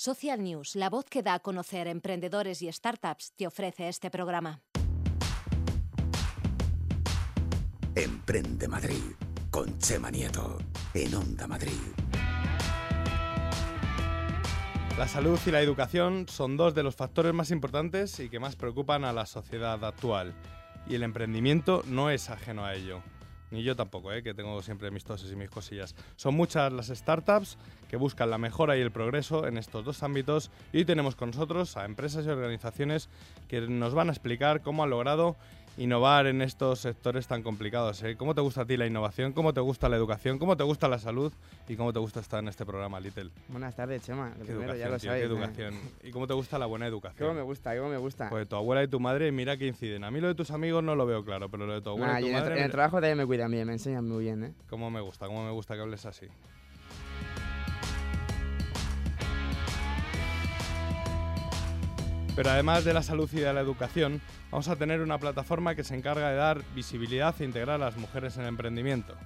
Social 0.00 0.40
News, 0.44 0.76
la 0.76 0.90
voz 0.90 1.06
que 1.06 1.24
da 1.24 1.34
a 1.34 1.40
conocer 1.40 1.88
emprendedores 1.88 2.62
y 2.62 2.70
startups, 2.70 3.32
te 3.34 3.48
ofrece 3.48 3.88
este 3.88 4.12
programa. 4.12 4.62
Emprende 7.96 8.68
Madrid 8.68 9.02
con 9.50 9.76
Chema 9.80 10.08
Nieto 10.12 10.58
en 10.94 11.12
Onda 11.16 11.48
Madrid. 11.48 11.72
La 14.96 15.08
salud 15.08 15.40
y 15.44 15.50
la 15.50 15.62
educación 15.62 16.26
son 16.28 16.56
dos 16.56 16.76
de 16.76 16.84
los 16.84 16.94
factores 16.94 17.34
más 17.34 17.50
importantes 17.50 18.20
y 18.20 18.28
que 18.28 18.38
más 18.38 18.54
preocupan 18.54 19.04
a 19.04 19.12
la 19.12 19.26
sociedad 19.26 19.84
actual. 19.84 20.32
Y 20.86 20.94
el 20.94 21.02
emprendimiento 21.02 21.82
no 21.88 22.08
es 22.10 22.30
ajeno 22.30 22.64
a 22.64 22.76
ello. 22.76 23.02
Ni 23.50 23.62
yo 23.62 23.74
tampoco, 23.76 24.12
¿eh? 24.12 24.22
que 24.22 24.34
tengo 24.34 24.60
siempre 24.62 24.90
mis 24.90 25.04
toses 25.04 25.32
y 25.32 25.36
mis 25.36 25.50
cosillas. 25.50 25.94
Son 26.16 26.34
muchas 26.34 26.72
las 26.72 26.88
startups 26.88 27.56
que 27.88 27.96
buscan 27.96 28.30
la 28.30 28.38
mejora 28.38 28.76
y 28.76 28.80
el 28.80 28.90
progreso 28.90 29.46
en 29.46 29.56
estos 29.56 29.84
dos 29.84 30.02
ámbitos 30.02 30.50
y 30.72 30.84
tenemos 30.84 31.16
con 31.16 31.30
nosotros 31.30 31.76
a 31.76 31.84
empresas 31.84 32.26
y 32.26 32.28
organizaciones 32.28 33.08
que 33.48 33.62
nos 33.62 33.94
van 33.94 34.08
a 34.08 34.12
explicar 34.12 34.60
cómo 34.60 34.84
han 34.84 34.90
logrado 34.90 35.36
innovar 35.78 36.26
en 36.26 36.42
estos 36.42 36.80
sectores 36.80 37.26
tan 37.26 37.42
complicados. 37.42 38.02
¿eh? 38.02 38.16
¿Cómo 38.16 38.34
te 38.34 38.40
gusta 38.40 38.62
a 38.62 38.64
ti 38.66 38.76
la 38.76 38.86
innovación? 38.86 39.32
¿Cómo 39.32 39.54
te 39.54 39.60
gusta 39.60 39.88
la 39.88 39.96
educación? 39.96 40.38
¿Cómo 40.38 40.56
te 40.56 40.64
gusta 40.64 40.88
la 40.88 40.98
salud? 40.98 41.32
¿Y 41.68 41.76
cómo 41.76 41.92
te 41.92 42.00
gusta 42.00 42.20
estar 42.20 42.40
en 42.42 42.48
este 42.48 42.66
programa, 42.66 42.98
Little? 43.00 43.30
Buenas 43.48 43.74
tardes, 43.76 44.02
Chema. 44.02 44.30
Lo 44.30 44.44
¿Qué 44.44 44.52
primero, 44.52 44.74
ya 44.76 44.88
lo 44.88 44.98
tío? 44.98 45.10
sabéis. 45.10 45.26
¿Qué 45.26 45.32
educación? 45.32 45.74
¿Y 46.02 46.10
cómo 46.10 46.26
te 46.26 46.34
gusta 46.34 46.58
la 46.58 46.66
buena 46.66 46.86
educación? 46.86 47.28
¿Cómo 47.28 47.38
me 47.38 47.44
gusta? 47.44 47.76
¿Cómo 47.76 47.88
me 47.88 47.96
gusta? 47.96 48.28
Pues 48.28 48.48
tu 48.48 48.56
abuela 48.56 48.82
y 48.82 48.88
tu 48.88 48.98
madre, 48.98 49.30
mira 49.30 49.56
que 49.56 49.66
inciden. 49.66 50.02
A 50.04 50.10
mí 50.10 50.20
lo 50.20 50.26
de 50.28 50.34
tus 50.34 50.50
amigos 50.50 50.82
no 50.82 50.96
lo 50.96 51.06
veo 51.06 51.24
claro, 51.24 51.48
pero 51.48 51.64
lo 51.66 51.74
de 51.74 51.80
tu 51.80 51.90
abuela 51.90 52.14
Nah, 52.14 52.20
y 52.20 52.22
tu 52.22 52.28
en, 52.28 52.34
el, 52.34 52.40
madre, 52.42 52.58
en 52.58 52.64
el 52.64 52.70
trabajo 52.70 52.96
también 52.96 53.16
me 53.18 53.26
cuidan 53.26 53.50
bien, 53.50 53.66
me 53.66 53.72
enseñan 53.74 54.06
muy 54.08 54.24
bien, 54.24 54.44
¿eh? 54.44 54.52
cómo 54.68 54.90
me 54.90 55.00
gusta, 55.00 55.26
cómo 55.26 55.44
me 55.44 55.52
gusta 55.52 55.74
que 55.76 55.80
hables 55.80 56.04
así. 56.06 56.26
Pero 62.38 62.50
además 62.50 62.84
de 62.84 62.94
la 62.94 63.02
salud 63.02 63.28
y 63.32 63.40
de 63.40 63.52
la 63.52 63.60
educación, 63.60 64.20
vamos 64.52 64.68
a 64.68 64.76
tener 64.76 65.00
una 65.00 65.18
plataforma 65.18 65.74
que 65.74 65.82
se 65.82 65.96
encarga 65.96 66.30
de 66.30 66.36
dar 66.36 66.62
visibilidad 66.72 67.34
e 67.40 67.44
integrar 67.44 67.74
a 67.74 67.86
las 67.86 67.96
mujeres 67.96 68.36
en 68.36 68.42
el 68.42 68.48
emprendimiento. 68.50 69.16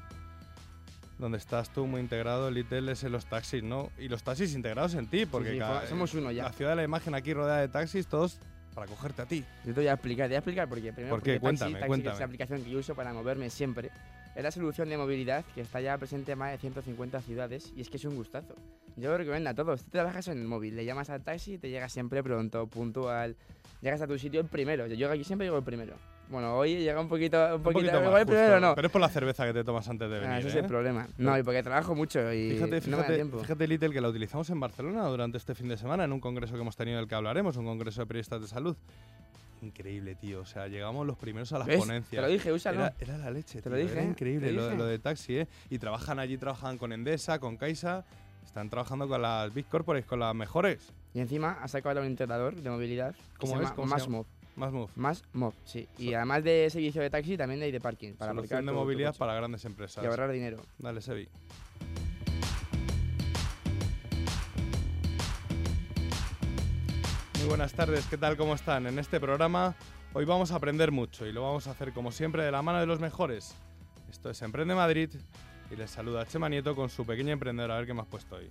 Donde 1.19 1.37
estás 1.37 1.69
tú 1.69 1.87
muy 1.87 2.01
integrado, 2.01 2.51
Little, 2.51 2.91
es 2.91 3.05
en 3.05 3.13
los 3.13 3.27
taxis, 3.27 3.63
¿no? 3.63 3.91
Y 3.99 4.09
los 4.09 4.23
taxis 4.23 4.55
integrados 4.55 4.95
en 4.95 5.09
ti, 5.09 5.27
porque 5.27 5.53
sí, 5.53 5.59
cada- 5.59 5.83
fo- 5.85 5.89
somos 5.91 6.15
uno 6.15 6.31
ya. 6.33 6.45
la 6.45 6.53
ciudad 6.53 6.71
de 6.71 6.77
la 6.77 6.85
imagen 6.85 7.15
aquí 7.15 7.35
rodeada 7.35 7.61
de 7.61 7.69
taxis, 7.69 8.07
todos 8.07 8.39
para 8.75 8.87
cogerte 8.87 9.21
a 9.21 9.27
ti. 9.27 9.45
Yo 9.67 9.75
te 9.75 9.81
voy 9.81 9.89
a 9.89 9.93
explicar, 9.93 10.25
te 10.25 10.29
voy 10.31 10.37
a 10.37 10.39
explicar 10.39 10.69
por 10.71 10.81
qué. 10.81 10.93
Primero, 10.95 11.15
¿Por 11.15 11.23
qué? 11.23 11.33
porque 11.33 11.41
Cuéntame, 11.41 11.71
taxi, 11.73 11.81
taxi, 11.81 11.89
cuéntame. 11.89 12.13
es 12.15 12.19
la 12.19 12.25
aplicación 12.25 12.65
que 12.65 12.71
yo 12.71 12.79
uso 12.79 12.95
para 12.95 13.13
moverme 13.13 13.51
siempre. 13.51 13.91
Es 14.35 14.43
la 14.43 14.51
solución 14.51 14.89
de 14.89 14.97
movilidad 14.97 15.45
que 15.55 15.61
está 15.61 15.81
ya 15.81 15.99
presente 15.99 16.33
en 16.33 16.39
más 16.39 16.53
de 16.53 16.59
150 16.59 17.21
ciudades 17.21 17.73
y 17.77 17.83
es 17.83 17.91
que 17.91 17.99
es 17.99 18.05
un 18.05 18.17
gustazo. 18.17 18.55
Yo 18.97 19.11
lo 19.11 19.19
recomiendo 19.19 19.51
a 19.51 19.55
todos. 19.55 19.85
Tú 19.85 19.91
trabajas 19.91 20.29
en 20.29 20.39
el 20.39 20.45
móvil, 20.47 20.75
le 20.75 20.85
llamas 20.85 21.11
al 21.11 21.23
taxi, 21.23 21.59
te 21.59 21.69
llega 21.71 21.89
siempre 21.89 22.23
pronto, 22.23 22.67
puntual. 22.67 23.37
Llegas 23.83 24.01
a 24.01 24.07
tu 24.07 24.19
sitio 24.19 24.41
el 24.41 24.47
primero. 24.47 24.87
Yo 24.87 24.95
llego 24.95 25.13
aquí 25.13 25.25
siempre 25.25 25.47
llego 25.47 25.59
el 25.59 25.65
primero. 25.65 25.95
Bueno, 26.31 26.57
hoy 26.57 26.77
llega 26.79 26.99
un 26.99 27.09
poquito, 27.09 27.37
un 27.47 27.53
Un 27.57 27.63
poquito, 27.63 28.01
más, 28.01 28.25
primero 28.25 28.59
no. 28.59 28.75
Pero 28.75 28.87
es 28.87 28.93
por 28.93 29.01
la 29.03 29.09
cerveza 29.11 29.45
que 29.45 29.53
te 29.53 29.65
tomas 29.65 29.87
antes 29.89 30.09
de 30.09 30.17
Ah, 30.17 30.21
venir, 30.21 30.39
ese 30.39 30.49
es 30.49 30.55
¿eh? 30.55 30.59
el 30.61 30.67
problema. 30.67 31.07
No, 31.19 31.37
y 31.37 31.43
porque 31.43 31.63
trabajo 31.63 31.95
mucho 31.95 32.33
y 32.33 32.53
Fíjate, 32.53 32.81
no 32.83 32.87
me 32.87 32.91
da 32.91 32.97
fíjate, 33.03 33.15
tiempo. 33.17 33.39
fíjate, 33.41 33.67
Little, 33.69 33.91
que 33.91 34.01
la 34.01 34.09
utilizamos 34.09 34.49
en 34.49 34.59
Barcelona 34.61 35.05
durante 35.09 35.37
este 35.37 35.55
fin 35.55 35.69
de 35.69 35.77
semana, 35.77 36.05
en 36.05 36.13
un 36.13 36.21
congreso 36.21 36.55
que 36.55 36.61
hemos 36.61 36.77
tenido 36.77 36.97
del 36.99 37.07
que 37.09 37.15
hablaremos, 37.17 37.57
un 37.59 37.67
congreso 37.67 38.01
de 38.01 38.07
periodistas 38.07 38.41
de 38.41 38.47
salud. 38.49 38.77
Increíble, 39.63 40.15
tío. 40.17 40.41
O 40.41 40.45
sea, 40.45 40.67
llegamos 40.69 41.07
los 41.07 41.17
primeros 41.17 41.53
a 41.53 41.59
las 41.59 41.67
¿Ves? 41.69 41.79
ponencias. 41.79 42.11
Te 42.11 42.21
lo 42.21 42.29
dije, 42.33 42.53
úsalo. 42.53 42.81
Era, 42.81 42.95
era 43.01 43.19
la 43.19 43.31
leche, 43.31 43.63
Te 43.63 43.71
lo 43.71 43.77
dije, 43.77 43.93
Era 43.93 44.03
¿eh? 44.03 44.07
increíble 44.07 44.49
Te 44.49 44.53
lo, 44.53 44.65
dije. 44.67 44.77
lo 44.77 44.85
de 44.87 44.99
taxi, 44.99 45.39
¿eh? 45.39 45.49
Y 45.71 45.79
trabajan 45.79 46.19
allí, 46.19 46.37
trabajan 46.37 46.77
con 46.79 46.93
Endesa, 46.93 47.39
con 47.39 47.57
Caixa. 47.57 48.05
Están 48.45 48.69
trabajando 48.69 49.09
con 49.09 49.23
las 49.23 49.55
Big 49.55 49.67
Corporates, 49.67 50.07
con 50.07 50.19
las 50.21 50.35
mejores. 50.35 50.93
Y 51.15 51.21
encima 51.21 51.59
ha 51.63 51.69
sacado 51.69 52.01
un 52.01 52.07
integrador 52.07 52.55
de 52.57 52.69
movilidad. 52.71 53.15
¿Cómo 53.39 53.61
es? 53.61 53.71
¿Cómo 53.71 53.87
llama? 53.87 53.97
Masmov. 53.97 54.27
Más 54.55 54.71
move. 54.71 54.91
Más 54.97 55.23
Mob, 55.33 55.55
sí. 55.65 55.89
Y 55.97 56.13
además 56.13 56.45
de 56.45 56.69
servicio 56.69 57.01
de 57.01 57.09
taxi, 57.09 57.39
también 57.39 57.63
hay 57.63 57.73
de 57.73 57.81
parking. 57.81 58.13
Para 58.15 58.35
Solución 58.35 58.67
de 58.67 58.73
movilidad 58.73 59.17
para 59.17 59.33
grandes 59.35 59.65
empresas. 59.65 60.05
Y 60.05 60.07
ahorrar 60.07 60.31
dinero. 60.31 60.59
Dale, 60.79 61.01
Sebi. 61.01 61.27
Muy 67.43 67.49
buenas 67.49 67.73
tardes, 67.73 68.07
¿qué 68.07 68.17
tal? 68.17 68.37
¿Cómo 68.37 68.55
están? 68.55 68.87
En 68.87 69.01
este 69.01 69.19
programa 69.19 69.75
hoy 70.13 70.25
vamos 70.25 70.53
a 70.53 70.57
aprender 70.57 70.93
mucho 70.93 71.27
y 71.27 71.33
lo 71.33 71.43
vamos 71.43 71.67
a 71.67 71.73
hacer 71.73 71.93
como 71.93 72.13
siempre 72.13 72.45
de 72.45 72.53
la 72.53 72.63
mano 72.63 72.79
de 72.79 72.87
los 72.87 73.01
mejores. 73.01 73.57
Esto 74.09 74.31
es 74.31 74.41
Emprende 74.43 74.77
Madrid 74.77 75.11
y 75.69 75.75
les 75.75 75.91
saluda 75.91 76.25
Chema 76.25 76.49
Nieto 76.49 76.77
con 76.77 76.89
su 76.89 77.05
pequeña 77.05 77.33
emprendedora. 77.33 77.75
A 77.75 77.79
ver 77.79 77.87
qué 77.89 77.95
me 77.95 78.03
has 78.03 78.07
puesto 78.07 78.37
hoy. 78.37 78.49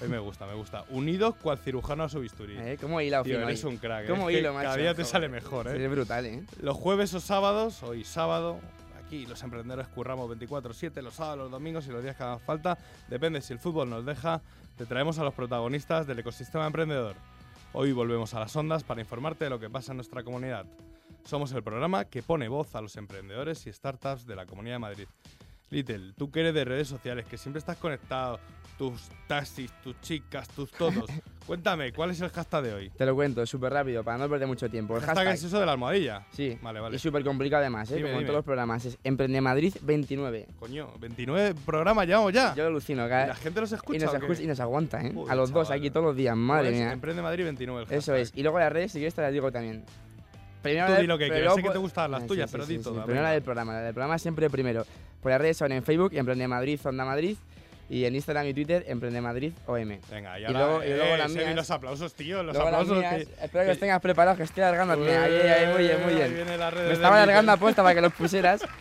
Hoy 0.00 0.08
me 0.08 0.18
gusta, 0.18 0.46
me 0.46 0.54
gusta. 0.54 0.84
Unidos 0.88 1.34
cual 1.36 1.58
cirujano 1.58 2.04
a 2.04 2.08
su 2.08 2.20
bisturí. 2.20 2.56
¿Eh? 2.56 2.78
¿Cómo 2.80 2.98
hilo 3.02 3.22
Tío, 3.24 3.42
eres 3.42 3.62
hoy? 3.62 3.72
un 3.72 3.76
crack. 3.76 4.04
¿eh? 4.04 4.08
¿Cómo 4.08 4.28
que 4.28 4.38
hilo, 4.38 4.54
Cada 4.54 4.68
macho? 4.70 4.80
día 4.80 4.94
te 4.94 5.04
sale 5.04 5.28
mejor, 5.28 5.68
¿eh? 5.68 5.84
Es 5.84 5.90
brutal, 5.90 6.24
¿eh? 6.24 6.42
Los 6.62 6.78
jueves 6.78 7.12
o 7.12 7.20
sábados, 7.20 7.82
hoy 7.82 8.04
sábado, 8.04 8.58
aquí 9.04 9.26
los 9.26 9.42
emprendedores 9.42 9.86
curramos 9.88 10.30
24-7, 10.30 11.02
los 11.02 11.12
sábados, 11.12 11.38
los 11.40 11.50
domingos 11.50 11.86
y 11.88 11.90
los 11.90 12.02
días 12.02 12.16
que 12.16 12.22
hagan 12.22 12.40
falta, 12.40 12.78
depende 13.08 13.42
si 13.42 13.52
el 13.52 13.58
fútbol 13.58 13.90
nos 13.90 14.06
deja, 14.06 14.40
te 14.78 14.86
traemos 14.86 15.18
a 15.18 15.24
los 15.24 15.34
protagonistas 15.34 16.06
del 16.06 16.20
ecosistema 16.20 16.66
emprendedor. 16.66 17.16
Hoy 17.72 17.92
volvemos 17.92 18.34
a 18.34 18.40
las 18.40 18.56
ondas 18.56 18.82
para 18.82 19.00
informarte 19.00 19.44
de 19.44 19.50
lo 19.50 19.60
que 19.60 19.70
pasa 19.70 19.92
en 19.92 19.98
nuestra 19.98 20.24
comunidad. 20.24 20.66
Somos 21.22 21.52
el 21.52 21.62
programa 21.62 22.04
que 22.04 22.20
pone 22.20 22.48
voz 22.48 22.74
a 22.74 22.80
los 22.80 22.96
emprendedores 22.96 23.64
y 23.68 23.72
startups 23.72 24.26
de 24.26 24.34
la 24.34 24.44
Comunidad 24.44 24.74
de 24.74 24.78
Madrid. 24.80 25.08
Little, 25.70 26.12
tú 26.14 26.32
que 26.32 26.40
eres 26.40 26.54
de 26.54 26.64
redes 26.64 26.88
sociales, 26.88 27.26
que 27.26 27.38
siempre 27.38 27.60
estás 27.60 27.76
conectado, 27.76 28.40
tus 28.80 29.10
taxis, 29.28 29.70
tus 29.84 30.00
chicas, 30.00 30.48
tus 30.48 30.70
todos. 30.70 31.04
Cuéntame, 31.46 31.92
¿cuál 31.92 32.12
es 32.12 32.20
el 32.22 32.30
hashtag 32.30 32.62
de 32.64 32.72
hoy? 32.72 32.88
Te 32.96 33.04
lo 33.04 33.14
cuento 33.14 33.44
súper 33.44 33.70
rápido 33.74 34.02
para 34.02 34.16
no 34.16 34.26
perder 34.26 34.48
mucho 34.48 34.70
tiempo. 34.70 34.94
El 34.96 35.00
hashtag 35.02 35.16
hashtag. 35.26 35.34
es 35.34 35.44
eso 35.44 35.60
de 35.60 35.66
la 35.66 35.72
almohadilla. 35.72 36.24
Sí. 36.32 36.56
Vale, 36.62 36.80
vale. 36.80 36.96
Y 36.96 36.98
súper 36.98 37.22
complicado 37.22 37.60
además, 37.60 37.90
¿eh? 37.90 37.96
Dime, 37.96 38.08
Como 38.08 38.12
en 38.14 38.18
dime. 38.20 38.26
todos 38.28 38.38
los 38.38 38.44
programas. 38.46 38.82
Es 38.86 38.96
Emprende 39.04 39.38
Madrid 39.42 39.74
29. 39.82 40.46
Coño, 40.58 40.88
29 40.98 41.54
programas 41.66 42.06
llevamos 42.06 42.32
ya. 42.32 42.54
Yo 42.54 42.62
lo 42.62 42.68
alucino. 42.70 43.04
¿Y 43.04 43.08
cada- 43.10 43.26
la 43.26 43.34
gente 43.34 43.60
los 43.60 43.70
escucha 43.72 43.98
y, 43.98 44.00
nos 44.06 44.14
escucha- 44.14 44.42
y 44.42 44.46
nos 44.46 44.60
aguanta, 44.60 45.02
¿eh? 45.02 45.12
Joder, 45.14 45.30
a 45.30 45.34
los 45.34 45.52
dos 45.52 45.68
chaval. 45.68 45.78
aquí 45.80 45.90
todos 45.90 46.06
los 46.06 46.16
días. 46.16 46.34
Madre 46.34 46.68
Pues, 46.70 46.80
mía. 46.80 46.92
Emprende 46.92 47.20
Madrid 47.20 47.44
29 47.44 47.86
el 47.90 47.98
Eso 47.98 48.14
es. 48.14 48.32
Y 48.34 48.42
luego 48.42 48.58
las 48.60 48.72
redes, 48.72 48.92
si 48.92 48.98
quieres, 48.98 49.14
te 49.14 49.20
las 49.20 49.32
digo 49.32 49.52
también. 49.52 49.84
Primero 50.62 50.86
Tú 50.94 51.00
di 51.02 51.06
lo 51.06 51.18
que 51.18 51.28
quieras, 51.28 51.54
sé 51.54 51.60
que 51.62 51.66
po- 51.68 51.72
te 51.72 51.78
gustan 51.78 52.10
las 52.12 52.22
Ah, 52.22 52.26
tuyas, 52.26 52.48
sí, 52.48 52.52
pero 52.54 52.64
sí, 52.66 52.78
di 52.78 52.82
sí, 52.82 52.90
sí. 52.90 53.00
Primero 53.04 53.22
la 53.24 53.30
del 53.32 53.42
programa. 53.42 53.72
La 53.74 53.80
del 53.82 53.92
programa 53.92 54.18
siempre 54.18 54.48
primero. 54.48 54.86
Por 55.22 55.32
las 55.32 55.40
redes 55.40 55.58
son 55.58 55.70
en 55.72 55.82
Facebook, 55.82 56.12
Emprende 56.14 56.48
Madrid, 56.48 56.80
Onda 56.84 57.04
Madrid. 57.04 57.36
Y 57.90 58.04
en 58.04 58.14
Instagram 58.14 58.46
y 58.46 58.54
Twitter, 58.54 58.84
Emprende 58.86 59.20
Madrid 59.20 59.52
OM. 59.66 59.98
Venga, 60.10 60.38
y 60.38 60.44
Y 60.44 60.48
luego- 60.48 60.84
y 60.84 60.88
luego 60.90 61.14
eh, 61.14 61.18
las 61.18 61.30
mías. 61.32 61.54
los 61.56 61.70
aplausos, 61.72 62.14
tío, 62.14 62.42
los 62.44 62.56
aplausos. 62.56 62.96
mías, 62.96 63.14
que- 63.16 63.22
espero 63.44 63.64
que 63.64 63.68
los 63.70 63.78
tengas 63.80 64.00
preparados, 64.00 64.36
que 64.38 64.44
estoy 64.44 64.62
alargándote. 64.62 65.16
Ahí, 65.16 65.32
ahí, 65.34 65.66
muy 65.74 65.82
bien, 65.82 66.02
muy 66.04 66.14
bien. 66.14 66.34
Me 66.86 66.92
estaba 66.92 67.20
alargando 67.22 67.50
apuesta 67.52 67.82
para 67.82 67.94
que 67.96 68.00
los 68.00 68.12
pusieras. 68.12 68.62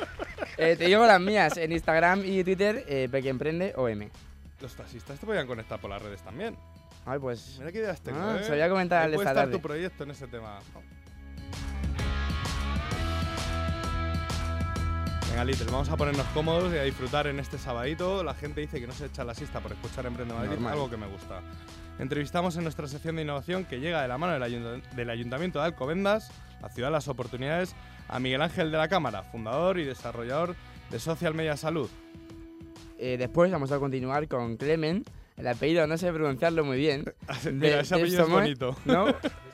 Eh, 0.62 0.76
te 0.76 0.86
digo 0.88 1.06
las 1.08 1.22
mías 1.22 1.56
en 1.56 1.72
Instagram 1.72 2.22
y 2.26 2.44
Twitter, 2.44 2.84
eh, 2.90 3.08
Peque 3.10 3.30
Emprende 3.30 3.72
OM. 3.78 4.10
Los 4.60 4.76
taxistas 4.76 5.18
te 5.18 5.26
podían 5.26 5.48
conectar 5.48 5.80
por 5.80 5.90
las 5.90 6.02
redes 6.02 6.22
también. 6.22 6.58
Ay, 7.06 7.18
pues. 7.18 7.56
Mira 7.60 7.72
qué 7.72 7.78
ideas 7.78 8.02
tengo, 8.02 8.20
Ah, 8.22 8.38
¿eh? 8.42 8.44
se 8.44 8.52
voy 8.52 8.60
a 8.60 8.68
comentar 8.68 9.10
esta 9.10 9.34
tarde. 9.34 9.54
tu 9.54 9.62
proyecto 9.62 10.04
en 10.04 10.12
ese 10.12 10.28
tema. 10.28 10.60
Venga, 15.30 15.46
Little, 15.46 15.66
vamos 15.72 15.90
a 15.90 15.96
ponernos 15.98 16.26
cómodos 16.28 16.74
y 16.74 16.78
a 16.78 16.84
disfrutar 16.84 17.28
en 17.28 17.40
este 17.40 17.58
sabadito. 17.58 18.24
La 18.24 18.34
gente 18.34 18.62
dice 18.62 18.80
que 18.80 18.88
no 18.88 18.94
se 18.94 19.06
echa 19.06 19.24
la 19.24 19.34
siesta 19.36 19.60
por 19.60 19.72
escuchar 19.72 20.06
Emprende 20.06 20.34
Madrid, 20.34 20.52
Normal. 20.52 20.74
algo 20.74 20.90
que 20.90 20.98
me 20.98 21.08
gusta. 21.08 21.42
Entrevistamos 22.00 22.56
en 22.58 22.64
nuestra 22.64 22.88
sección 22.88 23.16
de 23.16 23.22
innovación 23.24 23.66
que 23.66 23.80
llega 23.80 24.02
de 24.02 24.08
la 24.08 24.18
mano 24.18 24.34
del, 24.34 24.44
ayunta- 24.44 24.96
del 24.96 25.10
Ayuntamiento 25.10 25.60
de 25.60 25.66
Alcobendas, 25.66 26.32
la 26.62 26.70
ciudad 26.70 26.88
de 26.90 26.94
las 26.94 27.08
oportunidades, 27.08 27.76
a 28.08 28.20
Miguel 28.20 28.42
Ángel 28.42 28.72
de 28.72 28.78
la 28.78 28.88
Cámara, 28.88 29.24
fundador 29.24 29.78
y 29.80 29.86
desarrollador 29.86 30.56
de 30.90 31.00
Social 31.00 31.34
Media 31.36 31.56
Salud. 31.58 31.90
Eh, 32.98 33.18
después 33.18 33.52
vamos 33.52 33.72
a 33.72 33.80
continuar 33.80 34.28
con 34.28 34.58
Clemen. 34.58 35.06
El 35.38 35.48
apellido 35.48 35.86
no 35.88 35.98
sé 35.98 36.12
pronunciarlo 36.12 36.66
muy 36.66 36.78
bien. 36.78 37.06
Mira, 37.52 37.76
De- 37.78 37.80
ese 37.82 37.96
de 37.96 38.02
apellido 38.02 38.24
es 38.24 38.30
bonito. 38.30 38.76
¿No? 38.86 39.06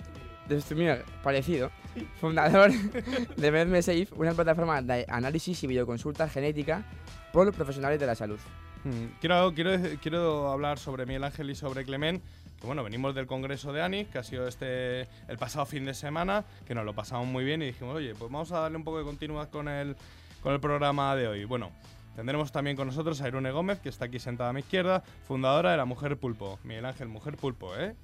De 0.48 0.62
mira, 0.76 1.04
parecido. 1.24 1.72
Fundador 2.20 2.72
de 3.38 3.52
MedMeSafe, 3.52 4.10
una 4.16 4.34
plataforma 4.34 4.82
de 4.82 5.06
análisis 5.10 5.64
y 5.64 5.68
videoconsulta 5.68 6.28
genética 6.30 6.84
por 7.32 7.52
profesionales 7.54 8.00
de 8.00 8.06
la 8.06 8.16
salud. 8.16 8.40
Mm, 8.84 9.20
Quiero, 9.20 9.54
quiero, 9.54 9.72
quiero 10.02 10.52
hablar 10.52 10.78
sobre 10.78 11.06
Miguel 11.06 11.24
Ángel 11.24 11.50
y 11.50 11.56
sobre 11.56 11.84
Clement. 11.86 12.22
Que 12.60 12.68
bueno, 12.68 12.84
venimos 12.84 13.16
del 13.16 13.28
congreso 13.28 13.74
de 13.74 13.82
ANIC, 13.82 14.12
que 14.12 14.18
ha 14.20 14.24
sido 14.24 14.48
este 14.48 15.02
el 15.28 15.38
pasado 15.38 15.66
fin 15.66 15.86
de 15.86 15.94
semana, 15.94 16.46
que 16.66 16.76
nos 16.76 16.86
lo 16.86 16.94
pasamos 16.94 17.28
muy 17.28 17.44
bien 17.44 17.62
y 17.62 17.68
dijimos, 17.68 17.96
oye, 17.96 18.14
pues 18.16 18.32
vamos 18.32 18.52
a 18.52 18.60
darle 18.60 18.78
un 18.78 18.84
poco 18.84 19.00
de 19.00 19.04
continuidad 19.04 19.50
con 19.50 19.68
el, 19.68 19.96
con 20.42 20.54
el 20.54 20.60
programa 20.60 21.16
de 21.16 21.28
hoy. 21.28 21.46
Bueno, 21.46 21.72
tendremos 22.16 22.52
también 22.52 22.78
con 22.78 22.88
nosotros 22.88 23.20
a 23.22 23.28
Irune 23.28 23.52
Gómez, 23.52 23.80
que 23.80 23.90
está 23.90 24.06
aquí 24.06 24.20
sentada 24.20 24.52
a 24.52 24.54
mi 24.54 24.60
izquierda, 24.62 25.04
fundadora 25.28 25.72
de 25.72 25.78
la 25.78 25.86
Mujer 25.86 26.18
Pulpo. 26.18 26.60
Miguel 26.64 26.86
Ángel, 26.86 27.08
Mujer 27.10 27.36
Pulpo, 27.36 27.76
¿eh? 27.76 27.96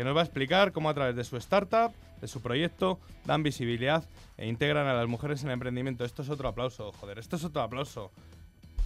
Que 0.00 0.04
nos 0.04 0.16
va 0.16 0.20
a 0.22 0.24
explicar 0.24 0.72
cómo 0.72 0.88
a 0.88 0.94
través 0.94 1.14
de 1.14 1.24
su 1.24 1.36
startup, 1.36 1.92
de 2.22 2.26
su 2.26 2.40
proyecto, 2.40 2.98
dan 3.26 3.42
visibilidad 3.42 4.02
e 4.38 4.46
integran 4.48 4.86
a 4.86 4.94
las 4.94 5.06
mujeres 5.06 5.42
en 5.42 5.48
el 5.48 5.52
emprendimiento. 5.52 6.06
Esto 6.06 6.22
es 6.22 6.30
otro 6.30 6.48
aplauso, 6.48 6.90
joder, 6.92 7.18
esto 7.18 7.36
es 7.36 7.44
otro 7.44 7.60
aplauso. 7.60 8.10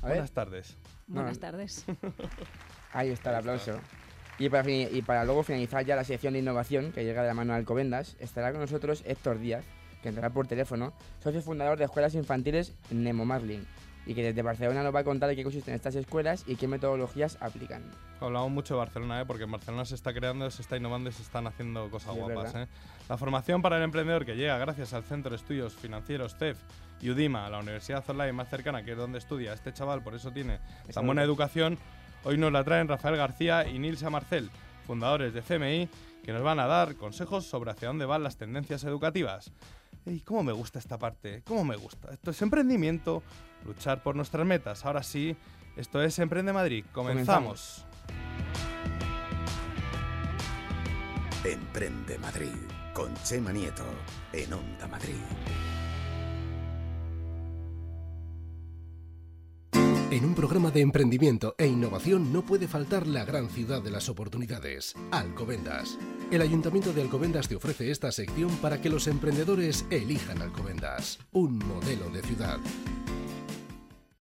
A 0.02 0.06
ver. 0.06 0.14
Buenas 0.16 0.32
tardes. 0.32 0.76
Buenas 1.06 1.34
No. 1.37 1.40
tardes. 1.40 1.84
Ahí 2.93 3.11
está 3.11 3.31
el 3.31 3.37
aplauso. 3.37 3.78
Y 4.40 4.49
para, 4.49 4.69
y 4.69 5.02
para 5.02 5.25
luego 5.25 5.44
finalizar 5.44 5.84
ya 5.87 5.94
la 5.94 6.02
sección 6.02 6.32
de 6.32 6.40
innovación 6.40 6.90
que 6.90 7.05
llega 7.05 7.22
de 7.22 7.28
la 7.28 7.34
mano 7.34 7.52
de 7.52 7.61
Alcobendas, 7.61 8.16
estará 8.19 8.50
con 8.50 8.61
nosotros 8.62 9.05
Héctor 9.06 9.38
Díaz, 9.38 9.64
que 10.02 10.08
entrará 10.08 10.31
por 10.31 10.49
teléfono, 10.49 10.94
socio 11.22 11.40
fundador 11.43 11.78
de 11.78 11.84
escuelas 11.84 12.16
infantiles 12.16 12.72
Nemo 12.90 13.25
Marlin, 13.25 13.64
y 14.06 14.14
que 14.14 14.22
desde 14.22 14.42
Barcelona 14.42 14.82
nos 14.82 14.94
va 14.94 15.00
a 15.00 15.04
contar 15.04 15.28
de 15.28 15.36
qué 15.36 15.42
consisten 15.42 15.74
estas 15.74 15.94
escuelas 15.94 16.44
y 16.46 16.56
qué 16.56 16.68
metodologías 16.68 17.38
aplican. 17.40 17.82
Hablamos 18.20 18.50
mucho 18.50 18.74
de 18.74 18.78
Barcelona, 18.78 19.20
¿eh? 19.20 19.24
porque 19.26 19.44
en 19.44 19.52
Barcelona 19.52 19.84
se 19.84 19.94
está 19.94 20.12
creando, 20.12 20.50
se 20.50 20.62
está 20.62 20.76
innovando 20.76 21.10
y 21.10 21.12
se 21.12 21.22
están 21.22 21.46
haciendo 21.46 21.90
cosas 21.90 22.14
guapas. 22.14 22.54
¿eh? 22.54 22.68
La 23.08 23.16
formación 23.16 23.62
para 23.62 23.76
el 23.78 23.82
emprendedor 23.82 24.24
que 24.24 24.36
llega 24.36 24.58
gracias 24.58 24.92
al 24.94 25.04
Centro 25.04 25.30
de 25.30 25.36
Estudios 25.36 25.74
Financieros 25.74 26.36
CEF 26.36 26.58
y 27.00 27.10
UDIMA, 27.10 27.48
la 27.50 27.58
universidad 27.58 28.04
online 28.08 28.32
más 28.32 28.48
cercana, 28.48 28.84
que 28.84 28.92
es 28.92 28.96
donde 28.96 29.18
estudia 29.18 29.52
este 29.52 29.72
chaval, 29.72 30.02
por 30.02 30.14
eso 30.14 30.30
tiene 30.30 30.58
tan 30.92 31.06
buena 31.06 31.22
educación, 31.22 31.78
hoy 32.24 32.38
nos 32.38 32.52
la 32.52 32.64
traen 32.64 32.88
Rafael 32.88 33.16
García 33.16 33.68
y 33.68 33.78
Nilsa 33.78 34.10
Marcel, 34.10 34.50
fundadores 34.86 35.34
de 35.34 35.42
CMI, 35.42 35.88
que 36.24 36.32
nos 36.32 36.42
van 36.42 36.58
a 36.60 36.66
dar 36.66 36.94
consejos 36.96 37.44
sobre 37.44 37.70
hacia 37.70 37.88
dónde 37.88 38.06
van 38.06 38.22
las 38.22 38.36
tendencias 38.36 38.84
educativas. 38.84 39.52
Y 40.06 40.20
cómo 40.20 40.42
me 40.42 40.52
gusta 40.52 40.78
esta 40.78 40.98
parte, 40.98 41.42
cómo 41.46 41.64
me 41.64 41.76
gusta. 41.76 42.12
Esto 42.12 42.30
es 42.30 42.42
emprendimiento, 42.42 43.22
luchar 43.66 44.02
por 44.02 44.16
nuestras 44.16 44.46
metas. 44.46 44.84
Ahora 44.84 45.02
sí, 45.02 45.37
esto 45.76 46.02
es 46.02 46.19
Emprende 46.19 46.52
Madrid. 46.52 46.84
Comenzamos. 46.93 47.84
Emprende 51.44 52.19
Madrid 52.19 52.55
con 52.94 53.12
Chema 53.22 53.52
Nieto 53.52 53.84
en 54.32 54.52
Onda 54.52 54.88
Madrid. 54.88 55.16
En 60.11 60.25
un 60.25 60.34
programa 60.37 60.70
de 60.70 60.81
emprendimiento 60.81 61.56
e 61.58 61.66
innovación 61.66 62.32
no 62.32 62.43
puede 62.43 62.69
faltar 62.69 63.05
la 63.08 63.25
gran 63.25 63.49
ciudad 63.49 63.82
de 63.82 63.90
las 63.90 64.08
oportunidades, 64.08 64.94
Alcobendas. 65.11 65.99
El 66.31 66.40
Ayuntamiento 66.40 66.93
de 66.93 67.02
Alcobendas 67.02 67.49
te 67.49 67.56
ofrece 67.56 67.90
esta 67.90 68.12
sección 68.12 68.50
para 68.58 68.81
que 68.81 68.90
los 68.90 69.08
emprendedores 69.08 69.84
elijan 69.90 70.40
Alcobendas, 70.40 71.19
un 71.32 71.58
modelo 71.58 72.11
de 72.11 72.22
ciudad. 72.22 72.61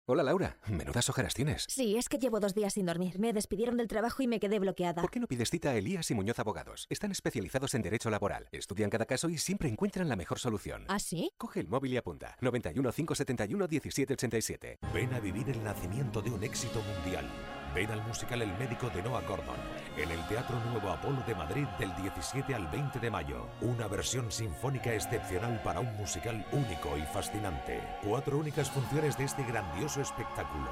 Hola 0.05 0.21
Laura, 0.21 0.57
menudas 0.67 1.09
ojeras 1.09 1.33
tienes. 1.33 1.65
Sí, 1.69 1.95
es 1.95 2.09
que 2.09 2.17
llevo 2.17 2.41
dos 2.41 2.53
días 2.53 2.73
sin 2.73 2.85
dormir. 2.85 3.19
Me 3.19 3.31
despidieron 3.31 3.77
del 3.77 3.87
trabajo 3.87 4.21
y 4.21 4.27
me 4.27 4.41
quedé 4.41 4.59
bloqueada. 4.59 5.01
¿Por 5.01 5.09
qué 5.09 5.21
no 5.21 5.27
pides 5.27 5.49
cita 5.49 5.69
a 5.69 5.77
Elías 5.77 6.11
y 6.11 6.13
Muñoz 6.13 6.39
Abogados? 6.39 6.87
Están 6.89 7.11
especializados 7.11 7.73
en 7.73 7.83
derecho 7.83 8.09
laboral, 8.09 8.49
estudian 8.51 8.89
cada 8.89 9.05
caso 9.05 9.29
y 9.29 9.37
siempre 9.37 9.69
encuentran 9.69 10.09
la 10.09 10.17
mejor 10.17 10.39
solución. 10.39 10.83
¿Ah, 10.89 10.99
sí? 10.99 11.31
Coge 11.37 11.61
el 11.61 11.69
móvil 11.69 11.93
y 11.93 11.97
apunta. 11.97 12.35
91 12.41 12.91
571 12.91 13.67
1787. 13.69 14.79
Ven 14.93 15.13
a 15.13 15.21
vivir 15.21 15.49
el 15.49 15.63
nacimiento 15.63 16.21
de 16.21 16.31
un 16.31 16.43
éxito 16.43 16.81
mundial. 16.81 17.25
Ven 17.73 17.91
al 17.91 18.03
musical 18.03 18.41
El 18.41 18.55
médico 18.57 18.89
de 18.89 19.01
Noah 19.01 19.21
Gordon 19.21 19.55
en 19.97 20.11
el 20.11 20.19
Teatro 20.27 20.59
Nuevo 20.69 20.89
Apolo 20.89 21.21
de 21.25 21.33
Madrid 21.33 21.65
del 21.79 21.95
17 21.95 22.53
al 22.53 22.67
20 22.67 22.99
de 22.99 23.09
mayo. 23.09 23.47
Una 23.61 23.87
versión 23.87 24.31
sinfónica 24.31 24.93
excepcional 24.93 25.59
para 25.63 25.79
un 25.79 25.95
musical 25.97 26.45
único 26.51 26.97
y 26.97 27.01
fascinante. 27.01 27.81
Cuatro 28.03 28.37
únicas 28.37 28.69
funciones 28.69 29.17
de 29.17 29.25
este 29.25 29.43
grandioso 29.43 30.01
espectáculo. 30.01 30.69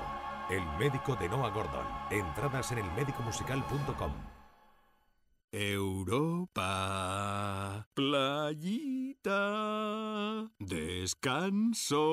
El 0.49 0.63
médico 0.77 1.15
de 1.15 1.27
Noah 1.29 1.49
Gordon. 1.49 1.85
Entradas 2.11 2.71
en 2.71 2.79
elmedicomusical.com. 2.79 4.30
Europa, 5.53 6.65
playita, 7.93 9.29
descanso. 10.59 12.11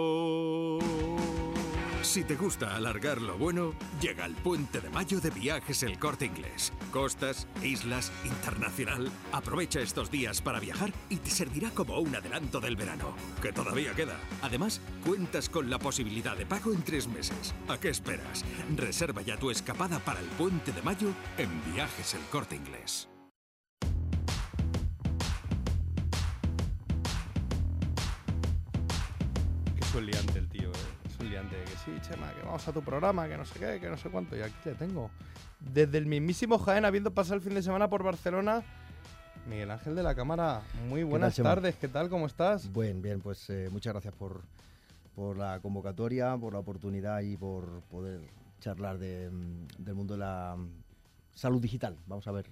Si 2.02 2.24
te 2.24 2.34
gusta 2.36 2.74
alargar 2.74 3.20
lo 3.20 3.36
bueno, 3.38 3.74
llega 4.00 4.24
el 4.24 4.34
puente 4.34 4.80
de 4.80 4.88
mayo 4.90 5.20
de 5.20 5.30
viajes 5.30 5.84
El 5.84 5.98
Corte 6.00 6.24
Inglés. 6.26 6.72
Costas, 6.90 7.46
islas, 7.62 8.10
internacional. 8.24 9.08
Aprovecha 9.30 9.80
estos 9.80 10.10
días 10.10 10.40
para 10.40 10.58
viajar 10.58 10.92
y 11.08 11.16
te 11.18 11.30
servirá 11.30 11.70
como 11.70 12.00
un 12.00 12.16
adelanto 12.16 12.60
del 12.60 12.76
verano, 12.76 13.14
que 13.42 13.52
todavía 13.52 13.94
queda. 13.94 14.18
Además, 14.42 14.80
cuentas 15.04 15.48
con 15.48 15.70
la 15.70 15.78
posibilidad 15.78 16.36
de 16.36 16.46
pago 16.46 16.72
en 16.72 16.82
tres 16.82 17.06
meses. 17.06 17.54
¿A 17.68 17.78
qué 17.78 17.90
esperas? 17.90 18.44
Reserva 18.74 19.22
ya 19.22 19.36
tu 19.36 19.50
escapada 19.50 20.00
para 20.00 20.18
el 20.20 20.26
puente 20.26 20.72
de 20.72 20.82
mayo 20.82 21.12
en 21.36 21.50
Viajes 21.72 22.14
El 22.14 22.22
Corte 22.30 22.56
Inglés. 22.56 23.08
Qué 29.88 29.92
sueliante 29.92 30.38
el 30.38 30.48
tío, 30.48 30.70
eh. 30.70 31.06
Es 31.06 31.18
un 31.18 31.30
liante. 31.30 31.56
Que 31.64 31.70
sí, 31.70 31.92
Chema, 32.02 32.30
que 32.34 32.42
vamos 32.42 32.68
a 32.68 32.72
tu 32.74 32.82
programa, 32.82 33.26
que 33.26 33.38
no 33.38 33.46
sé 33.46 33.58
qué, 33.58 33.80
que 33.80 33.88
no 33.88 33.96
sé 33.96 34.10
cuánto. 34.10 34.36
Y 34.36 34.42
aquí 34.42 34.54
te 34.62 34.74
tengo. 34.74 35.10
Desde 35.60 35.96
el 35.96 36.04
mismísimo 36.04 36.58
Jaén, 36.58 36.84
habiendo 36.84 37.14
pasado 37.14 37.36
el 37.36 37.40
fin 37.40 37.54
de 37.54 37.62
semana 37.62 37.88
por 37.88 38.02
Barcelona, 38.02 38.62
Miguel 39.48 39.70
Ángel 39.70 39.94
de 39.94 40.02
la 40.02 40.14
Cámara, 40.14 40.60
muy 40.90 41.04
buenas 41.04 41.36
tardes. 41.36 41.76
¿Qué 41.76 41.88
tal? 41.88 42.10
¿Cómo 42.10 42.26
estás? 42.26 42.70
Bien, 42.70 43.00
bien, 43.00 43.20
pues 43.20 43.48
eh, 43.48 43.70
muchas 43.72 43.94
gracias 43.94 44.12
por, 44.12 44.42
por 45.14 45.38
la 45.38 45.58
convocatoria, 45.60 46.36
por 46.36 46.52
la 46.52 46.58
oportunidad 46.58 47.20
y 47.22 47.38
por 47.38 47.80
poder 47.90 48.20
charlar 48.60 48.98
de, 48.98 49.30
mm, 49.30 49.84
del 49.84 49.94
mundo 49.94 50.14
de 50.14 50.20
la 50.20 50.54
mm, 50.54 50.68
salud 51.34 51.62
digital. 51.62 51.96
Vamos 52.06 52.26
a 52.26 52.32
ver 52.32 52.44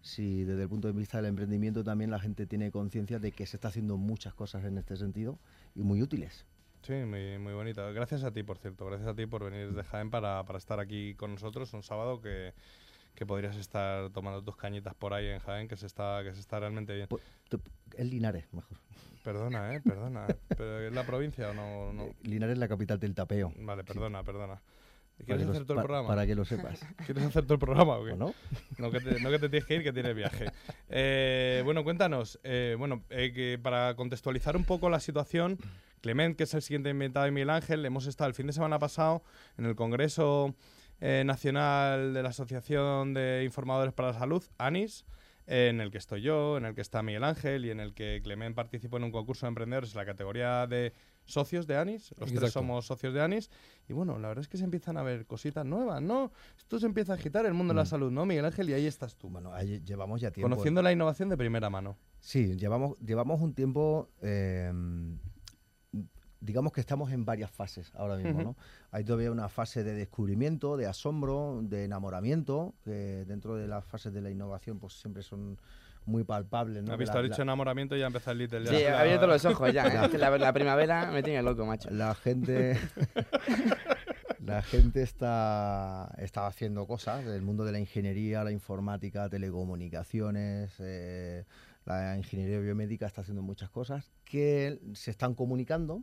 si 0.00 0.44
desde 0.44 0.62
el 0.62 0.68
punto 0.70 0.88
de 0.88 0.94
vista 0.94 1.18
del 1.18 1.26
emprendimiento 1.26 1.84
también 1.84 2.10
la 2.10 2.20
gente 2.20 2.46
tiene 2.46 2.70
conciencia 2.70 3.18
de 3.18 3.32
que 3.32 3.44
se 3.44 3.58
está 3.58 3.68
haciendo 3.68 3.98
muchas 3.98 4.32
cosas 4.32 4.64
en 4.64 4.78
este 4.78 4.96
sentido 4.96 5.38
y 5.74 5.82
muy 5.82 6.00
útiles. 6.00 6.46
Sí, 6.82 6.92
muy, 6.92 7.38
muy 7.38 7.52
bonito. 7.52 7.92
Gracias 7.92 8.24
a 8.24 8.32
ti, 8.32 8.42
por 8.42 8.58
cierto. 8.58 8.86
Gracias 8.86 9.08
a 9.08 9.14
ti 9.14 9.26
por 9.26 9.44
venir 9.44 9.68
desde 9.68 9.84
Jaén 9.84 10.10
para, 10.10 10.44
para 10.44 10.58
estar 10.58 10.80
aquí 10.80 11.14
con 11.14 11.32
nosotros 11.32 11.72
un 11.74 11.82
sábado 11.82 12.20
que, 12.20 12.54
que 13.14 13.26
podrías 13.26 13.56
estar 13.56 14.10
tomando 14.10 14.42
tus 14.42 14.56
cañitas 14.56 14.94
por 14.94 15.12
ahí 15.12 15.26
en 15.26 15.40
Jaén, 15.40 15.68
que 15.68 15.76
se 15.76 15.86
está, 15.86 16.22
que 16.24 16.32
se 16.32 16.40
está 16.40 16.60
realmente 16.60 16.94
bien. 16.94 17.08
Es 17.96 18.06
Linares, 18.06 18.46
mejor. 18.52 18.78
Perdona, 19.22 19.74
¿eh? 19.74 19.80
Perdona. 19.82 20.26
¿Pero 20.48 20.80
es 20.80 20.92
la 20.92 21.04
provincia 21.04 21.50
o 21.50 21.54
no? 21.54 21.92
no? 21.92 22.14
Linares 22.22 22.54
es 22.54 22.58
la 22.58 22.68
capital 22.68 22.98
del 22.98 23.14
tapeo. 23.14 23.52
Vale, 23.56 23.84
perdona, 23.84 24.22
perdona. 24.22 24.60
Para 25.26 25.36
¿Quieres 25.36 25.48
hacer 25.48 25.66
todo 25.66 25.74
el 25.74 25.84
programa? 25.84 26.08
Para 26.08 26.26
que 26.26 26.34
lo 26.34 26.44
sepas. 26.44 26.80
¿Quieres 27.04 27.24
hacer 27.24 27.42
todo 27.42 27.54
el 27.54 27.60
programa 27.60 27.98
o 27.98 28.04
qué? 28.04 28.12
¿O 28.12 28.16
no? 28.16 28.34
No 28.78 28.90
que, 28.90 29.00
te, 29.00 29.20
no 29.20 29.30
que 29.30 29.38
te 29.38 29.50
tienes 29.50 29.66
que 29.66 29.74
ir, 29.74 29.82
que 29.82 29.92
tienes 29.92 30.14
viaje. 30.14 30.46
Eh, 30.92 31.62
bueno, 31.64 31.84
cuéntanos, 31.84 32.40
eh, 32.42 32.74
bueno, 32.76 33.04
eh, 33.10 33.32
que 33.32 33.60
para 33.62 33.94
contextualizar 33.94 34.56
un 34.56 34.64
poco 34.64 34.90
la 34.90 34.98
situación, 34.98 35.56
Clement, 36.00 36.36
que 36.36 36.44
es 36.44 36.54
el 36.54 36.62
siguiente 36.62 36.90
invitado 36.90 37.26
de 37.26 37.32
Miguel 37.32 37.50
Ángel, 37.50 37.84
hemos 37.84 38.06
estado 38.06 38.28
el 38.28 38.34
fin 38.34 38.46
de 38.46 38.52
semana 38.52 38.78
pasado 38.78 39.22
en 39.58 39.66
el 39.66 39.74
Congreso 39.76 40.54
eh, 41.00 41.22
Nacional 41.26 42.14
de 42.14 42.22
la 42.22 42.30
Asociación 42.30 43.14
de 43.14 43.42
Informadores 43.44 43.92
para 43.92 44.12
la 44.12 44.18
Salud, 44.18 44.42
ANIS, 44.58 45.04
eh, 45.46 45.68
en 45.68 45.80
el 45.80 45.90
que 45.90 45.98
estoy 45.98 46.22
yo, 46.22 46.56
en 46.56 46.64
el 46.64 46.74
que 46.74 46.80
está 46.80 47.02
Miguel 47.02 47.24
Ángel 47.24 47.64
y 47.64 47.70
en 47.70 47.80
el 47.80 47.92
que 47.92 48.20
Clement 48.22 48.54
participó 48.54 48.96
en 48.98 49.04
un 49.04 49.10
concurso 49.12 49.46
de 49.46 49.48
emprendedores 49.48 49.92
en 49.92 49.98
la 49.98 50.06
categoría 50.06 50.66
de 50.66 50.92
socios 51.24 51.66
de 51.66 51.76
ANIS. 51.76 52.14
Los 52.18 52.32
tres 52.32 52.52
somos 52.52 52.86
socios 52.86 53.12
de 53.14 53.20
ANIS. 53.20 53.50
Y 53.88 53.92
bueno, 53.92 54.18
la 54.18 54.28
verdad 54.28 54.42
es 54.42 54.48
que 54.48 54.56
se 54.58 54.64
empiezan 54.64 54.96
a 54.96 55.02
ver 55.02 55.26
cositas 55.26 55.64
nuevas, 55.66 56.00
¿no? 56.02 56.32
Esto 56.58 56.78
se 56.78 56.86
empieza 56.86 57.12
a 57.12 57.16
agitar 57.16 57.46
el 57.46 57.54
mundo 57.54 57.72
de 57.72 57.76
la 57.76 57.82
Mm. 57.84 57.86
salud, 57.86 58.10
¿no, 58.10 58.24
Miguel 58.26 58.44
Ángel? 58.44 58.68
Y 58.70 58.72
ahí 58.74 58.86
estás 58.86 59.16
tú. 59.16 59.28
Bueno, 59.28 59.52
ahí 59.52 59.80
llevamos 59.84 60.20
ya 60.20 60.30
tiempo. 60.30 60.48
Conociendo 60.48 60.82
la 60.82 60.92
innovación 60.92 61.28
de 61.28 61.36
primera 61.36 61.68
mano. 61.70 61.96
Sí, 62.20 62.56
llevamos, 62.56 62.98
llevamos 63.00 63.40
un 63.40 63.54
tiempo, 63.54 64.10
eh, 64.22 64.72
digamos 66.40 66.72
que 66.72 66.80
estamos 66.80 67.12
en 67.12 67.24
varias 67.24 67.50
fases 67.50 67.92
ahora 67.94 68.16
mismo. 68.16 68.42
¿no? 68.42 68.56
Hay 68.90 69.04
todavía 69.04 69.30
una 69.30 69.48
fase 69.48 69.84
de 69.84 69.92
descubrimiento, 69.94 70.76
de 70.76 70.86
asombro, 70.86 71.60
de 71.62 71.84
enamoramiento, 71.84 72.74
que 72.84 73.24
dentro 73.26 73.56
de 73.56 73.68
las 73.68 73.84
fases 73.84 74.12
de 74.12 74.20
la 74.22 74.30
innovación 74.30 74.78
pues 74.78 74.94
siempre 74.94 75.22
son 75.22 75.58
muy 76.06 76.24
palpables, 76.24 76.82
¿no? 76.82 76.92
¿Has 76.92 76.98
visto? 76.98 77.16
la- 77.16 77.22
dicho 77.22 77.36
la- 77.38 77.42
enamoramiento 77.42 77.94
y 77.94 78.00
ya 78.00 78.06
empieza 78.06 78.30
el 78.32 78.38
Little. 78.38 78.66
Sí, 78.66 78.84
la- 78.84 79.00
abierto 79.00 79.26
los 79.26 79.44
ojos 79.44 79.70
ya. 79.72 79.86
¿eh? 79.86 80.08
La 80.18 80.52
primavera 80.52 81.10
me 81.12 81.22
tiene 81.22 81.42
loco, 81.42 81.66
macho. 81.66 81.90
la 81.90 82.14
gente 82.14 82.78
la 84.44 84.62
gente 84.62 85.02
está, 85.02 86.12
está 86.18 86.46
haciendo 86.46 86.86
cosas 86.86 87.24
del 87.26 87.42
mundo 87.42 87.64
de 87.64 87.72
la 87.72 87.78
ingeniería, 87.78 88.42
la 88.44 88.50
informática, 88.50 89.28
telecomunicaciones, 89.28 90.72
eh, 90.78 91.44
la 91.84 92.16
ingeniería 92.16 92.58
biomédica 92.60 93.06
está 93.06 93.20
haciendo 93.20 93.42
muchas 93.42 93.70
cosas 93.70 94.10
que 94.24 94.80
se 94.94 95.10
están 95.10 95.34
comunicando 95.34 96.02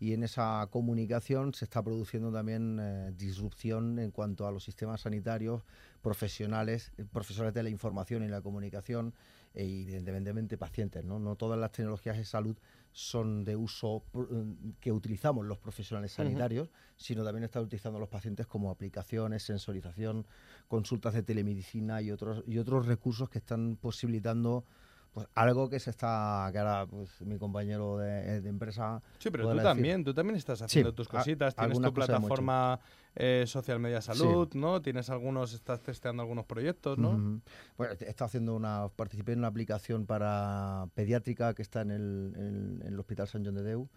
y 0.00 0.14
en 0.14 0.22
esa 0.22 0.66
comunicación 0.70 1.52
se 1.52 1.66
está 1.66 1.82
produciendo 1.82 2.32
también 2.32 2.78
eh, 2.80 3.12
disrupción 3.16 3.98
en 3.98 4.10
cuanto 4.10 4.46
a 4.46 4.50
los 4.50 4.64
sistemas 4.64 5.02
sanitarios 5.02 5.62
profesionales, 6.00 6.90
eh, 6.96 7.04
profesionales 7.04 7.52
de 7.52 7.62
la 7.62 7.68
información 7.68 8.24
y 8.24 8.28
la 8.28 8.40
comunicación 8.40 9.12
e 9.52 9.64
evidentemente 9.64 10.56
pacientes. 10.56 11.04
¿no? 11.04 11.18
no 11.18 11.36
todas 11.36 11.60
las 11.60 11.72
tecnologías 11.72 12.16
de 12.16 12.24
salud 12.24 12.56
son 12.92 13.44
de 13.44 13.56
uso 13.56 14.02
eh, 14.14 14.74
que 14.80 14.90
utilizamos 14.90 15.44
los 15.44 15.58
profesionales 15.58 16.12
sanitarios, 16.12 16.70
sino 16.96 17.22
también 17.22 17.44
están 17.44 17.64
utilizando 17.64 17.98
los 17.98 18.08
pacientes 18.08 18.46
como 18.46 18.70
aplicaciones, 18.70 19.42
sensorización, 19.42 20.26
consultas 20.66 21.12
de 21.12 21.22
telemedicina 21.22 22.00
y 22.00 22.10
otros, 22.10 22.42
y 22.46 22.56
otros 22.56 22.86
recursos 22.86 23.28
que 23.28 23.38
están 23.38 23.76
posibilitando 23.76 24.64
pues 25.12 25.26
algo 25.34 25.68
que 25.68 25.80
se 25.80 25.90
está, 25.90 26.48
que 26.52 26.58
ahora 26.58 26.86
pues, 26.86 27.20
mi 27.22 27.36
compañero 27.38 27.98
de, 27.98 28.40
de 28.40 28.48
empresa... 28.48 29.02
Sí, 29.18 29.30
pero 29.30 29.50
tú 29.50 29.56
también, 29.58 30.04
tú 30.04 30.14
también 30.14 30.36
estás 30.36 30.62
haciendo 30.62 30.90
Sí, 30.90 30.96
tus 30.96 31.08
a- 31.08 31.10
cositas, 31.10 31.54
tienes 31.56 31.80
tu 31.80 31.92
plataforma 31.92 32.78
eh, 33.16 33.44
Social 33.46 33.80
Media 33.80 34.00
Salud, 34.00 34.48
¿no? 34.54 34.80
Tienes 34.82 35.10
algunos, 35.10 35.52
estás 35.52 35.80
testeando 35.82 36.22
algunos 36.22 36.44
proyectos, 36.44 36.96
¿no? 36.96 37.10
Ujú. 37.10 37.40
Bueno, 37.76 37.94
he 37.98 38.04
estado 38.08 38.26
haciendo 38.26 38.54
una, 38.54 38.88
participé 38.94 39.32
en 39.32 39.40
una 39.40 39.48
aplicación 39.48 40.06
para 40.06 40.86
pediátrica 40.94 41.54
que 41.54 41.62
está 41.62 41.80
en 41.80 41.90
el, 41.90 42.32
en- 42.36 42.80
en 42.86 42.92
el 42.92 43.00
Hospital 43.00 43.26
San 43.26 43.44
John 43.44 43.56
de 43.56 43.62
Deu 43.64 43.88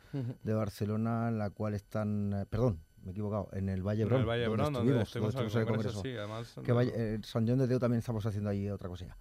de 0.44 0.54
Barcelona, 0.54 1.28
en 1.30 1.38
la 1.38 1.52
cual 1.52 1.76
están, 1.76 2.34
eh, 2.34 2.46
perdón, 2.50 2.80
me 3.04 3.10
he 3.10 3.12
equivocado, 3.12 3.50
en 3.54 3.70
el 3.70 3.84
Valle 3.84 4.02
En 4.04 4.08
Brón, 4.08 4.22
el 4.22 4.26
Valle 4.28 4.48
Brón, 4.48 4.74
donde 4.74 5.02
estuvimos 5.04 5.36
en 5.36 5.42
el 5.42 5.52
en 5.52 5.58
el 5.60 5.66
congreso, 5.68 6.02
sí, 6.02 6.10
además, 6.18 6.56
Que 6.64 6.72
Valle- 6.74 6.94
eh, 6.96 7.20
San 7.24 7.48
John 7.48 7.60
de 7.60 7.68
Deu 7.68 7.78
también 7.78 8.00
estamos 8.00 8.26
haciendo 8.26 8.50
ahí 8.50 8.68
otra 8.70 8.90
cosilla. 8.90 9.16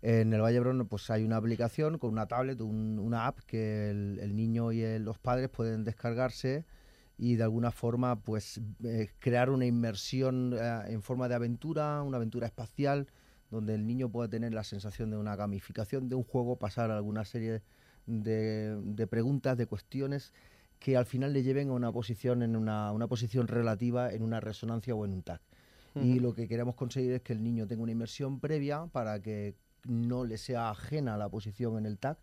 En 0.00 0.32
el 0.32 0.40
Valle 0.40 0.60
Brón 0.60 0.86
pues 0.86 1.10
hay 1.10 1.24
una 1.24 1.36
aplicación 1.36 1.98
con 1.98 2.10
una 2.12 2.26
tablet, 2.26 2.60
un- 2.60 2.98
una 2.98 3.26
app 3.26 3.40
que 3.40 3.90
el, 3.90 4.18
el 4.20 4.36
niño 4.36 4.70
y 4.72 4.82
el- 4.82 5.04
los 5.04 5.18
padres 5.18 5.48
pueden 5.48 5.84
descargarse 5.84 6.64
y 7.18 7.34
de 7.34 7.42
alguna 7.42 7.72
forma 7.72 8.20
pues 8.22 8.60
eh, 8.84 9.08
crear 9.18 9.50
una 9.50 9.66
inmersión 9.66 10.54
eh, 10.56 10.82
en 10.88 11.02
forma 11.02 11.28
de 11.28 11.34
aventura, 11.34 12.02
una 12.02 12.16
aventura 12.18 12.46
espacial, 12.46 13.08
donde 13.50 13.74
el 13.74 13.86
niño 13.86 14.08
puede 14.08 14.28
tener 14.28 14.54
la 14.54 14.62
sensación 14.62 15.10
de 15.10 15.16
una 15.16 15.34
gamificación 15.34 16.08
de 16.08 16.14
un 16.14 16.22
juego, 16.22 16.56
pasar 16.56 16.90
alguna 16.92 17.24
serie 17.24 17.62
de, 18.06 18.76
de 18.82 19.06
preguntas, 19.06 19.56
de 19.56 19.66
cuestiones 19.66 20.32
que 20.78 20.96
al 20.96 21.06
final 21.06 21.32
le 21.32 21.42
lleven 21.42 21.70
a 21.70 21.72
una 21.72 21.90
posición 21.90 22.42
en 22.42 22.54
una, 22.54 22.92
una 22.92 23.08
posición 23.08 23.48
relativa 23.48 24.12
en 24.12 24.22
una 24.22 24.38
resonancia 24.38 24.94
o 24.94 25.04
en 25.04 25.12
un 25.12 25.22
tag. 25.22 25.40
Y 25.96 26.20
lo 26.20 26.34
que 26.34 26.46
queremos 26.46 26.76
conseguir 26.76 27.12
es 27.14 27.22
que 27.22 27.32
el 27.32 27.42
niño 27.42 27.66
tenga 27.66 27.82
una 27.82 27.90
inmersión 27.90 28.38
previa 28.38 28.86
para 28.92 29.20
que 29.20 29.56
no 29.84 30.24
le 30.24 30.38
sea 30.38 30.70
ajena 30.70 31.16
la 31.16 31.28
posición 31.28 31.78
en 31.78 31.86
el 31.86 31.98
tag 31.98 32.18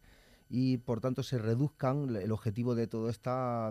y 0.50 0.77
por 0.77 1.01
tanto 1.01 1.24
se 1.24 1.38
reduzcan. 1.38 2.15
El 2.15 2.31
objetivo 2.31 2.75
de 2.75 2.88
todo 2.88 3.09
este 3.09 3.29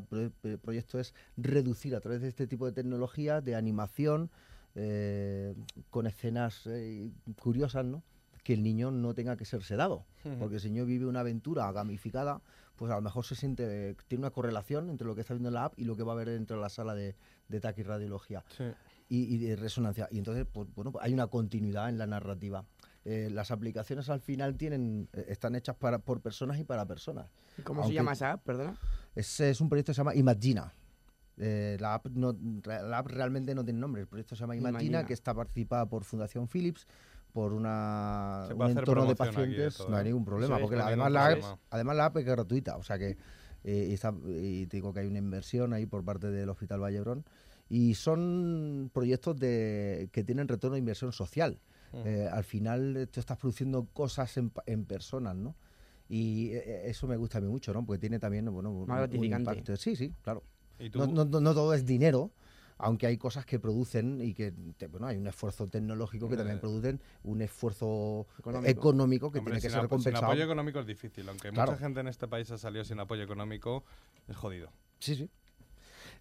pro- 0.08 0.30
pro- 0.40 0.58
proyecto 0.58 0.98
es 0.98 1.14
reducir 1.36 1.94
a 1.94 2.00
través 2.00 2.20
de 2.22 2.28
este 2.28 2.46
tipo 2.46 2.66
de 2.66 2.72
tecnología, 2.72 3.40
de 3.40 3.54
animación, 3.54 4.30
eh, 4.74 5.54
con 5.90 6.06
escenas 6.06 6.62
eh, 6.66 7.10
curiosas, 7.40 7.84
¿no? 7.84 8.02
que 8.42 8.52
el 8.52 8.62
niño 8.62 8.90
no 8.90 9.14
tenga 9.14 9.36
que 9.38 9.46
ser 9.46 9.62
sedado. 9.62 10.04
Porque 10.38 10.58
si 10.60 10.66
el 10.66 10.74
niño 10.74 10.84
vive 10.84 11.06
una 11.06 11.20
aventura 11.20 11.70
gamificada, 11.72 12.42
pues 12.76 12.92
a 12.92 12.96
lo 12.96 13.00
mejor 13.00 13.24
se 13.24 13.34
siente, 13.36 13.96
tiene 14.06 14.20
una 14.22 14.30
correlación 14.32 14.90
entre 14.90 15.06
lo 15.06 15.14
que 15.14 15.22
está 15.22 15.32
viendo 15.32 15.48
en 15.48 15.54
la 15.54 15.64
app 15.66 15.78
y 15.78 15.84
lo 15.84 15.96
que 15.96 16.02
va 16.02 16.12
a 16.12 16.16
ver 16.16 16.28
dentro 16.28 16.56
de 16.56 16.60
la 16.62 16.68
sala 16.68 16.94
de, 16.94 17.14
de 17.48 17.60
TAC 17.60 17.78
y 17.78 17.82
radiología 17.84 18.44
Sí. 18.54 18.64
y, 19.08 19.34
y 19.34 19.38
de 19.38 19.56
resonancia. 19.56 20.08
Y 20.10 20.18
entonces, 20.18 20.44
pues, 20.52 20.68
bueno, 20.74 20.92
pues 20.92 21.02
hay 21.06 21.14
una 21.14 21.28
continuidad 21.28 21.88
en 21.88 21.96
la 21.96 22.06
narrativa. 22.06 22.66
Eh, 23.06 23.28
las 23.30 23.50
aplicaciones 23.50 24.08
al 24.08 24.20
final 24.20 24.56
tienen 24.56 25.08
eh, 25.12 25.26
están 25.28 25.54
hechas 25.54 25.76
para, 25.76 25.98
por 25.98 26.20
personas 26.22 26.58
y 26.58 26.64
para 26.64 26.86
personas. 26.86 27.26
¿Y 27.58 27.62
cómo 27.62 27.86
se 27.86 27.92
llama 27.92 28.12
esa 28.14 28.32
app, 28.32 28.42
perdona? 28.44 28.76
Ese 29.14 29.50
es 29.50 29.60
un 29.60 29.68
proyecto 29.68 29.90
que 29.90 29.94
se 29.94 30.00
llama 30.00 30.14
Imagina. 30.14 30.72
Eh, 31.36 31.76
la, 31.80 31.94
app 31.94 32.06
no, 32.08 32.34
la 32.64 32.98
app 32.98 33.08
realmente 33.08 33.54
no 33.54 33.64
tiene 33.64 33.80
nombre. 33.80 34.02
El 34.02 34.08
proyecto 34.08 34.34
se 34.36 34.40
llama 34.40 34.56
Imagina, 34.56 34.70
Imagina. 34.80 35.06
que 35.06 35.12
está 35.12 35.34
participada 35.34 35.84
por 35.86 36.04
Fundación 36.04 36.48
Philips, 36.48 36.86
por 37.32 37.52
una, 37.52 38.48
un 38.54 38.70
entorno 38.70 39.06
de 39.06 39.16
pacientes. 39.16 39.76
todo, 39.76 39.90
no 39.90 39.96
hay 39.96 40.04
ningún 40.04 40.24
problema, 40.24 40.56
Sí, 40.56 40.62
porque 40.62 40.76
además, 40.80 41.12
la 41.12 41.26
app, 41.28 41.58
además 41.70 41.96
la 41.96 42.04
app 42.06 42.16
es 42.18 42.24
gratuita. 42.24 42.76
O 42.76 42.82
sea 42.82 42.98
que 42.98 43.16
eh, 43.64 43.86
y, 43.90 43.92
está- 43.94 44.14
y 44.26 44.66
te 44.66 44.76
digo 44.78 44.92
que 44.94 45.00
hay 45.00 45.06
una 45.08 45.18
inversión 45.18 45.72
ahí 45.72 45.84
por 45.86 46.04
parte 46.04 46.30
del 46.30 46.48
Hospital 46.48 46.80
Vallebrón. 46.82 47.24
Y 47.68 47.94
son 47.94 48.90
proyectos 48.94 49.36
de, 49.38 50.08
que 50.12 50.22
tienen 50.22 50.48
retorno 50.48 50.74
de 50.74 50.78
inversión 50.80 51.12
social. 51.12 51.58
Ujú. 51.94 52.08
Eh, 52.08 52.28
al 52.28 52.44
final 52.44 52.96
eh, 52.96 53.06
tú 53.06 53.20
estás 53.20 53.36
produciendo 53.38 53.86
cosas 53.92 54.36
en, 54.36 54.50
pa- 54.50 54.62
en 54.66 54.84
personas, 54.84 55.36
¿no? 55.36 55.54
Y 56.08 56.50
eh, 56.52 56.82
eso 56.90 57.06
me 57.06 57.16
gusta 57.16 57.38
a 57.38 57.40
mí 57.40 57.48
mucho, 57.48 57.72
¿no? 57.72 57.84
Porque 57.84 58.00
tiene 58.00 58.18
también, 58.18 58.46
bueno, 58.52 58.70
un- 58.70 58.86
Más 58.86 58.96
un 58.96 59.02
gratificante. 59.10 59.50
impacto. 59.52 59.76
Sí, 59.76 59.96
sí, 59.96 60.12
claro. 60.22 60.42
No, 60.94 61.06
no- 61.06 61.24
no- 61.40 61.54
todo 61.54 61.72
es 61.72 61.86
dinero, 61.86 62.32
aunque 62.78 63.06
hay 63.06 63.16
cosas 63.16 63.46
que 63.46 63.58
producen 63.60 64.20
y 64.20 64.34
que, 64.34 64.52
te- 64.76 64.88
bueno, 64.88 65.06
hay 65.06 65.16
un 65.16 65.26
esfuerzo 65.28 65.68
tecnológico 65.68 66.28
que 66.28 66.36
también 66.36 66.58
Eh. 66.58 66.60
producen 66.60 67.00
un 67.22 67.40
esfuerzo 67.42 68.26
Económico. 68.38 68.70
económico, 68.70 69.30
que 69.32 69.38
Hombre, 69.38 69.52
tiene 69.52 69.62
que 69.62 69.70
ser 69.70 69.78
apo- 69.78 69.82
sin 69.82 69.88
compensado. 69.90 70.26
apoyo 70.26 70.44
económico 70.44 70.80
es 70.80 70.86
difícil, 70.86 71.28
aunque 71.28 71.50
Claro. 71.52 71.72
mucha 71.72 71.84
gente 71.84 72.00
en 72.00 72.08
este 72.08 72.26
país 72.28 72.50
ha 72.50 72.58
salido 72.58 72.84
sin 72.84 72.98
apoyo 72.98 73.22
económico, 73.22 73.84
es 74.26 74.36
jodido. 74.36 74.70
Sí, 74.98 75.14
sí. 75.14 75.30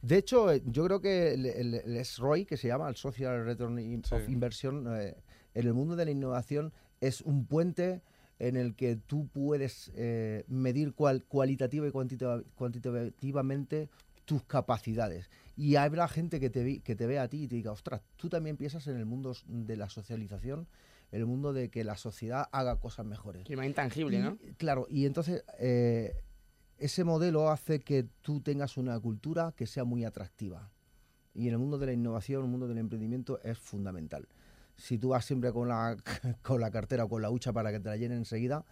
De 0.01 0.17
hecho, 0.17 0.51
eh, 0.51 0.61
yo 0.65 0.85
creo 0.85 1.01
que 1.01 1.33
el, 1.33 1.45
el- 1.45 1.73
el 1.75 1.97
SROI, 1.97 2.45
que 2.45 2.57
se 2.57 2.67
llama 2.67 2.87
el 2.89 2.95
Social 2.95 3.43
Return 3.45 3.79
in- 3.79 4.03
of 4.11 4.25
Sí. 4.25 4.31
Inversion, 4.31 4.85
eh, 4.95 5.15
en 5.53 5.67
el 5.67 5.73
mundo 5.73 5.95
de 5.95 6.05
la 6.05 6.11
innovación 6.11 6.71
es 7.01 7.21
un 7.21 7.45
puente 7.45 8.01
en 8.39 8.55
el 8.57 8.75
que 8.75 8.95
tú 8.95 9.27
puedes 9.27 9.91
eh, 9.95 10.43
medir 10.47 10.93
cual- 10.93 11.23
cualitativa 11.25 11.87
y 11.87 11.91
cuantitativa- 11.91 12.43
cuantitativamente 12.55 13.89
tus 14.25 14.43
capacidades. 14.43 15.29
Y 15.55 15.75
habrá 15.75 16.07
gente 16.07 16.39
que 16.39 16.49
te, 16.49 16.79
que 16.81 16.95
te 16.95 17.05
vea 17.07 17.23
a 17.23 17.27
ti 17.27 17.43
y 17.43 17.47
te 17.47 17.55
diga, 17.55 17.71
ostras, 17.71 18.01
tú 18.17 18.29
también 18.29 18.57
piensas 18.57 18.87
en 18.87 18.97
el 18.97 19.05
mundo 19.05 19.35
de 19.47 19.77
la 19.77 19.89
socialización, 19.89 20.67
el 21.11 21.25
mundo 21.25 21.53
de 21.53 21.69
que 21.69 21.83
la 21.83 21.95
sociedad 21.97 22.47
haga 22.51 22.79
cosas 22.79 23.05
mejores. 23.05 23.43
Que 23.45 23.55
más 23.55 23.67
intangible, 23.67 24.17
Y, 24.17 24.21
¿no? 24.21 24.37
Claro, 24.57 24.87
y 24.89 25.05
entonces 25.05 25.43
eh, 25.59 26.13
ese 26.79 27.03
modelo 27.03 27.49
hace 27.51 27.81
que 27.81 28.07
tú 28.21 28.41
tengas 28.41 28.77
una 28.77 28.99
cultura 28.99 29.53
que 29.55 29.67
sea 29.67 29.83
muy 29.83 30.05
atractiva. 30.05 30.71
Y 31.35 31.47
en 31.47 31.53
el 31.53 31.59
mundo 31.59 31.77
de 31.77 31.85
la 31.87 31.93
innovación, 31.93 32.39
en 32.39 32.45
el 32.45 32.51
mundo 32.51 32.67
del 32.67 32.77
emprendimiento 32.79 33.39
es 33.43 33.57
fundamental. 33.59 34.27
Si 34.77 34.97
tú 34.97 35.09
vas 35.09 35.25
siempre 35.25 35.51
con 35.51 35.67
la, 35.67 35.97
con 36.41 36.61
la 36.61 36.71
cartera 36.71 37.05
o 37.05 37.09
con 37.09 37.21
la 37.21 37.29
hucha 37.29 37.53
para 37.53 37.71
que 37.71 37.79
te 37.79 37.89
la 37.89 37.97
llenen 37.97 38.19
enseguida, 38.19 38.65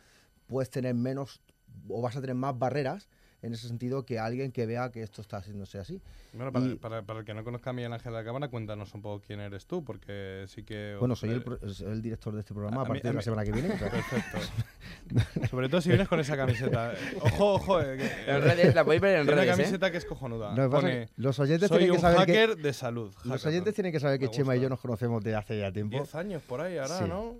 puedes 0.48 0.70
tener 0.70 0.96
menos 0.96 1.42
o 1.88 2.02
vas 2.02 2.16
a 2.16 2.22
tener 2.22 2.36
más 2.36 2.58
barreras 2.58 3.10
en 3.42 3.54
ese 3.54 3.68
sentido 3.68 4.06
que 4.06 4.20
alguien 4.20 4.52
que 4.52 4.66
vea 4.66 4.92
que 4.92 5.02
esto 5.02 5.22
está 5.22 5.38
haciéndose 5.38 5.80
así. 5.80 6.00
Bueno, 6.34 6.52
para, 6.52 6.66
Y- 6.66 6.76
para- 6.76 7.02
para 7.02 7.20
el 7.20 7.26
que 7.26 7.34
no 7.34 7.44
conozca 7.44 7.72
a 7.72 7.74
Miguel 7.74 7.92
Ángel 7.92 8.12
de 8.14 8.20
la 8.20 8.24
Cámara, 8.24 8.48
cuéntanos 8.50 8.94
un 8.94 9.02
poco 9.02 9.22
quién 9.26 9.40
eres 9.40 9.66
tú, 9.66 9.84
porque 9.84 10.46
sí 10.48 10.64
que... 10.64 10.96
Bueno, 11.00 11.16
soy 11.16 11.32
el, 11.32 11.40
eh, 11.62 11.70
soy 11.74 11.92
el 11.92 12.02
director 12.02 12.34
de 12.34 12.42
este 12.42 12.54
programa 12.54 12.78
a, 12.78 12.80
a 12.82 12.84
mí- 12.86 12.90
partir 12.90 13.04
de 13.04 13.10
a 13.10 13.14
la 13.14 13.18
mí- 13.18 13.24
semana 13.24 13.44
que 13.44 13.52
viene. 13.52 13.70
Perfecto. 13.70 15.48
Sobre 15.50 15.70
todo 15.70 15.82
si 15.82 15.90
vienes 15.90 16.08
con 16.08 16.20
esa 16.20 16.38
camiseta. 16.38 16.94
Ojo, 17.22 17.54
ojo. 17.56 17.82
eh, 17.82 17.98
que- 17.98 18.32
En 18.32 18.42
redes, 18.42 18.76
la 18.76 18.84
podéis 18.86 19.02
ver 19.02 19.20
en 19.22 19.28
redes, 19.28 19.34
Una 19.44 19.44
¿eh? 19.44 19.56
camiseta 19.58 19.92
que 19.92 19.98
es 19.98 20.06
cojonuda. 20.06 20.50
Que 20.56 20.62
pasa 20.62 20.70
Pone, 20.70 20.92
que 21.08 21.10
los 21.18 21.40
oyentes 21.40 21.68
soy 21.70 21.80
tienen 21.80 21.94
que 21.96 21.98
un 21.98 22.02
saber 22.02 22.26
que- 22.26 22.34
hacker 22.34 22.58
de 22.58 22.74
salud. 22.74 23.14
Los 23.24 23.42
Hacker, 23.42 23.48
oyentes 23.50 23.74
tienen 23.74 23.92
que 23.92 24.00
saber 24.00 24.20
que 24.20 24.30
Chema 24.30 24.56
y 24.56 24.62
yo 24.62 24.70
nos 24.70 24.80
conocemos 24.80 25.24
de 25.24 25.36
hace 25.36 25.60
ya 25.60 25.72
tiempo. 25.72 25.98
10 25.98 26.16
años 26.16 26.42
por 26.44 26.62
ahí 26.62 26.78
ahora, 26.78 26.98
Sí. 27.00 27.06
¿no? 27.08 27.36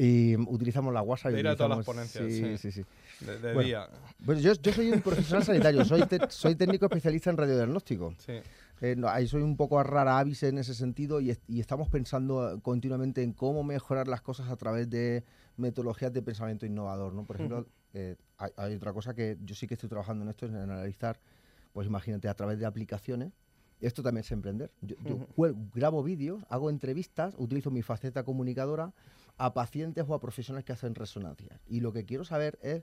Y 0.00 0.36
utilizamos 0.36 0.94
la 0.94 1.02
WhatsApp. 1.02 1.32
De 1.32 1.38
y 1.38 1.40
ir 1.40 1.48
a 1.48 1.56
todas 1.56 1.76
las 1.78 1.84
ponencias, 1.86 2.24
Sí, 2.24 2.56
sí. 2.56 2.56
sí, 2.58 2.70
sí. 2.70 2.84
De- 3.26 3.38
de 3.40 3.52
bueno, 3.52 3.66
día. 3.66 3.88
bueno, 4.20 4.40
yo, 4.40 4.52
yo 4.54 4.72
soy 4.72 4.92
un 4.92 5.00
profesional 5.02 5.42
sanitario, 5.44 5.84
soy, 5.84 6.02
te- 6.06 6.30
soy 6.30 6.54
técnico 6.54 6.86
especialista 6.86 7.30
en 7.30 7.36
radiodiagnóstico. 7.36 8.14
Sí. 8.18 8.34
Eh, 8.80 8.94
no, 8.96 9.08
ahí 9.08 9.26
soy 9.26 9.42
un 9.42 9.56
poco 9.56 9.82
rara 9.82 10.20
avis 10.20 10.44
en 10.44 10.58
ese 10.58 10.72
sentido 10.72 11.20
y, 11.20 11.30
est- 11.30 11.42
y 11.50 11.58
estamos 11.58 11.88
pensando 11.88 12.54
eh, 12.54 12.60
continuamente 12.62 13.24
en 13.24 13.32
cómo 13.32 13.64
mejorar 13.64 14.06
las 14.06 14.20
cosas 14.20 14.48
a 14.50 14.56
través 14.56 14.88
de 14.88 15.24
metodologías 15.56 16.12
de 16.12 16.22
pensamiento 16.22 16.64
innovador. 16.64 17.12
¿no? 17.12 17.24
Por 17.24 17.34
ejemplo, 17.34 17.58
Ujú. 17.58 17.68
eh, 17.94 18.14
hay, 18.36 18.52
hay 18.56 18.74
otra 18.76 18.92
cosa 18.92 19.14
que 19.14 19.36
yo 19.44 19.56
sí 19.56 19.66
que 19.66 19.74
estoy 19.74 19.88
trabajando 19.88 20.22
en 20.22 20.30
esto, 20.30 20.46
en 20.46 20.54
analizar, 20.54 21.18
pues 21.72 21.88
imagínate, 21.88 22.28
a 22.28 22.34
través 22.34 22.60
de 22.60 22.66
aplicaciones. 22.66 23.32
Esto 23.80 24.02
también 24.04 24.20
es 24.24 24.30
emprender. 24.30 24.70
Yo, 24.80 24.94
yo 25.04 25.16
Ujú. 25.16 25.26
cuel- 25.36 25.56
grabo 25.74 26.04
vídeos, 26.04 26.44
hago 26.48 26.70
entrevistas, 26.70 27.34
utilizo 27.36 27.72
mi 27.72 27.82
faceta 27.82 28.22
comunicadora 28.22 28.92
a 29.38 29.54
pacientes 29.54 30.04
o 30.08 30.14
a 30.14 30.20
profesionales 30.20 30.64
que 30.64 30.72
hacen 30.72 30.94
resonancias. 30.94 31.60
Y 31.68 31.80
lo 31.80 31.92
que 31.92 32.04
quiero 32.04 32.24
saber 32.24 32.58
es 32.62 32.82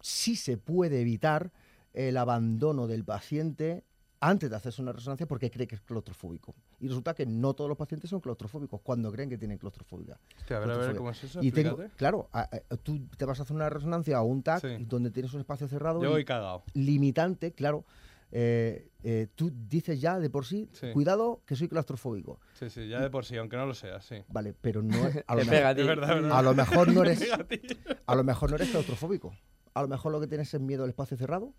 si 0.00 0.36
se 0.36 0.58
puede 0.58 1.00
evitar 1.00 1.52
el 1.94 2.16
abandono 2.16 2.86
del 2.86 3.04
paciente 3.04 3.84
antes 4.20 4.48
de 4.50 4.56
hacerse 4.56 4.82
una 4.82 4.92
resonancia 4.92 5.26
porque 5.26 5.50
cree 5.50 5.66
que 5.66 5.74
es 5.76 5.80
claustrofóbico. 5.82 6.54
Y 6.80 6.88
resulta 6.88 7.14
que 7.14 7.24
no 7.26 7.54
todos 7.54 7.68
los 7.68 7.78
pacientes 7.78 8.10
son 8.10 8.20
claustrofóbicos 8.20 8.80
cuando 8.82 9.10
creen 9.12 9.28
que 9.30 9.38
tienen 9.38 9.58
claustrofobia. 9.58 10.18
Hostia, 10.38 10.56
a 10.56 10.60
ver, 10.60 10.70
a 10.70 10.76
ver. 10.78 10.96
¿cómo 10.96 11.10
es 11.10 11.22
eso? 11.22 11.42
Y 11.42 11.52
tengo, 11.52 11.78
claro, 11.96 12.28
a- 12.32 12.40
a- 12.42 12.76
tú 12.76 13.06
te 13.16 13.24
vas 13.24 13.38
a 13.40 13.42
hacer 13.44 13.54
una 13.54 13.68
resonancia 13.70 14.20
o 14.20 14.24
un 14.26 14.42
TAC 14.42 14.60
Sí. 14.78 14.84
donde 14.86 15.10
tienes 15.10 15.32
un 15.34 15.40
espacio 15.40 15.68
cerrado. 15.68 16.02
Yo 16.02 16.10
voy 16.10 16.24
cagao. 16.24 16.64
Limitante, 16.74 17.52
claro. 17.52 17.84
Eh, 18.32 18.88
eh, 19.02 19.28
tú 19.34 19.52
dices 19.54 20.00
ya 20.00 20.18
de 20.18 20.28
por 20.30 20.44
sí, 20.46 20.68
Sí. 20.72 20.92
cuidado 20.92 21.42
que 21.46 21.54
soy 21.56 21.68
claustrofóbico. 21.68 22.40
Sí, 22.54 22.68
sí, 22.70 22.88
ya 22.88 23.00
de 23.00 23.08
por 23.10 23.24
sí, 23.24 23.36
aunque 23.36 23.56
no 23.56 23.66
lo 23.66 23.74
seas, 23.74 24.04
sí. 24.04 24.16
Vale, 24.28 24.52
pero 24.60 24.82
no 24.82 25.06
es- 25.06 25.22
a, 25.26 25.34
lo 25.36 25.44
pega 25.44 25.68
a 25.70 25.74
ti. 25.74 25.80
Es 25.82 25.86
verdad, 25.86 26.32
a 26.32 26.42
lo 26.42 26.54
mejor 26.54 26.92
no 26.92 27.02
eres 27.02 27.20
a 28.06 28.14
lo 28.14 28.24
mejor 28.24 28.50
no 28.50 28.56
eres 28.56 28.70
claustrofóbico. 28.70 29.32
A 29.74 29.82
lo 29.82 29.88
mejor 29.88 30.10
lo 30.12 30.20
que 30.20 30.26
tienes 30.26 30.52
es 30.52 30.60
miedo 30.60 30.84
al 30.84 30.88
espacio 30.90 31.16
cerrado, 31.16 31.52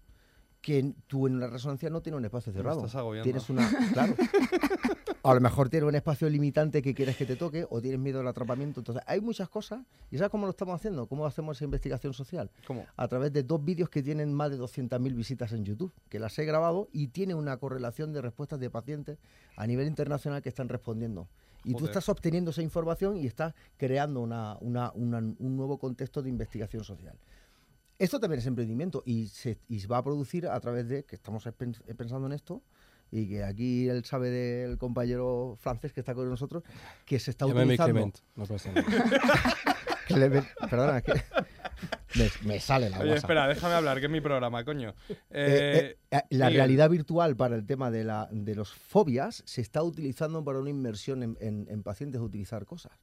que 0.68 0.94
tú 1.08 1.28
en 1.28 1.36
una 1.36 1.48
resonancia 1.48 1.90
no 1.90 2.02
tienes 2.02 2.18
un 2.20 2.26
espacio 2.26 2.52
Me 2.52 2.58
cerrado. 2.58 2.80
estás 2.80 2.96
agobiando. 2.96 3.24
Tienes 3.24 3.50
una, 3.50 3.70
claro. 3.94 4.16
A 5.24 5.34
lo 5.34 5.40
mejor 5.40 5.70
tienes 5.70 5.88
un 5.88 5.96
espacio 5.96 6.30
limitante 6.30 6.82
que 6.82 6.94
quieres 6.94 7.16
que 7.16 7.26
te 7.26 7.38
toque 7.38 7.66
o 7.70 7.80
tienes 7.82 8.02
miedo 8.02 8.20
al 8.20 8.28
atrapamiento. 8.28 8.82
Entonces, 8.82 9.02
hay 9.08 9.22
muchas 9.22 9.48
cosas. 9.48 9.80
¿Y 10.12 10.18
sabes 10.18 10.30
cómo 10.30 10.46
lo 10.46 10.50
estamos 10.50 10.76
haciendo? 10.76 11.08
¿Cómo 11.08 11.26
hacemos 11.26 11.56
esa 11.58 11.64
investigación 11.64 12.14
social? 12.14 12.52
¿Cómo? 12.66 12.86
A 12.98 13.08
través 13.08 13.32
de 13.32 13.44
dos 13.44 13.64
vídeos 13.64 13.90
que 13.90 14.04
tienen 14.04 14.34
más 14.34 14.52
de 14.52 14.58
200.000 14.60 15.14
visitas 15.16 15.54
en 15.54 15.64
YouTube, 15.64 15.94
que 16.10 16.20
las 16.20 16.38
he 16.38 16.44
grabado 16.44 16.90
y 16.92 17.08
tiene 17.08 17.34
una 17.34 17.56
correlación 17.56 18.12
de 18.12 18.22
respuestas 18.22 18.60
de 18.60 18.70
pacientes 18.70 19.20
a 19.56 19.66
nivel 19.68 19.88
internacional 19.88 20.42
que 20.42 20.50
están 20.50 20.68
respondiendo. 20.68 21.30
Y 21.64 21.76
tú 21.76 21.86
estás 21.86 22.08
obteniendo 22.10 22.52
esa 22.52 22.62
información 22.62 23.16
y 23.18 23.26
estás 23.26 23.54
creando 23.78 24.20
una- 24.22 24.58
una- 24.60 24.92
una- 24.96 25.20
un 25.20 25.56
nuevo 25.58 25.78
contexto 25.78 26.22
de 26.22 26.30
investigación 26.30 26.84
social. 26.84 27.16
Esto 28.00 28.20
también 28.20 28.40
es 28.40 28.46
emprendimiento 28.46 29.02
y 29.06 29.28
se 29.28 29.58
y 29.68 29.80
se 29.80 29.88
va 29.88 29.98
a 29.98 30.04
producir 30.04 30.48
a 30.48 30.60
través 30.60 30.88
de, 30.88 31.04
que 31.06 31.16
estamos 31.16 31.44
pen- 31.58 31.76
pensando 31.98 32.28
en 32.28 32.34
esto, 32.34 32.62
y 33.12 33.28
que 33.30 33.44
aquí 33.44 33.88
él 33.90 34.04
sabe 34.06 34.30
del 34.30 34.78
compañero 34.78 35.56
francés 35.60 35.94
que 35.94 36.02
está 36.02 36.14
con 36.14 36.30
nosotros, 36.30 36.64
que 37.06 37.20
se 37.20 37.32
está 37.32 37.46
Llámame 37.48 37.64
utilizando... 37.74 37.94
Clement, 37.94 38.18
no 38.36 38.46
pasa 38.46 38.72
nada. 38.72 38.86
Clement, 40.08 40.46
perdona, 40.70 41.02
que 41.02 41.14
me, 42.16 42.30
me 42.46 42.60
sale 42.60 42.90
la 42.90 42.98
Oye, 43.00 43.10
WhatsApp. 43.10 43.24
espera, 43.26 43.48
déjame 43.48 43.74
hablar, 43.76 44.00
que 44.00 44.06
es 44.06 44.12
mi 44.12 44.22
programa, 44.22 44.64
coño. 44.64 44.94
Eh, 45.10 45.16
Eh, 45.32 45.98
eh, 46.12 46.22
la 46.30 46.46
Miguel, 46.46 46.58
realidad 46.60 46.90
virtual 46.90 47.36
para 47.36 47.56
el 47.56 47.66
tema 47.66 47.92
de, 47.92 48.04
la, 48.06 48.30
de 48.32 48.56
los 48.56 48.74
fobias 48.74 49.44
se 49.46 49.62
está 49.62 49.84
utilizando 49.84 50.44
para 50.46 50.60
una 50.60 50.70
inversión 50.70 51.24
en, 51.24 51.38
en- 51.42 51.68
en 51.70 51.84
pacientes 51.84 52.22
utilizar 52.22 52.66
cosas. 52.66 52.94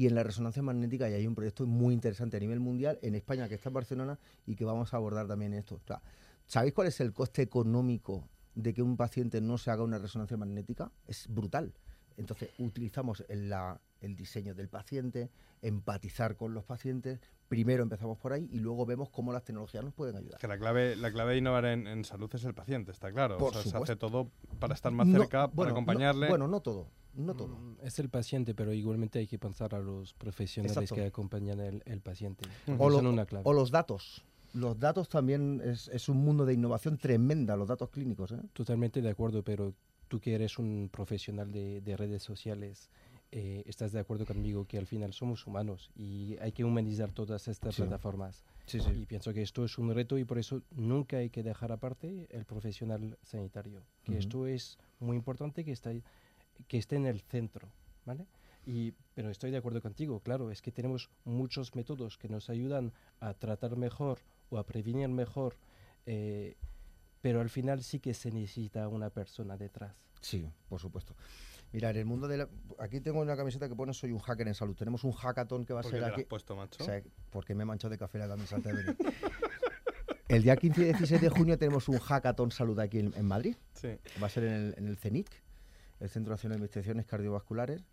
Y 0.00 0.06
en 0.06 0.14
la 0.14 0.22
resonancia 0.22 0.62
magnética 0.62 1.10
ya 1.10 1.16
hay 1.16 1.26
un 1.26 1.34
proyecto 1.34 1.66
muy 1.66 1.92
interesante 1.92 2.38
a 2.38 2.40
nivel 2.40 2.58
mundial 2.58 2.98
en 3.02 3.14
España 3.14 3.50
que 3.50 3.56
está 3.56 3.68
en 3.68 3.74
Barcelona 3.74 4.18
y 4.46 4.54
que 4.56 4.64
vamos 4.64 4.94
a 4.94 4.96
abordar 4.96 5.26
también 5.28 5.52
esto. 5.52 5.74
O 5.74 5.80
sea, 5.86 6.00
¿Sabéis 6.46 6.72
cuál 6.72 6.86
es 6.88 6.98
el 7.00 7.12
coste 7.12 7.42
económico 7.42 8.26
de 8.54 8.72
que 8.72 8.80
un 8.80 8.96
paciente 8.96 9.42
no 9.42 9.58
se 9.58 9.70
haga 9.70 9.82
una 9.82 9.98
resonancia 9.98 10.38
magnética? 10.38 10.90
Es 11.06 11.26
brutal. 11.28 11.74
Entonces 12.16 12.48
utilizamos 12.58 13.24
el, 13.28 13.50
la- 13.50 13.78
el 14.00 14.16
diseño 14.16 14.54
del 14.54 14.70
paciente, 14.70 15.28
empatizar 15.60 16.34
con 16.36 16.54
los 16.54 16.64
pacientes. 16.64 17.20
Primero 17.48 17.82
empezamos 17.82 18.16
por 18.16 18.32
ahí 18.32 18.48
y 18.50 18.58
luego 18.58 18.86
vemos 18.86 19.10
cómo 19.10 19.34
las 19.34 19.44
tecnologías 19.44 19.84
nos 19.84 19.92
pueden 19.92 20.16
ayudar. 20.16 20.40
Que 20.40 20.48
la 20.48 20.56
clave, 20.58 20.96
la 20.96 21.12
clave 21.12 21.32
de 21.32 21.38
innovar 21.40 21.66
en, 21.66 21.86
en 21.86 22.06
salud 22.06 22.30
es 22.32 22.44
el 22.44 22.54
paciente, 22.54 22.90
está 22.90 23.12
claro. 23.12 23.36
Por 23.36 23.54
o 23.54 23.62
sea, 23.62 23.70
se 23.70 23.76
hace 23.76 23.96
todo 23.96 24.30
para 24.58 24.72
estar 24.72 24.92
más 24.92 25.06
No, 25.06 25.18
cerca, 25.20 25.46
bueno, 25.48 25.54
para 25.56 25.68
no- 25.68 25.72
acompañarle. 25.74 26.28
bueno, 26.28 26.48
no 26.48 26.60
todo, 26.60 26.88
no 27.26 27.34
todo. 27.34 27.56
Mm, 27.56 27.76
Es 27.82 27.98
el 27.98 28.08
paciente, 28.08 28.54
pero 28.54 28.72
igualmente 28.72 29.18
hay 29.18 29.26
que 29.26 29.38
pensar 29.38 29.74
a 29.74 29.78
los 29.80 30.14
profesionales 30.14 30.76
Exacto. 30.76 30.94
que 30.96 31.04
acompañan 31.06 31.60
el, 31.60 31.82
el 31.86 32.00
paciente. 32.00 32.44
O, 32.78 32.88
lo- 32.90 32.98
una 32.98 33.26
clave. 33.26 33.44
o 33.46 33.52
los 33.52 33.70
datos. 33.70 34.22
Los 34.52 34.78
datos 34.80 35.08
también 35.08 35.60
es, 35.64 35.88
es 35.88 36.08
un 36.08 36.16
mundo 36.18 36.44
de 36.44 36.54
innovación 36.54 36.98
tremenda, 36.98 37.54
los 37.56 37.68
datos 37.68 37.90
clínicos. 37.90 38.32
¿eh? 38.32 38.40
Totalmente 38.52 39.00
de 39.00 39.08
acuerdo, 39.10 39.42
pero 39.44 39.74
tú 40.08 40.18
que 40.20 40.34
eres 40.34 40.58
un 40.58 40.88
profesional 40.92 41.52
de, 41.52 41.80
de 41.80 41.96
redes 41.96 42.22
sociales, 42.24 42.90
eh, 43.30 43.62
estás 43.66 43.92
de 43.92 44.00
acuerdo 44.00 44.26
conmigo 44.26 44.66
que 44.66 44.76
al 44.76 44.86
final 44.88 45.12
somos 45.12 45.46
humanos 45.46 45.92
y 45.94 46.36
hay 46.40 46.50
que 46.50 46.64
humanizar 46.64 47.12
todas 47.12 47.46
estas 47.46 47.76
Sí. 47.76 47.82
plataformas. 47.82 48.42
Sí, 48.66 48.80
sí. 48.80 48.90
Y 48.90 49.06
pienso 49.06 49.32
que 49.32 49.42
esto 49.42 49.64
es 49.64 49.78
un 49.78 49.94
reto 49.94 50.18
y 50.18 50.24
por 50.24 50.38
eso 50.38 50.62
nunca 50.76 51.18
hay 51.18 51.30
que 51.30 51.44
dejar 51.44 51.70
aparte 51.70 52.26
el 52.30 52.44
profesional 52.44 53.18
sanitario, 53.22 53.82
que 54.04 54.18
esto 54.18 54.48
es 54.48 54.78
muy 54.98 55.16
importante 55.16 55.64
que, 55.64 55.70
está, 55.70 55.92
que 56.68 56.78
esté 56.78 56.96
en 56.96 57.06
el 57.06 57.20
centro, 57.20 57.68
¿vale? 58.04 58.26
Y, 58.66 58.92
pero 59.14 59.30
estoy 59.30 59.50
de 59.50 59.56
acuerdo 59.56 59.80
contigo, 59.80 60.20
claro, 60.20 60.50
es 60.50 60.62
que 60.62 60.70
tenemos 60.70 61.10
muchos 61.24 61.74
métodos 61.74 62.18
que 62.18 62.28
nos 62.28 62.50
ayudan 62.50 62.92
a 63.18 63.34
tratar 63.34 63.76
mejor 63.76 64.18
o 64.50 64.58
a 64.58 64.66
prevenir 64.66 65.08
mejor, 65.08 65.56
eh, 66.06 66.56
pero 67.20 67.40
al 67.40 67.50
final 67.50 67.82
sí 67.82 68.00
que 68.00 68.14
se 68.14 68.30
necesita 68.30 68.88
una 68.88 69.10
persona 69.10 69.56
detrás. 69.56 69.94
Sí, 70.20 70.50
por 70.68 70.80
supuesto. 70.80 71.14
Mira, 71.72 71.90
en 71.90 71.96
el 71.96 72.04
mundo 72.04 72.26
de 72.26 72.38
la... 72.38 72.48
Aquí 72.78 73.00
tengo 73.00 73.20
una 73.20 73.36
camiseta 73.36 73.68
que 73.68 73.76
pone 73.76 73.94
Soy 73.94 74.10
un 74.10 74.18
hacker 74.18 74.48
en 74.48 74.54
salud. 74.54 74.74
Tenemos 74.74 75.04
un 75.04 75.12
hackathon 75.12 75.64
que 75.64 75.72
va 75.72 75.80
a 75.80 75.82
¿Por 75.82 75.92
qué 75.92 75.98
ser 75.98 76.04
te 76.04 76.08
la 76.08 76.12
aquí... 76.14 76.22
has 76.22 76.26
puesto, 76.26 76.56
macho? 76.56 76.82
O 76.82 76.86
sea, 76.86 77.00
porque 77.30 77.54
me 77.54 77.62
he 77.62 77.66
manchado 77.66 77.92
de 77.92 77.98
café 77.98 78.18
la 78.18 78.28
camiseta 78.28 78.56
antes 78.56 78.76
de 78.76 78.82
venir. 78.82 78.96
El 80.28 80.42
día 80.42 80.56
15 80.56 80.80
y 80.80 80.84
16 80.84 81.20
de 81.20 81.28
junio 81.28 81.58
tenemos 81.58 81.88
un 81.88 81.98
hackathon 81.98 82.50
salud 82.50 82.78
aquí 82.78 83.00
en, 83.00 83.12
en 83.16 83.24
Madrid. 83.24 83.56
Sí. 83.74 83.88
Va 84.22 84.26
a 84.26 84.30
ser 84.30 84.44
en 84.44 84.52
el, 84.52 84.74
en 84.78 84.86
el 84.86 84.96
CENIC, 84.96 85.28
el 86.00 86.08
Centro 86.08 86.32
Nacional 86.32 86.58
de 86.58 86.62
Investigaciones 86.62 87.06
Cardiovasculares. 87.06 87.84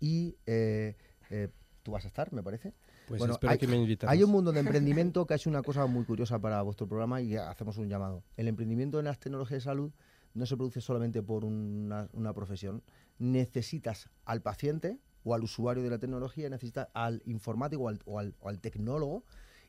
Y 0.00 0.36
eh, 0.46 0.96
eh, 1.30 1.48
tú 1.82 1.92
vas 1.92 2.04
a 2.04 2.08
estar, 2.08 2.32
me 2.32 2.42
parece. 2.42 2.72
Pues 3.08 3.22
espero 3.22 3.50
hay, 3.52 3.58
que 3.58 3.66
me 3.68 3.76
invites. 3.76 4.08
hay 4.08 4.22
un 4.24 4.30
mundo 4.30 4.50
de 4.52 4.60
emprendimiento 4.60 5.26
que 5.26 5.34
ha 5.34 5.36
hecho 5.36 5.48
una 5.50 5.62
cosa 5.62 5.86
muy 5.86 6.04
curiosa 6.04 6.38
para 6.40 6.60
vuestro 6.62 6.88
programa 6.88 7.20
y 7.22 7.36
hacemos 7.36 7.78
un 7.78 7.88
llamado. 7.88 8.24
El 8.36 8.48
emprendimiento 8.48 8.98
en 8.98 9.04
las 9.04 9.18
tecnologías 9.20 9.62
de 9.62 9.64
salud 9.64 9.92
no 10.34 10.44
se 10.46 10.56
produce 10.56 10.80
solamente 10.80 11.22
por 11.22 11.44
una, 11.44 12.08
una 12.12 12.32
profesión. 12.34 12.82
Necesitas 13.18 14.10
al 14.24 14.42
paciente 14.42 14.98
o 15.24 15.34
al 15.34 15.42
usuario 15.44 15.82
de 15.82 15.90
la 15.90 15.98
tecnología, 15.98 16.48
necesitas 16.50 16.88
al 16.94 17.22
informático 17.26 17.84
o 17.84 17.88
al, 17.88 18.00
o 18.06 18.18
al- 18.18 18.34
o 18.40 18.48
al 18.48 18.60
tecnólogo 18.60 19.24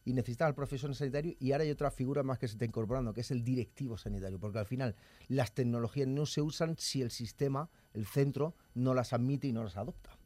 y 0.07 0.13
necesitas 0.13 0.47
al 0.47 0.55
profesional 0.55 0.95
sanitario 0.95 1.35
y 1.37 1.51
ahora 1.51 1.65
hay 1.65 1.69
otra 1.69 1.91
figura 1.91 2.23
más 2.23 2.39
que 2.39 2.47
se 2.47 2.53
está 2.53 2.63
incorporando, 2.63 3.13
que 3.13 3.19
es 3.19 3.31
el 3.31 3.43
directivo 3.43 3.97
sanitario, 3.97 4.39
porque 4.39 4.57
al 4.57 4.65
final 4.65 4.95
las 5.27 5.51
tecnologías 5.51 6.07
no 6.07 6.25
se 6.25 6.41
usan 6.41 6.77
si 6.77 7.01
el 7.01 7.11
sistema, 7.11 7.69
el 7.93 8.05
centro, 8.05 8.55
no 8.73 8.93
las 8.93 9.11
admite 9.11 9.47
y 9.47 9.51
no 9.51 9.65
las 9.65 9.75
adopta. 9.75 10.17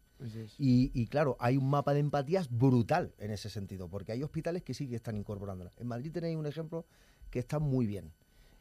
Y, 0.59 0.91
y 0.93 1.07
claro, 1.07 1.35
hay 1.39 1.57
un 1.57 1.67
mapa 1.67 1.95
de 1.95 1.99
empatías 1.99 2.47
brutal 2.47 3.15
en 3.17 3.31
ese 3.31 3.49
sentido, 3.49 3.89
porque 3.89 4.11
hay 4.11 4.21
hospitales 4.21 4.61
que 4.61 4.75
sí 4.75 4.87
que 4.87 4.97
están 4.97 5.17
incorporándolas. 5.17 5.73
En 5.79 5.87
Madrid 5.87 6.11
tenéis 6.11 6.37
un 6.37 6.45
ejemplo 6.45 6.85
que 7.31 7.39
está 7.39 7.57
muy 7.57 7.87
bien. 7.87 8.11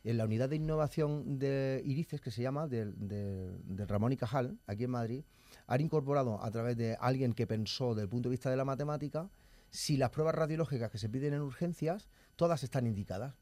En 0.04 0.16
la 0.16 0.24
unidad 0.24 0.48
de 0.48 0.56
innovación 0.56 1.38
de 1.38 1.82
Irices, 1.84 2.22
que 2.22 2.30
se 2.30 2.40
llama, 2.40 2.66
del 2.66 2.94
de, 2.96 3.58
de 3.64 3.84
Ramón 3.84 4.12
y 4.12 4.16
Cajal, 4.16 4.58
aquí 4.66 4.84
en 4.84 4.90
Madrid, 4.92 5.22
han 5.66 5.82
incorporado 5.82 6.42
a 6.42 6.50
través 6.50 6.78
de 6.78 6.96
alguien 6.98 7.34
que 7.34 7.46
pensó 7.46 7.90
desde 7.90 8.04
el 8.04 8.08
punto 8.08 8.30
de 8.30 8.36
vista 8.36 8.48
de 8.48 8.56
la 8.56 8.64
matemática, 8.64 9.28
si 9.70 9.96
las 9.96 10.10
pruebas 10.10 10.34
radiológicas 10.34 10.90
que 10.90 10.98
se 10.98 11.08
piden 11.08 11.34
en 11.34 11.40
urgencias, 11.42 12.08
todas 12.36 12.62
están 12.62 12.86
indicadas. 12.86 13.34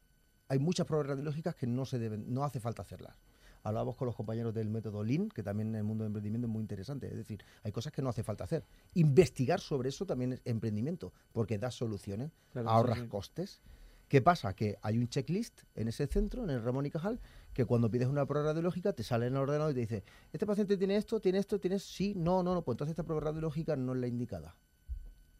Hay 0.47 0.59
muchas 0.59 0.85
pruebas 0.85 1.07
radiológicas 1.07 1.55
que 1.55 1.67
no 1.67 1.85
se 1.85 1.99
deben, 1.99 2.33
no 2.33 2.43
hace 2.43 2.59
falta 2.59 2.81
hacerlas. 2.81 3.15
Hablábamos 3.61 3.95
con 3.97 4.05
los 4.05 4.15
compañeros 4.15 4.53
del 4.53 4.69
método 4.69 5.03
Lean, 5.03 5.29
que 5.29 5.43
también 5.43 5.69
en 5.69 5.75
el 5.75 5.83
mundo 5.83 6.03
del 6.03 6.09
emprendimiento 6.09 6.47
es 6.47 6.51
muy 6.51 6.61
interesante. 6.61 7.07
Es 7.07 7.17
decir, 7.17 7.43
hay 7.63 7.71
cosas 7.71 7.91
que 7.91 8.01
no 8.01 8.09
hace 8.09 8.23
falta 8.23 8.45
hacer. 8.45 8.63
Investigar 8.93 9.59
sobre 9.59 9.89
eso 9.89 10.05
también 10.05 10.33
es 10.33 10.41
emprendimiento, 10.45 11.11
porque 11.33 11.57
da 11.57 11.69
soluciones, 11.69 12.31
Claro, 12.53 12.69
ahorras 12.69 12.99
sí. 12.99 13.07
costes. 13.07 13.61
¿Qué 14.07 14.21
pasa? 14.21 14.53
Que 14.55 14.77
hay 14.81 14.97
un 14.97 15.07
checklist 15.07 15.61
en 15.75 15.87
ese 15.87 16.07
centro, 16.07 16.43
en 16.43 16.49
el 16.49 16.63
Ramón 16.63 16.85
y 16.85 16.89
Cajal, 16.89 17.19
que 17.53 17.65
cuando 17.65 17.91
pides 17.91 18.07
una 18.07 18.25
prueba 18.25 18.47
radiológica 18.47 18.93
te 18.93 19.03
sale 19.03 19.27
en 19.27 19.33
el 19.33 19.39
ordenador 19.39 19.71
y 19.71 19.75
te 19.75 19.81
dice, 19.81 20.03
este 20.33 20.47
paciente 20.47 20.77
tiene 20.77 20.95
esto, 20.95 21.19
tiene 21.19 21.37
esto, 21.37 21.59
tiene 21.59 21.75
esto, 21.75 21.89
sí, 21.89 22.15
no, 22.15 22.41
no, 22.41 22.55
no, 22.55 22.63
pues 22.63 22.73
entonces 22.75 22.93
esta 22.93 23.03
prueba 23.03 23.21
radiológica 23.21 23.75
no 23.75 23.93
es 23.93 23.99
la 23.99 24.07
indicada. 24.07 24.55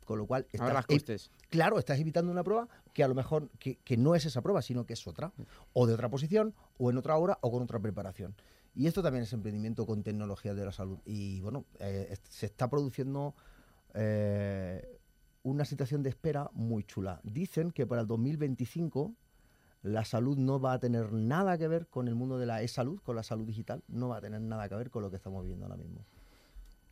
Con 0.10 0.17
lo 0.17 0.26
cual, 0.26 0.48
estás, 0.54 0.69
claro, 1.50 1.78
estás 1.78 2.00
evitando 2.00 2.32
una 2.32 2.43
prueba 2.43 2.67
que 2.93 3.04
a 3.04 3.08
lo 3.08 3.13
mejor 3.13 3.50
que, 3.60 3.76
que 3.84 3.95
no 3.95 4.15
es 4.15 4.26
esa 4.26 4.41
prueba, 4.41 4.63
sino 4.63 4.84
que 4.88 4.93
es 4.93 5.06
otra, 5.06 5.32
o 5.74 5.86
de 5.86 5.93
otra 5.93 6.10
posición, 6.10 6.56
o 6.80 6.89
en 6.89 6.98
otra 6.98 7.15
hora, 7.17 7.38
o 7.41 7.52
con 7.52 7.62
otra 7.62 7.78
preparación. 7.80 8.34
Y 8.74 8.88
esto 8.88 9.04
también 9.04 9.24
es 9.24 9.34
emprendimiento 9.34 9.86
con 9.86 10.02
tecnologías 10.02 10.56
de 10.56 10.65
la 10.65 10.72
salud. 10.72 10.98
Y 11.06 11.41
bueno, 11.41 11.65
eh, 11.80 12.15
se 12.28 12.48
está 12.48 12.67
produciendo 12.72 13.36
eh, 13.93 15.00
una 15.43 15.63
situación 15.63 16.02
de 16.02 16.10
espera 16.10 16.50
muy 16.54 16.84
chula. 16.86 17.19
Dicen 17.24 17.69
que 17.72 17.86
para 17.86 18.02
el 18.02 18.08
2025 18.08 19.13
la 19.84 20.04
salud 20.06 20.38
no 20.38 20.60
va 20.60 20.74
a 20.74 20.80
tener 20.80 21.13
nada 21.13 21.56
que 21.60 21.67
ver 21.67 21.86
con 21.88 22.08
el 22.08 22.15
mundo 22.15 22.39
de 22.39 22.48
la 22.48 22.63
e-salud, 22.63 23.00
con 23.04 23.15
la 23.15 23.22
salud 23.24 23.45
digital, 23.45 23.84
no 23.88 24.10
va 24.10 24.17
a 24.17 24.22
tener 24.22 24.41
nada 24.41 24.67
que 24.67 24.76
ver 24.76 24.89
con 24.89 25.04
lo 25.04 25.10
que 25.12 25.17
estamos 25.17 25.43
viviendo 25.43 25.65
ahora 25.67 25.78
mismo. 25.78 26.04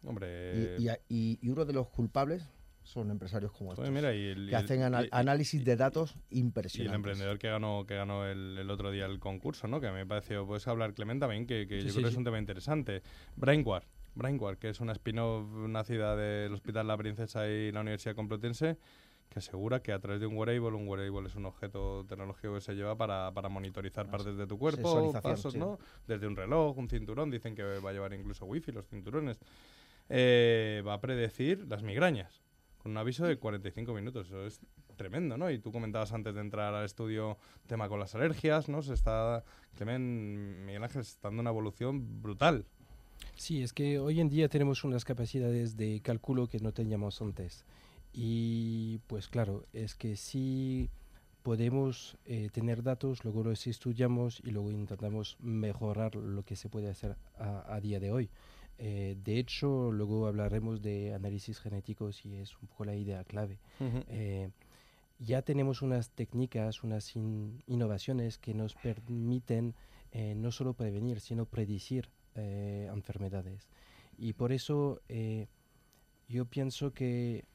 Hombre, 0.06 0.75
Y, 0.80 0.84
y 0.84 0.89
a- 0.89 0.99
y- 1.10 1.39
y 1.41 1.49
uno 1.49 1.65
de 1.65 1.73
los 1.73 1.88
culpables 1.89 2.43
son 2.88 3.12
empresarios 3.12 3.52
como 3.52 3.71
estos, 3.73 3.88
Joder, 3.88 3.91
mira, 3.93 4.15
y 4.15 4.28
el- 4.30 4.47
y 4.47 4.50
que 4.50 4.56
hacen 4.56 4.82
anal- 4.82 5.04
y- 5.06 5.08
y- 5.08 5.10
análisis 5.12 5.63
de 5.63 5.76
datos 5.76 6.15
y 6.30 6.39
el 6.39 6.45
impresionantes. 6.45 6.95
emprendedor 6.95 7.38
que 7.38 7.47
ganó 7.50 7.86
que 7.86 7.95
ganó 7.95 8.26
el, 8.26 8.58
el 8.58 8.69
otro 8.71 8.91
día 8.91 9.06
el 9.06 9.19
concurso, 9.19 9.67
¿no? 9.67 9.80
Que 9.82 9.91
me 9.91 10.06
pareció, 10.06 10.45
puedes 10.47 10.67
hablar, 10.67 10.93
Clement, 10.93 11.19
también, 11.19 11.45
que, 11.45 11.67
que 11.67 11.82
Sí, 11.82 11.88
yo 11.88 11.89
sí, 11.93 11.95
creo 11.97 12.06
que 12.08 12.12
es 12.13 12.17
un 12.17 12.23
tema 12.23 12.39
interesante. 12.39 13.04
Brainware, 13.36 13.84
Brainware, 14.15 14.58
que 14.58 14.69
es 14.69 14.80
una 14.80 14.93
spin-off 14.93 15.45
nacida 15.67 16.15
del 16.15 16.54
Hospital 16.54 16.88
La 16.88 16.97
Princesa 16.97 17.47
y 17.47 17.71
la 17.71 17.82
Universidad 17.82 18.15
Complutense, 18.15 18.78
que 19.30 19.39
asegura 19.39 19.82
que 19.82 19.91
a 19.91 20.00
través 20.00 20.21
de 20.21 20.26
un 20.28 20.38
wearable, 20.38 20.69
un 20.78 20.88
wearable 20.88 21.28
es 21.28 21.36
un 21.36 21.45
objeto 21.45 22.06
tecnológico 22.08 22.54
que 22.54 22.62
se 22.62 22.73
lleva 22.73 22.95
para, 22.97 23.34
para 23.34 23.50
monitorizar 23.50 24.10
partes 24.10 24.38
de 24.38 24.47
tu 24.47 24.58
cuerpo, 24.58 25.12
pasos, 25.21 25.52
sí. 25.54 25.60
¿no? 25.60 25.78
Desde 26.08 26.26
un 26.26 26.38
reloj, 26.38 26.78
un 26.78 26.88
cinturón, 26.89 27.30
dicen 27.30 27.54
que 27.54 27.63
va 27.63 27.89
a 27.89 27.93
llevar 27.93 28.13
incluso 28.13 28.45
wifi 28.45 28.71
los 28.71 28.88
cinturones. 28.88 29.38
Eh, 30.10 30.82
va 30.88 30.93
a 30.93 31.02
predecir 31.02 31.65
las 31.67 31.84
migrañas 31.84 32.41
un 32.88 32.97
aviso 32.97 33.26
de 33.26 33.38
45 33.38 33.93
minutos. 33.93 34.28
Eso 34.28 34.45
es 34.45 34.60
tremendo, 34.95 35.38
¿no? 35.38 35.50
Y 35.52 35.60
tú 35.60 35.71
comentabas 35.71 36.12
antes 36.13 36.34
de 36.34 36.41
entrar 36.41 36.73
al 36.73 36.86
estudio 36.86 37.38
tema 37.67 37.88
con 37.88 38.00
las 38.00 38.15
alergias, 38.15 38.67
¿no? 38.69 38.82
Se 38.82 38.93
está, 38.93 39.43
Clemen, 39.76 40.65
Miguel 40.65 40.84
Ángel, 40.84 41.02
está 41.02 41.30
dando 41.30 41.41
una 41.41 41.52
evolución 41.52 42.21
brutal. 42.21 42.65
Sí, 43.36 43.62
es 43.62 43.73
que 43.73 44.00
hoy 44.00 44.19
en 44.19 44.30
día 44.30 44.50
tenemos 44.50 44.84
unas 44.84 45.06
capacidades 45.06 45.78
de 45.78 46.02
cálculo 46.02 46.47
que 46.47 46.60
no 46.60 46.71
teníamos 46.71 47.21
antes. 47.21 47.65
Y 48.13 49.00
pues 49.08 49.28
claro, 49.28 49.65
es 49.73 49.93
que 49.95 50.15
si 50.15 50.89
podemos 51.43 52.17
eh, 52.26 52.50
tener 52.52 52.82
datos, 52.84 53.23
luego 53.23 53.43
los 53.43 53.67
estudiamos 53.67 54.41
y 54.43 54.52
luego 54.52 54.71
intentamos 54.71 55.38
mejorar 55.39 56.15
lo 56.15 56.43
que 56.43 56.56
se 56.56 56.69
puede 56.69 56.89
hacer 56.89 57.15
a 57.38 57.80
día 57.80 58.00
de 58.00 58.12
hoy. 58.12 58.30
Eh, 58.79 59.15
de 59.23 59.39
hecho, 59.39 59.91
luego 59.91 60.27
hablaremos 60.27 60.81
de 60.81 61.13
análisis 61.13 61.59
genéticos 61.59 62.25
y 62.25 62.35
es 62.35 62.55
un 62.61 62.67
poco 62.67 62.85
la 62.85 62.95
idea 62.95 63.23
clave. 63.23 63.57
Eh, 64.09 64.49
ya 65.19 65.41
tenemos 65.41 65.81
unas 65.81 66.11
técnicas, 66.11 66.83
unas 66.83 67.15
in- 67.15 67.63
innovaciones 67.67 68.37
que 68.37 68.53
nos 68.53 68.75
permiten 68.75 69.73
eh, 70.11 70.35
no 70.35 70.51
solo 70.51 70.73
prevenir, 70.73 71.19
sino 71.19 71.45
predecir 71.45 72.09
enfermedades. 72.35 73.67
Y 74.15 74.33
por 74.33 74.51
eso 74.51 75.01
yo 76.29 76.45
pienso 76.45 76.93
que 76.93 77.45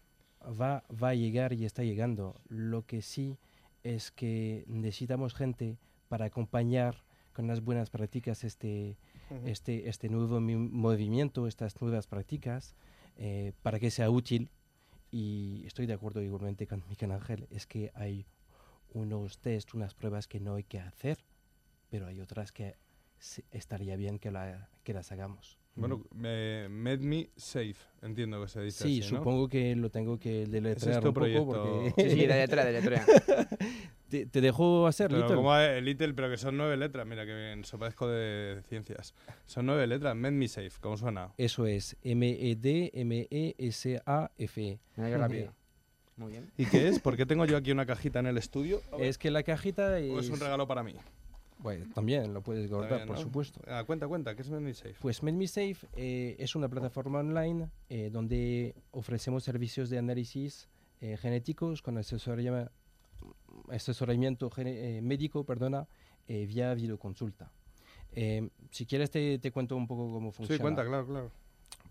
va, 0.61 0.83
va 0.91 1.11
a 1.11 1.15
llegar 1.15 1.53
y 1.53 1.65
está 1.65 1.85
llegando. 1.85 2.35
Lo 2.49 2.85
que 2.85 3.01
sí 3.01 3.37
es 3.85 4.11
que 4.11 4.65
necesitamos 4.67 5.35
gente 5.35 5.77
para 6.09 6.25
acompañar 6.25 7.05
con 7.33 7.47
las 7.47 7.63
buenas 7.63 7.91
prácticas 7.91 8.43
este, 8.43 8.97
Este, 9.45 9.89
este 9.89 10.09
nuevo 10.09 10.41
mi- 10.41 10.57
movimiento, 10.57 11.47
estas 11.47 11.81
nuevas 11.81 12.07
prácticas, 12.07 12.75
eh, 13.17 13.53
para 13.63 13.79
que 13.81 13.91
sea 13.91 14.11
útil. 14.11 14.51
Y 15.11 15.63
estoy 15.67 15.87
de 15.87 15.93
acuerdo 15.95 16.23
igualmente 16.23 16.67
con 16.67 16.83
Miguel 16.89 17.13
Ángel, 17.13 17.47
es 17.51 17.67
que 17.67 17.91
hay 17.95 18.27
unos 18.95 19.39
test, 19.39 19.75
unas 19.75 19.95
pruebas 19.95 20.27
que 20.27 20.41
no 20.41 20.55
hay 20.55 20.65
que 20.65 20.81
hacer, 20.81 21.19
pero 21.91 22.07
hay 22.07 22.21
otras 22.21 22.53
que 22.53 22.77
estaría 23.51 23.97
bien 23.97 24.19
que, 24.19 24.31
la, 24.31 24.69
que 24.85 24.95
las 24.95 25.13
hagamos. 25.13 25.59
Bueno, 25.75 26.03
eh, 26.23 26.69
Med 26.71 27.01
Me 27.01 27.31
Safe, 27.35 27.77
entiendo 28.03 28.43
que 28.43 28.49
se 28.49 28.61
dice 28.61 28.85
Sí, 28.85 29.01
así, 29.01 29.11
¿no? 29.13 29.19
supongo 29.21 29.49
que 29.49 29.75
lo 29.75 29.89
tengo 29.91 30.19
que 30.19 30.45
deletrear 30.47 31.01
tu 31.01 31.09
un 31.09 31.15
poco 31.15 31.25
proyecto. 31.25 31.47
porque... 31.47 31.93
Sí, 31.97 32.11
sí, 32.11 32.27
deletrea, 32.27 32.65
deletrea. 32.67 33.07
te, 34.11 34.27
te 34.27 34.41
dejo 34.43 34.87
hacer, 34.87 35.09
Pero 35.09 35.21
Little. 35.23 35.37
como 35.37 35.57
Little, 35.81 36.13
pero 36.13 36.29
que 36.31 36.37
son 36.37 36.59
nueve 36.59 36.77
letras, 36.77 37.07
mira 37.07 37.25
que 37.25 37.35
bien, 37.35 37.61
eso 37.61 37.79
parezco 37.79 38.07
de 38.07 38.61
ciencias. 38.69 39.15
Son 39.47 39.65
nueve 39.65 39.87
letras, 39.87 40.15
Med 40.15 40.33
Me 40.33 40.47
Safe, 40.47 40.73
¿cómo 40.81 40.99
suena? 40.99 41.33
Eso 41.39 41.65
es, 41.67 41.97
E 42.03 42.13
M-E-D-M-E-S-A-F-E. 43.53 44.79
Mira 44.97 45.09
qué 45.11 45.17
rápido. 45.19 45.55
Muy 46.17 46.33
bien. 46.33 46.51
¿Y 46.59 46.67
qué 46.67 46.89
es? 46.89 46.99
¿Por 47.01 47.17
qué 47.17 47.25
tengo 47.25 47.47
yo 47.47 47.57
aquí 47.57 47.73
una 47.73 47.87
cajita 47.87 48.19
en 48.21 48.27
el 48.27 48.37
estudio? 48.37 48.83
Es 48.99 49.17
que 49.17 49.31
la 49.31 49.43
cajita 49.43 49.99
es... 49.99 50.11
¿O 50.13 50.21
es 50.21 50.29
un 50.29 50.39
regalo 50.39 50.67
para 50.67 50.83
mí? 50.83 50.95
Bueno, 51.63 51.87
también 51.95 52.35
lo 52.35 52.43
puedes 52.43 52.69
guardar, 52.69 52.89
También, 52.91 53.07
por 53.07 53.17
¿no? 53.17 53.23
supuesto. 53.23 53.61
Ah, 53.69 53.85
cuenta, 53.85 54.09
cuenta, 54.09 54.35
¿qué 54.35 54.43
es 54.43 54.51
Med 54.51 54.61
Me 54.61 54.75
Safe? 54.75 54.97
Pues 55.01 55.23
MedMeSafe 55.23 55.87
eh, 55.95 56.37
es 56.39 56.57
una 56.57 56.69
plataforma 56.69 57.21
online 57.21 57.71
eh, 57.89 58.11
donde 58.13 58.75
ofrecemos 58.91 59.45
servicios 59.45 59.89
de 59.89 59.99
análisis 59.99 60.69
eh, 61.01 61.17
genéticos 61.17 61.81
con 61.83 61.97
asesoría- 61.99 62.71
asesoramiento 63.69 64.51
gene- 64.51 64.99
eh, 64.99 65.03
médico 65.03 65.45
perdona, 65.45 65.87
eh, 66.27 66.47
vía 66.47 66.75
videoconsulta. 66.75 67.53
Eh, 68.13 68.49
si 68.71 68.85
quieres 68.87 69.11
te, 69.11 69.39
te 69.39 69.51
cuento 69.53 69.77
un 69.77 69.87
poco 69.87 70.13
cómo 70.13 70.33
funciona. 70.33 70.57
Sí, 70.59 70.61
cuenta, 70.63 70.85
claro, 70.85 71.07
claro. 71.07 71.31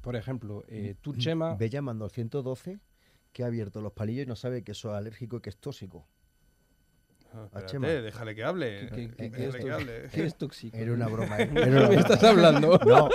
Por 0.02 0.16
ejemplo, 0.16 0.64
eh, 0.68 0.96
Mm, 0.98 1.02
tú, 1.02 1.16
Chema... 1.16 1.56
Ve 1.56 1.70
llamando 1.70 2.06
al 2.06 2.12
112 2.12 2.80
que 3.34 3.44
ha 3.44 3.48
abierto 3.48 3.82
los 3.82 3.94
palillos 3.94 4.26
y 4.26 4.28
no 4.28 4.36
sabe 4.36 4.64
que 4.64 4.74
eso 4.74 4.90
es 4.92 4.96
alérgico 4.98 5.38
y 5.38 5.42
que 5.42 5.50
es 5.50 5.58
tóxico. 5.58 6.06
Ah, 7.34 7.40
A 7.40 7.46
espérate, 7.46 7.72
Chema. 7.72 7.88
déjale 7.88 8.36
que 8.36 8.44
hable. 8.44 8.88
¿Qué- 8.90 9.10
qué- 9.18 9.32
qué 9.32 9.50
que 9.60 9.72
hable. 9.72 10.10
qué 10.12 10.26
es 10.26 10.36
tóxico? 10.36 10.76
Era 10.78 10.92
una 10.92 11.08
broma. 11.08 11.38
¿De 11.38 11.44
Era 11.44 11.64
qué 11.64 11.70
una 11.70 11.88
me 11.90 11.96
estás 11.96 12.24
hablando? 12.26 12.78
No. 12.86 13.10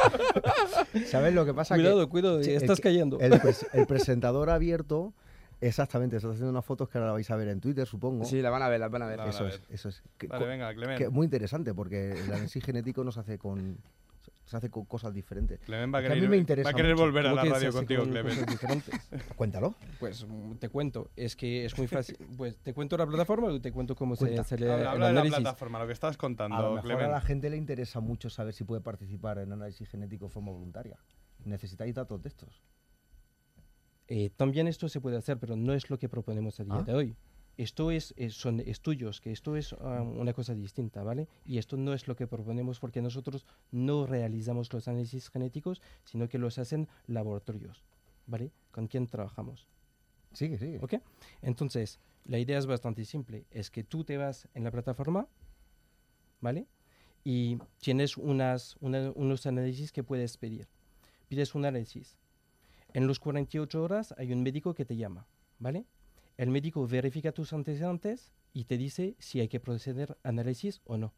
¿Sabes 1.07 1.35
lo 1.35 1.45
que 1.45 1.53
pasa? 1.55 1.75
Cuidado, 1.75 2.01
que, 2.07 2.11
cuidado, 2.11 2.41
estás 2.41 2.81
cayendo. 2.81 3.19
El, 3.21 3.33
pres- 3.35 3.67
el 3.73 3.87
presentador 3.87 4.49
abierto, 4.51 5.13
exactamente, 5.61 6.17
está 6.17 6.29
haciendo 6.29 6.51
unas 6.51 6.65
fotos 6.65 6.89
que 6.89 6.99
ahora 6.99 7.09
la 7.09 7.13
vais 7.15 7.31
a 7.31 7.37
ver 7.37 7.49
en 7.49 7.61
Twitter, 7.61 7.87
supongo. 7.87 8.25
Sí, 8.25 8.41
la 8.41 8.51
van 8.51 8.63
a 8.63 8.69
ver, 8.69 8.81
la 8.81 8.89
van 8.89 9.03
a 9.03 9.07
ver. 9.07 9.19
La 9.19 9.25
van 9.25 9.33
a 9.33 9.35
Eso 9.37 9.45
ver. 9.45 9.55
es, 9.55 9.61
eso 9.71 9.89
es. 9.91 10.03
Que- 10.19 10.27
Vale, 10.29 10.47
venga, 10.47 10.73
Clement. 10.75 10.99
que 10.99 11.09
muy 11.11 11.25
interesante 11.25 11.75
porque 11.75 12.13
el 12.13 12.33
análisis 12.33 12.65
genético 12.65 13.05
no 13.05 13.13
se 13.13 13.21
hace 13.21 13.39
con 13.39 13.77
se 14.47 14.57
hace 14.57 14.71
con 14.71 14.85
cosas 14.87 15.13
diferentes. 15.13 15.61
Clement 15.61 15.93
va 15.95 15.99
a 15.99 16.01
Que 16.03 16.07
a 16.07 16.11
querer, 16.11 16.23
mí 16.23 16.29
me 16.31 16.37
interesa 16.39 16.69
va 16.69 16.71
a 16.71 16.75
querer 16.75 16.95
volver 16.95 17.27
a 17.27 17.31
¿Cómo 17.31 17.37
la 17.37 17.43
se 17.45 17.51
radio 17.55 17.73
contigo, 17.73 18.03
con 18.05 18.47
diferentes? 18.47 18.95
Cuéntalo. 19.37 19.75
Pues 20.01 20.25
mm, 20.27 20.53
te 20.55 20.69
cuento, 20.71 21.11
es 21.17 21.37
que 21.37 21.65
es 21.67 21.77
muy 21.77 21.87
fácil. 21.89 22.17
Pues 22.37 22.57
te 22.59 22.73
cuento 22.73 22.97
la 22.97 23.07
plataforma 23.07 23.49
o 23.49 23.61
te 23.61 23.73
cuento 23.73 23.95
cómo 23.95 24.17
Cuenta. 24.17 24.45
se 24.45 24.55
hace 24.55 24.65
el, 24.65 24.71
Habla, 24.71 24.83
el 24.83 24.89
habla 24.89 25.09
de 25.09 25.31
la 25.31 25.37
plataforma, 25.37 25.79
lo 25.81 25.87
que 25.87 25.93
estabas 25.93 26.17
contando, 26.17 26.57
A 26.57 26.63
lo 26.63 26.69
mejor 26.77 26.85
Clement. 26.85 27.09
a 27.09 27.13
la 27.13 27.21
gente 27.21 27.51
le 27.51 27.57
interesa 27.57 28.01
mucho 28.01 28.31
saber 28.31 28.55
si 28.55 28.65
puede 28.65 28.81
participar 28.81 29.39
en 29.39 29.53
análisis 29.53 29.89
genético 29.89 30.27
de 30.27 30.31
forma 30.31 30.53
voluntaria. 30.53 30.97
Necesitáis 31.45 31.95
datos 31.95 32.23
de 32.23 32.29
estos. 32.29 32.63
Eh, 34.09 34.31
también 34.37 34.69
esto 34.69 34.89
se 34.89 35.01
puede 35.01 35.17
hacer, 35.17 35.39
pero 35.39 35.57
no 35.57 35.73
es 35.75 35.91
lo 35.91 35.99
que 35.99 36.09
proponemos 36.09 36.61
a 36.61 36.65
día 36.65 36.75
Ah. 36.77 36.83
de 36.83 36.95
hoy. 36.95 37.17
Esto 37.57 37.91
es, 37.91 38.13
es- 38.19 38.35
son 38.35 38.61
estudios, 38.61 39.21
que 39.21 39.33
esto 39.33 39.57
es 39.57 39.73
ah, 39.81 40.03
una 40.03 40.33
cosa 40.35 40.55
distinta, 40.55 41.03
¿vale? 41.03 41.27
Y 41.47 41.57
esto 41.59 41.77
no 41.77 41.95
es 41.95 42.07
lo 42.07 42.15
que 42.15 42.27
proponemos 42.27 42.81
porque 42.81 43.01
nosotros 43.01 43.47
no 43.71 44.07
realizamos 44.07 44.71
los 44.73 44.89
análisis 44.89 45.31
genéticos, 45.31 45.81
sino 46.05 46.29
que 46.29 46.39
los 46.39 46.59
hacen 46.59 46.87
laboratorios, 47.07 47.83
¿vale? 48.27 48.51
Con 48.73 48.89
quien 48.89 49.07
trabajamos. 49.07 49.67
Sigue, 50.33 50.59
sigue. 50.59 50.79
¿Ok? 50.83 50.95
Entonces, 51.41 51.99
la 52.27 52.39
idea 52.39 52.59
es 52.59 52.67
bastante 52.67 53.05
simple. 53.07 53.47
Es 53.51 53.71
que 53.71 53.85
tú 53.85 54.05
te 54.05 54.19
vas 54.19 54.49
en 54.53 54.65
la 54.65 54.71
plataforma, 54.71 55.27
¿vale? 56.41 56.67
Y 57.25 57.59
tienes 57.81 58.17
unas, 58.17 58.77
una- 58.81 59.13
unos 59.15 59.47
análisis 59.47 59.93
que 59.93 60.05
puedes 60.05 60.37
pedir. 60.37 60.69
Pides 61.29 61.55
un 61.55 61.65
análisis. 61.65 62.19
En 62.93 63.07
los 63.07 63.19
48 63.19 63.83
horas 63.83 64.15
hay 64.19 64.33
un 64.33 64.43
médico 64.43 64.75
que 64.75 64.85
te 64.85 64.97
llama, 64.97 65.27
¿vale? 65.59 65.87
El 66.37 66.51
médico 66.51 66.87
verifica 66.87 67.33
tus 67.33 67.53
antecedentes 67.53 68.33
y 68.53 68.65
te 68.65 68.77
dice 68.77 69.17
si 69.19 69.41
hay 69.41 69.49
que 69.49 69.61
proceder 69.61 70.19
a 70.23 70.29
análisis 70.29 70.81
o 70.85 70.97
no. 70.97 71.13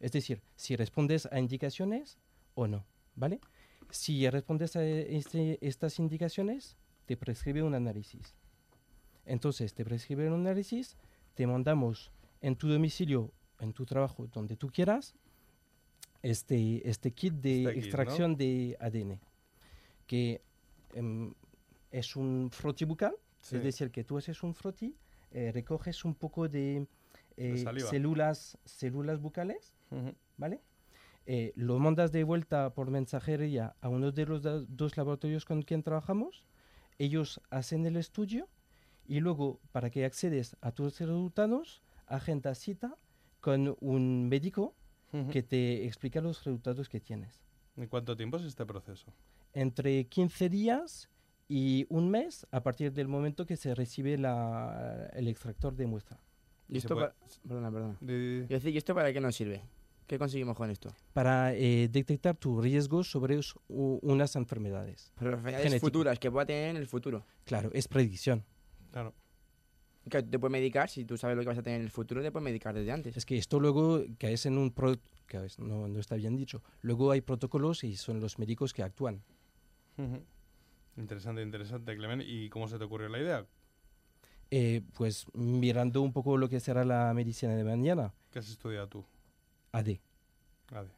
Es 0.00 0.12
decir, 0.12 0.42
si 0.56 0.76
respondes 0.76 1.26
a 1.26 1.38
indicaciones 1.38 2.18
o 2.54 2.66
no, 2.66 2.84
¿vale? 3.14 3.40
Si 3.90 4.28
respondes 4.28 4.76
a 4.76 4.84
este- 4.84 5.58
estas 5.66 5.98
indicaciones, 5.98 6.76
te 7.06 7.16
prescribe 7.16 7.62
un 7.62 7.74
análisis. 7.74 8.34
Entonces, 9.24 9.74
te 9.74 9.84
prescribe 9.84 10.28
un 10.28 10.34
análisis, 10.34 10.96
te 11.34 11.46
mandamos 11.46 12.12
en 12.40 12.56
tu 12.56 12.68
domicilio, 12.68 13.32
en 13.60 13.72
tu 13.72 13.84
trabajo, 13.86 14.28
donde 14.32 14.56
tú 14.56 14.68
quieras, 14.68 15.14
este, 16.22 16.88
este 16.88 17.10
kit 17.12 17.34
de 17.34 17.62
Este 17.62 17.72
kit, 17.74 17.74
¿no? 17.74 17.80
extracción 17.84 18.36
de 18.36 18.76
ADN, 18.80 19.20
que 20.06 20.40
em, 20.94 21.32
es 21.90 22.16
un 22.16 22.50
frotí 22.52 22.84
bucal, 22.84 23.14
Sí. 23.46 23.56
es 23.56 23.62
decir, 23.62 23.90
que 23.90 24.04
tú 24.04 24.18
haces 24.18 24.42
un 24.42 24.54
frotí, 24.54 24.96
eh, 25.30 25.50
recoges 25.52 26.04
un 26.04 26.14
poco 26.14 26.48
de, 26.48 26.86
eh, 27.36 27.58
saliva. 27.58 27.88
células, 27.90 28.58
células 28.64 29.20
bucales, 29.20 29.74
Ujú. 29.90 30.14
¿vale? 30.36 30.60
Eh, 31.26 31.52
lo 31.56 31.78
mandas 31.78 32.12
de 32.12 32.22
vuelta 32.24 32.72
por 32.74 32.90
mensajería 32.90 33.74
a 33.80 33.88
uno 33.88 34.12
de 34.12 34.26
los 34.26 34.42
dos 34.42 34.96
laboratorios 34.96 35.44
con 35.44 35.62
quien 35.62 35.82
trabajamos, 35.82 36.46
ellos 36.98 37.40
hacen 37.50 37.84
el 37.86 37.96
estudio 37.96 38.48
y 39.06 39.20
luego 39.20 39.60
para 39.72 39.90
que 39.90 40.04
accedes 40.04 40.56
a 40.60 40.72
tus 40.72 40.98
resultados, 41.00 41.82
agenda 42.06 42.54
cita 42.54 42.96
con 43.40 43.76
un 43.80 44.28
médico 44.28 44.74
Ujú. 45.12 45.30
que 45.30 45.42
te 45.42 45.84
explica 45.84 46.20
los 46.20 46.38
resultados 46.38 46.88
que 46.88 47.00
tienes. 47.00 47.42
¿Y 47.76 47.86
cuánto 47.86 48.16
tiempo 48.16 48.38
es 48.38 48.44
este 48.44 48.64
proceso? 48.64 49.12
Entre 49.52 50.04
15 50.06 50.48
días 50.48 51.08
y 51.48 51.86
un 51.88 52.10
mes 52.10 52.46
a 52.50 52.62
partir 52.62 52.92
del 52.92 53.08
momento 53.08 53.46
que 53.46 53.56
se 53.56 53.74
recibe 53.74 54.18
la- 54.18 55.08
el 55.12 55.28
extractor 55.28 55.74
de 55.76 55.86
muestra. 55.86 56.18
¿Y 56.68 56.78
esto 56.78 56.94
puede- 56.94 57.08
pa- 57.08 57.14
Perdona, 57.46 57.70
perdona. 57.70 57.96
Decir, 58.00 58.74
¿y 58.74 58.78
esto 58.78 58.94
para 58.94 59.12
qué 59.12 59.20
nos 59.20 59.36
sirve? 59.36 59.62
¿Qué 60.06 60.18
conseguimos 60.18 60.56
con 60.56 60.70
esto? 60.70 60.92
Para 61.12 61.52
eh, 61.54 61.88
detectar 61.90 62.36
tu 62.36 62.60
riesgo 62.60 63.02
sobre 63.04 63.38
us- 63.38 63.56
u- 63.68 63.98
unas 64.02 64.34
enfermedades. 64.36 65.12
Pero 65.18 65.30
enfermedades 65.32 65.64
Genético. 65.64 65.86
futuras 65.86 66.18
que 66.18 66.30
pueda 66.30 66.46
tener 66.46 66.70
en 66.70 66.76
el 66.76 66.86
futuro. 66.86 67.24
Claro, 67.44 67.70
es 67.72 67.88
predicción. 67.88 68.44
Claro. 68.92 69.14
Que 70.08 70.22
te 70.22 70.38
puedes 70.38 70.52
medicar, 70.52 70.88
si 70.88 71.04
tú 71.04 71.16
sabes 71.16 71.36
lo 71.36 71.42
que 71.42 71.48
vas 71.48 71.58
a 71.58 71.62
tener 71.62 71.80
en 71.80 71.84
el 71.86 71.90
futuro, 71.90 72.22
te 72.22 72.30
puedes 72.30 72.44
medicar 72.44 72.72
desde 72.74 72.92
antes. 72.92 73.16
Es 73.16 73.26
que 73.26 73.36
esto 73.36 73.58
luego 73.58 74.02
caes 74.18 74.46
en 74.46 74.58
un... 74.58 74.70
pro- 74.70 74.94
caes- 75.26 75.58
no, 75.58 75.88
no 75.88 75.98
está 75.98 76.14
bien 76.14 76.36
dicho. 76.36 76.62
Luego 76.82 77.10
hay 77.10 77.20
protocolos 77.20 77.82
y 77.82 77.96
son 77.96 78.20
los 78.20 78.38
médicos 78.38 78.72
que 78.72 78.84
actúan. 78.84 79.22
Ujú. 79.98 80.22
Interesante, 80.96 81.42
interesante, 81.42 81.96
Clement. 81.96 82.22
¿Y 82.24 82.48
cómo 82.48 82.68
se 82.68 82.78
te 82.78 82.84
ocurrió 82.84 83.08
la 83.08 83.18
idea? 83.18 83.46
Eh, 84.50 84.82
pues 84.94 85.26
mirando 85.34 86.00
un 86.02 86.12
poco 86.12 86.36
lo 86.36 86.48
que 86.48 86.60
será 86.60 86.84
la 86.84 87.12
medicina 87.14 87.54
de 87.56 87.64
mañana, 87.64 88.14
¿Qué 88.30 88.38
has 88.38 88.48
estudiado 88.48 88.86
tú? 88.88 89.04
AD. 89.72 89.98
Ade. 90.72 90.90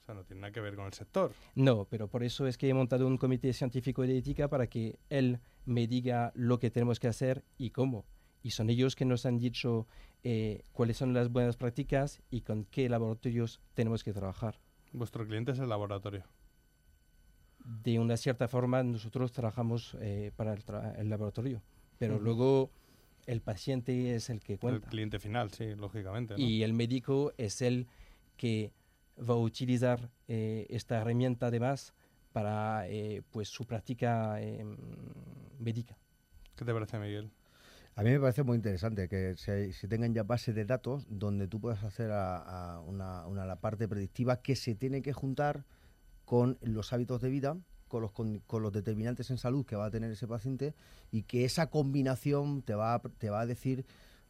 O 0.00 0.04
sea, 0.04 0.14
no 0.14 0.24
tiene 0.24 0.42
nada 0.42 0.52
que 0.52 0.60
ver 0.60 0.74
con 0.74 0.86
el 0.86 0.92
sector. 0.92 1.32
No, 1.54 1.84
pero 1.84 2.08
por 2.08 2.22
eso 2.22 2.46
es 2.46 2.56
que 2.56 2.68
he 2.68 2.74
montado 2.74 3.06
un 3.06 3.18
comité 3.18 3.52
científico 3.52 4.02
de 4.02 4.16
ética 4.16 4.48
para 4.48 4.68
que 4.68 4.98
él 5.10 5.40
me 5.66 5.86
diga 5.86 6.32
lo 6.34 6.58
que 6.58 6.70
tenemos 6.70 6.98
que 6.98 7.08
hacer 7.08 7.44
y 7.58 7.70
cómo. 7.70 8.06
Y 8.42 8.50
son 8.50 8.70
ellos 8.70 8.96
que 8.96 9.04
nos 9.04 9.26
han 9.26 9.38
dicho 9.38 9.86
eh, 10.22 10.62
cuáles 10.72 10.96
son 10.96 11.12
las 11.12 11.30
buenas 11.30 11.56
prácticas 11.56 12.22
y 12.30 12.40
con 12.42 12.64
qué 12.64 12.88
laboratorios 12.88 13.60
tenemos 13.74 14.02
que 14.02 14.12
trabajar. 14.12 14.58
Vuestro 14.92 15.26
cliente 15.26 15.52
es 15.52 15.58
el 15.58 15.68
laboratorio. 15.68 16.24
De 17.84 17.98
una 17.98 18.16
cierta 18.16 18.48
forma 18.48 18.82
nosotros 18.82 19.30
trabajamos 19.32 19.94
eh, 20.00 20.32
para 20.36 20.54
el, 20.54 20.64
tra- 20.64 20.98
el 20.98 21.10
laboratorio, 21.10 21.60
pero 21.98 22.14
Ujú. 22.14 22.24
luego 22.24 22.70
el 23.26 23.42
paciente 23.42 24.14
es 24.14 24.30
el 24.30 24.40
que 24.40 24.54
El 24.54 24.58
cuenta. 24.58 24.88
cliente 24.88 25.18
final, 25.18 25.50
sí, 25.52 25.74
lógicamente. 25.74 26.34
¿no? 26.34 26.40
Y 26.40 26.62
el 26.62 26.72
médico 26.72 27.32
es 27.36 27.60
el 27.60 27.86
que 28.38 28.72
va 29.18 29.34
a 29.34 29.36
utilizar 29.36 30.08
eh, 30.28 30.66
esta 30.70 30.98
herramienta 31.00 31.48
además 31.48 31.92
para 32.32 32.88
eh, 32.88 33.22
pues 33.30 33.48
su 33.48 33.66
práctica 33.66 34.40
eh, 34.40 34.64
médica. 35.58 35.98
¿Qué 36.56 36.64
te 36.64 36.72
parece, 36.72 36.98
Miguel? 36.98 37.30
A 37.96 38.02
mí 38.02 38.10
me 38.10 38.20
parece 38.20 38.44
muy 38.44 38.56
interesante 38.56 39.08
que 39.08 39.34
se, 39.36 39.72
se 39.72 39.88
tengan 39.88 40.14
ya 40.14 40.22
bases 40.22 40.54
de 40.54 40.64
datos 40.64 41.04
donde 41.10 41.48
tú 41.48 41.60
puedas 41.60 41.82
hacer 41.84 42.12
a, 42.12 42.36
a 42.76 42.80
una, 42.80 43.26
una- 43.26 43.44
la 43.44 43.56
parte 43.60 43.88
predictiva 43.88 44.40
que 44.40 44.56
se 44.56 44.74
tiene 44.74 45.02
que 45.02 45.12
juntar 45.12 45.64
con 46.28 46.58
los 46.60 46.92
hábitos 46.92 47.22
de 47.22 47.30
vida, 47.30 47.56
con 47.88 48.02
los, 48.02 48.12
con, 48.12 48.40
con 48.40 48.62
los 48.62 48.70
determinantes 48.70 49.30
en 49.30 49.38
salud 49.38 49.64
que 49.64 49.76
va 49.76 49.86
a 49.86 49.90
tener 49.90 50.10
ese 50.10 50.28
paciente 50.28 50.74
y 51.10 51.22
que 51.22 51.46
esa 51.46 51.70
combinación 51.70 52.60
te 52.60 52.74
va 52.74 53.00
te 53.16 53.30
va 53.30 53.40
a 53.40 53.46
decir 53.46 53.86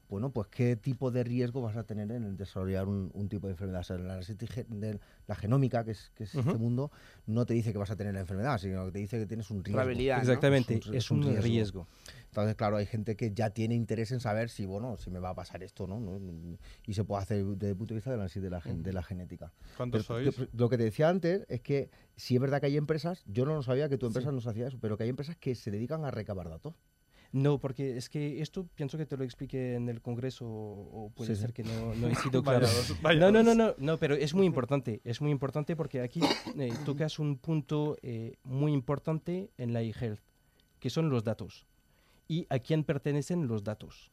bueno, 0.08 0.32
pues 0.32 0.48
qué 0.48 0.76
tipo 0.76 1.10
de 1.10 1.22
riesgo 1.24 1.60
vas 1.60 1.76
a 1.76 1.84
tener 1.84 2.10
en 2.12 2.36
desarrollar 2.36 2.88
un, 2.88 3.10
un 3.12 3.28
tipo 3.28 3.46
de 3.46 3.52
enfermedad. 3.52 3.80
O 3.80 3.84
sea, 3.84 3.98
la, 3.98 4.16
de 4.16 5.00
la 5.26 5.34
genómica, 5.34 5.84
que 5.84 5.90
es, 5.90 6.10
que 6.14 6.24
es 6.24 6.34
este 6.34 6.50
Ujú. 6.50 6.58
mundo, 6.58 6.90
no 7.26 7.44
te 7.44 7.54
dice 7.54 7.72
que 7.72 7.78
vas 7.78 7.90
a 7.90 7.96
tener 7.96 8.14
la 8.14 8.20
enfermedad, 8.20 8.58
sino 8.58 8.86
que 8.86 8.92
te 8.92 8.98
dice 9.00 9.18
que 9.18 9.26
tienes 9.26 9.50
un 9.50 9.62
riesgo. 9.64 9.78
Probabilidad, 9.80 10.16
¿no? 10.16 10.22
Exactamente, 10.22 10.80
es 10.92 11.10
un 11.10 11.22
riesgo. 11.22 11.42
riesgo. 11.42 11.88
Entonces, 12.26 12.54
claro, 12.56 12.76
hay 12.76 12.86
gente 12.86 13.16
que 13.16 13.32
ya 13.32 13.50
tiene 13.50 13.74
interés 13.74 14.12
en 14.12 14.20
saber 14.20 14.48
si, 14.50 14.64
bueno, 14.66 14.96
si 14.96 15.10
me 15.10 15.18
va 15.18 15.30
a 15.30 15.34
pasar 15.34 15.62
esto, 15.62 15.86
¿no? 15.86 16.00
¿no? 16.00 16.18
Y 16.86 16.94
se 16.94 17.04
puede 17.04 17.22
hacer 17.22 17.44
desde 17.44 17.70
el 17.70 17.76
punto 17.76 17.94
de 17.94 17.98
vista 17.98 18.10
del 18.10 18.20
análisis 18.20 18.42
de 18.42 18.50
la, 18.50 18.60
de 18.64 18.92
la 18.92 19.02
genética. 19.02 19.52
¿Cuántos 19.76 20.06
Pero, 20.06 20.32
sois? 20.32 20.48
Lo 20.52 20.68
que 20.68 20.78
te 20.78 20.84
decía 20.84 21.08
antes 21.08 21.44
es 21.48 21.60
que 21.60 21.90
si 22.16 22.34
es 22.34 22.40
verdad 22.40 22.60
que 22.60 22.66
hay 22.66 22.76
empresas, 22.76 23.24
yo 23.26 23.44
no 23.44 23.54
lo 23.54 23.62
sabía 23.62 23.88
que 23.88 23.98
tu 23.98 24.06
empresa 24.06 24.30
Sí. 24.30 24.34
nos 24.34 24.46
hacía 24.46 24.68
eso, 24.68 24.78
pero 24.80 24.96
que 24.96 25.04
hay 25.04 25.10
empresas 25.10 25.36
que 25.36 25.54
se 25.54 25.70
dedican 25.70 26.04
a 26.04 26.10
recabar 26.10 26.48
datos. 26.48 26.74
No, 27.30 27.58
porque 27.58 27.98
es 27.98 28.08
que 28.08 28.40
esto 28.40 28.66
pienso 28.74 28.96
que 28.96 29.04
te 29.04 29.16
lo 29.16 29.22
expliqué 29.24 29.74
en 29.74 29.88
el 29.90 30.00
Congreso 30.00 30.46
o 30.46 31.04
o 31.06 31.10
puede 31.10 31.34
Sí, 31.34 31.40
ser 31.42 31.52
que 31.52 31.62
no, 31.62 31.94
no 31.94 32.08
he 32.08 32.14
sido 32.32 32.42
claro. 32.42 32.66
vaya 33.02 33.20
no, 33.20 33.30
no, 33.30 33.42
no, 33.42 33.54
no, 33.54 33.74
no, 33.76 33.96
pero 33.98 34.14
es 34.14 34.32
muy 34.34 34.46
importante, 34.46 35.00
es 35.04 35.20
muy 35.20 35.30
importante 35.30 35.76
porque 35.76 36.00
aquí 36.00 36.20
eh, 36.58 36.72
tocas 36.86 37.18
un 37.18 37.36
punto 37.36 37.96
eh, 38.02 38.36
muy 38.44 38.72
importante 38.72 39.50
en 39.58 39.72
la 39.74 39.82
e-health, 39.82 40.20
que 40.80 40.88
son 40.88 41.10
los 41.10 41.22
datos 41.24 41.66
y 42.28 42.46
a 42.50 42.58
quién 42.60 42.82
pertenecen 42.84 43.46
los 43.46 43.62
datos. 43.62 44.10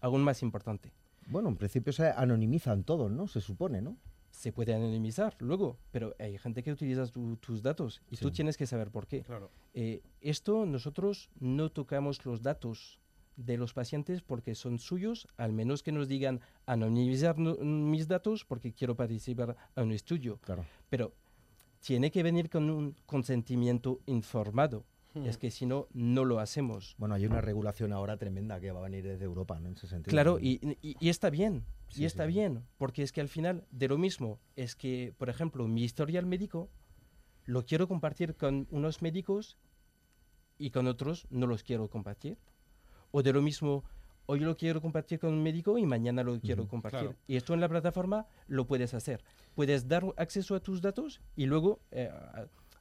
Aún 0.00 0.22
más 0.22 0.42
importante. 0.42 0.92
Bueno, 1.28 1.48
en 1.48 1.56
principio 1.56 1.92
se 1.92 2.08
anonimizan 2.10 2.84
todos, 2.84 3.10
¿no? 3.10 3.26
Se 3.28 3.40
supone, 3.40 3.80
¿no? 3.82 3.96
Se 4.36 4.52
puede 4.52 4.74
anonimizar 4.74 5.34
luego, 5.38 5.78
pero 5.92 6.14
hay 6.18 6.36
gente 6.36 6.62
que 6.62 6.70
utiliza 6.70 7.06
tu- 7.06 7.36
tus 7.38 7.62
datos 7.62 8.02
y 8.10 8.16
tú 8.18 8.28
Sí. 8.28 8.34
tienes 8.34 8.58
que 8.58 8.66
saber 8.66 8.90
por 8.90 9.06
qué. 9.06 9.22
Claro. 9.22 9.50
Eh, 9.72 10.02
esto 10.20 10.66
nosotros 10.66 11.30
no 11.40 11.70
tocamos 11.72 12.22
los 12.26 12.42
datos 12.42 12.98
de 13.38 13.56
los 13.56 13.72
pacientes 13.72 14.20
porque 14.20 14.54
son 14.54 14.78
suyos, 14.78 15.26
al 15.38 15.54
menos 15.54 15.82
que 15.82 15.90
nos 15.90 16.06
digan 16.06 16.40
anonimizar 16.66 17.38
no- 17.38 17.54
mis 17.56 18.08
datos 18.08 18.44
porque 18.44 18.74
quiero 18.74 18.94
participar 18.94 19.56
a 19.74 19.82
un 19.82 19.92
estudio. 19.92 20.36
Claro. 20.42 20.66
Pero 20.90 21.14
tiene 21.80 22.10
que 22.10 22.22
venir 22.22 22.50
con 22.50 22.68
un 22.68 22.94
consentimiento 23.06 24.00
informado. 24.04 24.84
Es 25.24 25.38
que 25.38 25.50
si 25.50 25.64
no, 25.66 25.86
no 25.92 26.24
lo 26.24 26.40
hacemos. 26.40 26.94
Bueno, 26.98 27.14
hay 27.14 27.24
una 27.26 27.40
regulación 27.40 27.92
ahora 27.92 28.16
tremenda 28.16 28.60
que 28.60 28.70
va 28.72 28.80
a 28.80 28.82
venir 28.82 29.04
desde 29.04 29.24
Europa, 29.24 29.58
¿no? 29.60 29.68
En 29.68 29.74
ese 29.74 29.86
sentido. 29.86 30.10
Claro, 30.10 30.38
y, 30.38 30.60
y- 30.82 30.96
y 31.00 31.08
está 31.08 31.30
bien, 31.30 31.64
Sí, 31.88 32.02
y 32.02 32.04
está 32.04 32.24
sí. 32.26 32.32
bien, 32.32 32.64
porque 32.78 33.02
es 33.02 33.12
que 33.12 33.20
al 33.20 33.28
final 33.28 33.64
de 33.70 33.88
lo 33.88 33.96
mismo 33.98 34.40
es 34.56 34.74
que, 34.76 35.14
por 35.16 35.28
ejemplo, 35.30 35.66
mi 35.68 35.82
historial 35.84 36.26
médico 36.26 36.68
lo 37.44 37.64
quiero 37.64 37.86
compartir 37.88 38.34
con 38.36 38.66
unos 38.70 39.02
médicos 39.02 39.56
y 40.58 40.70
con 40.70 40.86
otros 40.86 41.26
no 41.30 41.46
los 41.46 41.62
quiero 41.62 41.88
compartir. 41.88 42.38
O 43.12 43.22
de 43.22 43.32
lo 43.32 43.40
mismo, 43.42 43.84
hoy 44.26 44.40
lo 44.40 44.56
quiero 44.56 44.80
compartir 44.82 45.18
con 45.20 45.32
un 45.32 45.42
médico 45.42 45.78
y 45.78 45.86
mañana 45.86 46.22
lo 46.24 46.40
quiero 46.40 46.66
compartir. 46.66 47.00
claro. 47.10 47.16
Y 47.26 47.36
esto 47.36 47.54
en 47.54 47.60
la 47.60 47.68
plataforma 47.68 48.26
lo 48.48 48.66
puedes 48.66 48.94
hacer. 48.94 49.22
Puedes 49.54 49.86
dar 49.88 50.04
acceso 50.16 50.54
a 50.54 50.60
tus 50.60 50.80
datos 50.82 51.20
y 51.36 51.46
luego, 51.46 51.80
eh, 51.90 52.10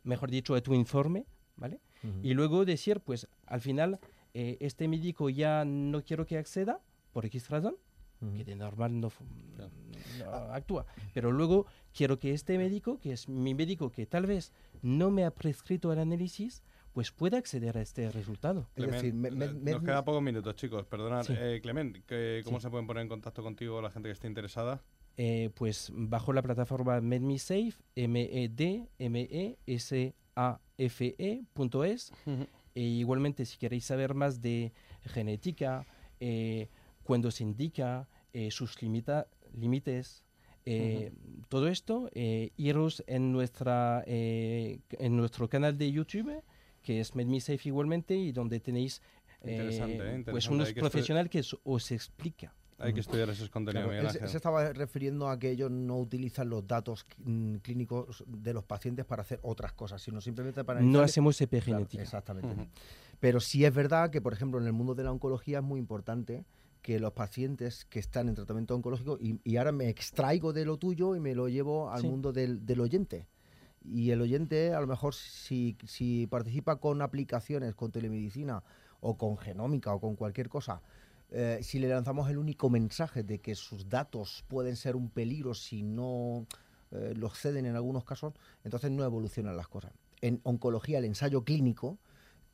mejor 0.04 0.32
dicho, 0.32 0.56
a 0.56 0.62
tu 0.62 0.74
informe, 0.74 1.26
¿vale? 1.58 1.80
Ujú. 2.10 2.20
Y 2.24 2.34
luego 2.34 2.66
decir, 2.66 3.00
pues 3.00 3.28
al 3.46 3.62
final, 3.62 4.00
eh, 4.34 4.58
este 4.60 4.88
médico 4.88 5.30
ya 5.30 5.64
no 5.66 6.04
quiero 6.04 6.26
que 6.26 6.38
acceda 6.38 6.80
por 7.14 7.26
X 7.26 7.50
razón, 7.50 7.76
Ujú. 8.22 8.34
que 8.38 8.44
de 8.46 8.56
normal 8.56 9.00
no, 9.00 9.10
fu- 9.10 9.24
no 10.20 10.26
actúa. 10.52 10.86
Pero 11.14 11.32
luego 11.32 11.66
quiero 11.94 12.20
que 12.20 12.32
este 12.34 12.58
médico, 12.58 13.00
que 13.00 13.12
es 13.14 13.28
mi 13.30 13.54
médico 13.54 13.92
que 13.92 14.06
tal 14.06 14.26
vez 14.26 14.52
no 14.82 15.12
me 15.12 15.26
ha 15.26 15.32
prescrito 15.32 15.92
el 15.94 16.00
análisis, 16.00 16.64
pues 16.94 17.12
pueda 17.12 17.38
acceder 17.38 17.78
a 17.78 17.82
este 17.82 18.10
resultado. 18.12 18.62
Es 18.76 18.84
Clement, 18.86 18.94
decir, 18.96 19.14
me- 19.14 19.32
me- 19.32 19.46
eh, 19.46 19.54
me- 19.54 19.72
nos 19.72 19.82
queda 19.84 20.06
pocos 20.06 20.22
minutos, 20.22 20.56
chicos, 20.56 20.86
perdonad. 20.86 21.24
Sí. 21.24 21.34
Eh, 21.38 21.60
Clement, 21.62 21.98
¿qué- 22.06 22.42
¿cómo 22.46 22.60
Sí. 22.60 22.64
se 22.64 22.70
pueden 22.70 22.88
poner 22.88 23.04
en 23.04 23.10
contacto 23.10 23.44
contigo 23.44 23.82
la 23.82 23.92
gente 23.92 24.08
que 24.08 24.14
esté 24.14 24.28
interesada? 24.28 24.82
Eh, 25.18 25.50
pues 25.56 25.92
bajo 25.94 26.32
la 26.34 26.42
plataforma 26.42 27.00
MedMeSafe, 27.02 27.74
M-E-D-M-E-S-A-F-E.es. 30.36 32.12
E 32.76 32.82
igualmente, 32.82 33.46
si 33.46 33.58
queréis 33.58 33.86
saber 33.86 34.14
más 34.14 34.42
de 34.42 34.74
genética, 35.06 35.86
eh, 36.20 36.68
cuándo 37.04 37.32
se 37.32 37.44
indica, 37.44 38.08
eh, 38.34 38.52
sus 38.52 38.82
límites, 38.82 40.24
eh, 40.66 41.12
todo 41.48 41.70
esto, 41.70 42.10
eh, 42.14 42.52
iros 42.58 43.04
en, 43.08 43.32
nuestra, 43.32 44.04
en 44.06 44.82
nuestro 45.16 45.48
canal 45.48 45.78
de 45.78 45.92
YouTube, 45.92 46.44
que 46.82 47.00
es 47.00 47.16
MedMeSafe 47.16 47.70
igualmente, 47.70 48.16
y 48.16 48.32
donde 48.34 48.60
tenéis 48.60 49.02
Interesante, 49.50 49.96
¿eh? 49.96 50.00
pues 50.00 50.46
Interesante. 50.46 50.54
unos 50.54 50.74
profesionales 50.74 51.30
que 51.30 51.44
os 51.64 51.92
explica. 51.92 52.54
Hay 52.78 52.94
que 52.94 53.00
estudiar 53.00 53.30
esos 53.30 53.50
contenidos, 53.50 53.90
Claro, 53.92 54.10
él 54.10 54.30
se- 54.30 54.38
estaba 54.38 54.74
refiriendo 54.74 55.30
a 55.30 55.40
que 55.40 55.50
ellos 55.50 55.72
no 55.72 55.98
utilizan 55.98 56.50
los 56.50 56.68
datos 56.68 57.06
mm, 57.24 57.56
clínicos 57.58 58.24
de 58.28 58.54
los 58.54 58.66
pacientes 58.66 59.06
para 59.06 59.22
hacer 59.22 59.40
otras 59.44 59.72
cosas, 59.72 60.02
sino 60.02 60.20
simplemente 60.20 60.64
para... 60.66 60.82
No 60.82 61.00
hacemos 61.02 61.38
Claro, 61.38 61.46
epigenética. 61.58 62.04
exactamente. 62.04 62.50
Ujú. 62.54 62.68
Pero 63.22 63.40
sí 63.40 63.64
es 63.64 63.74
verdad 63.74 64.10
que, 64.10 64.22
por 64.22 64.34
ejemplo, 64.34 64.60
en 64.60 64.68
el 64.68 64.74
mundo 64.74 64.94
de 64.94 65.04
la 65.04 65.12
oncología 65.12 65.60
es 65.60 65.64
muy 65.64 65.80
importante 65.80 66.44
que 66.82 67.00
los 67.00 67.14
pacientes 67.14 67.86
que 67.86 68.00
están 68.00 68.28
en 68.28 68.36
tratamiento 68.36 68.76
oncológico, 68.76 69.18
y, 69.20 69.40
y 69.46 69.56
ahora 69.58 69.72
me 69.72 69.88
extraigo 69.90 70.52
de 70.52 70.66
lo 70.66 70.78
tuyo 70.78 71.16
y 71.16 71.20
me 71.22 71.34
lo 71.34 71.48
llevo 71.48 71.90
al 71.90 72.02
Sí. 72.02 72.08
mundo 72.10 72.34
del, 72.34 72.66
del 72.66 72.82
oyente. 72.82 73.26
Y 73.84 74.12
el 74.12 74.20
oyente, 74.22 74.74
a 74.74 74.82
lo 74.82 74.88
mejor, 74.88 75.14
si, 75.16 75.78
si 75.88 76.28
participa 76.28 76.76
con 76.76 77.02
aplicaciones, 77.02 77.74
con 77.74 77.92
telemedicina 77.92 78.64
o 79.00 79.18
con 79.18 79.38
genómica 79.38 79.94
o 79.94 80.00
con 80.02 80.16
cualquier 80.16 80.50
cosa, 80.50 80.82
eh, 81.38 81.60
si 81.64 81.80
le 81.80 81.90
lanzamos 81.90 82.30
el 82.30 82.38
único 82.38 82.70
mensaje 82.70 83.22
de 83.22 83.40
que 83.40 83.56
sus 83.56 83.90
datos 83.90 84.46
pueden 84.48 84.78
ser 84.78 84.96
un 84.96 85.10
peligro 85.10 85.54
si 85.54 85.84
no 85.84 86.48
eh, 86.92 87.14
los 87.14 87.38
ceden 87.38 87.66
en 87.66 87.76
algunos 87.76 88.06
casos, 88.06 88.34
entonces 88.64 88.90
no 88.90 89.04
evolucionan 89.04 89.58
las 89.58 89.68
cosas. 89.68 89.92
En 90.22 90.40
oncología, 90.44 91.00
el 91.00 91.04
ensayo 91.04 91.44
clínico, 91.44 91.98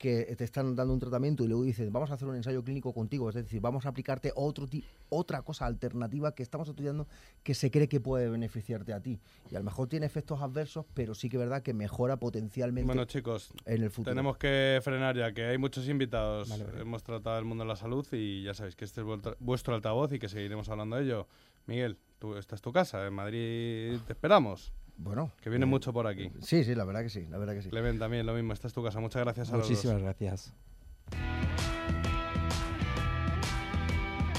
que 0.02 0.36
te 0.36 0.44
están 0.44 0.76
dando 0.76 0.96
un 0.96 1.00
tratamiento 1.00 1.44
y 1.44 1.48
luego 1.48 1.64
dicen, 1.64 1.94
vamos 1.94 2.10
a 2.10 2.16
hacer 2.16 2.28
un 2.28 2.36
ensayo 2.36 2.64
clínico 2.64 2.92
contigo, 2.92 3.30
es 3.30 3.36
decir, 3.36 3.62
vamos 3.62 3.86
a 3.86 3.90
aplicarte 3.90 4.32
otro 4.36 4.68
otra 5.10 5.44
cosa 5.44 5.68
alternativa 5.68 6.34
que 6.34 6.42
estamos 6.42 6.68
estudiando 6.68 7.08
que 7.44 7.54
se 7.54 7.70
cree 7.70 7.88
que 7.88 8.00
puede 8.00 8.28
beneficiarte 8.28 8.94
a 8.94 9.00
ti. 9.00 9.20
Y 9.52 9.56
a 9.56 9.60
lo 9.60 9.66
mejor 9.66 9.88
tiene 9.88 10.08
efectos 10.08 10.42
adversos, 10.42 10.88
pero 10.96 11.14
sí 11.14 11.30
que 11.30 11.38
es 11.38 11.42
verdad 11.42 11.62
que 11.62 11.76
mejora 11.76 12.18
potencialmente 12.18 12.88
Bueno, 12.88 13.06
chicos, 13.06 13.54
en 13.66 13.84
el 13.84 13.92
futuro. 13.92 14.12
tenemos 14.12 14.38
que 14.38 14.80
frenar 14.84 15.16
ya, 15.16 15.34
que 15.34 15.46
hay 15.46 15.60
muchos 15.60 15.88
invitados. 15.88 16.50
Vale, 16.50 16.64
vale. 16.64 16.82
Hemos 16.82 17.04
tratado 17.04 17.38
el 17.38 17.46
mundo 17.46 17.64
de 17.64 17.68
la 17.68 17.76
salud 17.76 18.08
y 18.12 18.42
ya 18.42 18.56
sabéis 18.56 18.76
que 18.76 18.86
este 18.86 19.02
es 19.02 19.08
vuestro 19.40 19.76
altavoz 19.76 20.12
y 20.14 20.18
que 20.18 20.30
seguiremos 20.30 20.68
hablando 20.70 20.96
de 20.96 21.04
ello. 21.04 21.28
Miguel, 21.68 22.00
tú, 22.18 22.36
esta 22.38 22.56
es 22.56 22.62
tu 22.62 22.72
casa, 22.72 23.06
en 23.06 23.14
Madrid 23.14 24.00
te 24.08 24.14
esperamos. 24.14 24.74
Bueno, 25.04 25.32
Que 25.42 25.50
viene 25.50 25.66
eh, 25.66 25.68
mucho 25.68 25.92
por 25.92 26.06
aquí. 26.06 26.32
Sí, 26.42 26.64
sí, 26.64 26.76
la 26.76 26.86
verdad 26.86 27.02
que 27.02 27.10
sí, 27.10 27.26
la 27.30 27.40
verdad 27.40 27.56
que 27.56 27.64
sí. 27.64 27.70
Clement 27.70 28.00
también, 28.00 28.26
lo 28.26 28.34
mismo, 28.34 28.54
esta 28.54 28.68
es 28.68 28.74
tu 28.74 28.84
casa. 28.84 29.00
Muchas 29.00 29.24
gracias 29.24 29.50
a 29.50 29.58
los 29.58 29.62
dos. 29.62 29.70
Muchísimas 29.70 30.02
gracias. 30.02 30.54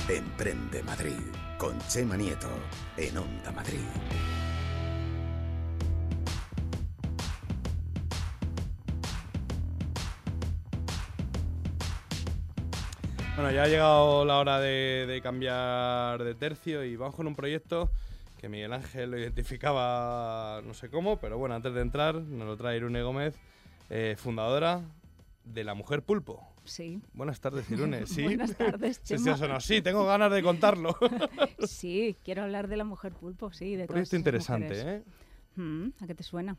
Emprende 0.08 0.82
Madrid 0.84 1.18
con 1.58 1.78
Chema 1.88 2.16
Nieto 2.16 2.48
en 2.96 3.16
Onda 3.16 3.50
Madrid. 3.50 3.80
Bueno, 13.34 13.50
ya 13.50 13.64
ha 13.64 13.66
llegado 13.68 14.24
la 14.24 14.38
hora 14.38 14.60
de, 14.60 15.06
de 15.08 15.20
cambiar 15.22 16.22
de 16.22 16.34
tercio 16.34 16.84
y 16.84 16.96
vamos 16.96 17.16
con 17.16 17.26
un 17.26 17.34
proyecto 17.34 17.90
que 18.42 18.48
Miguel 18.48 18.72
Ángel 18.72 19.12
lo 19.12 19.18
identificaba 19.20 20.60
no 20.66 20.74
sé 20.74 20.90
cómo, 20.90 21.16
pero 21.20 21.38
bueno, 21.38 21.54
antes 21.54 21.72
de 21.74 21.80
entrar 21.80 22.16
nos 22.16 22.44
lo 22.44 22.56
trae 22.56 22.76
Irune 22.76 23.00
Gómez, 23.00 23.36
eh, 23.88 24.16
fundadora 24.18 24.80
de 25.44 25.62
La 25.62 25.74
Mujer 25.74 26.02
Pulpo. 26.02 26.44
Sí. 26.64 27.00
Buenas 27.12 27.40
tardes, 27.40 27.70
Irune. 27.70 28.04
¿Sí? 28.06 28.24
Buenas 28.24 28.56
tardes, 28.56 28.96
Sí, 29.04 29.16
sí, 29.16 29.22
Chema. 29.22 29.36
eso 29.36 29.46
no. 29.46 29.60
Sí, 29.60 29.80
tengo 29.80 30.04
ganas 30.04 30.32
de 30.32 30.42
contarlo. 30.42 30.96
Sí, 31.68 32.16
quiero 32.24 32.42
hablar 32.42 32.66
de 32.66 32.76
la 32.78 32.82
mujer 32.84 33.12
pulpo, 33.12 33.52
sí, 33.52 33.76
de 33.76 33.86
proyecto 33.86 34.16
interesante, 34.16 34.70
mujeres. 34.70 35.02
¿eh? 35.06 35.60
Mm, 35.60 35.90
¿A 36.00 36.06
qué 36.08 36.14
te 36.16 36.24
suena? 36.24 36.56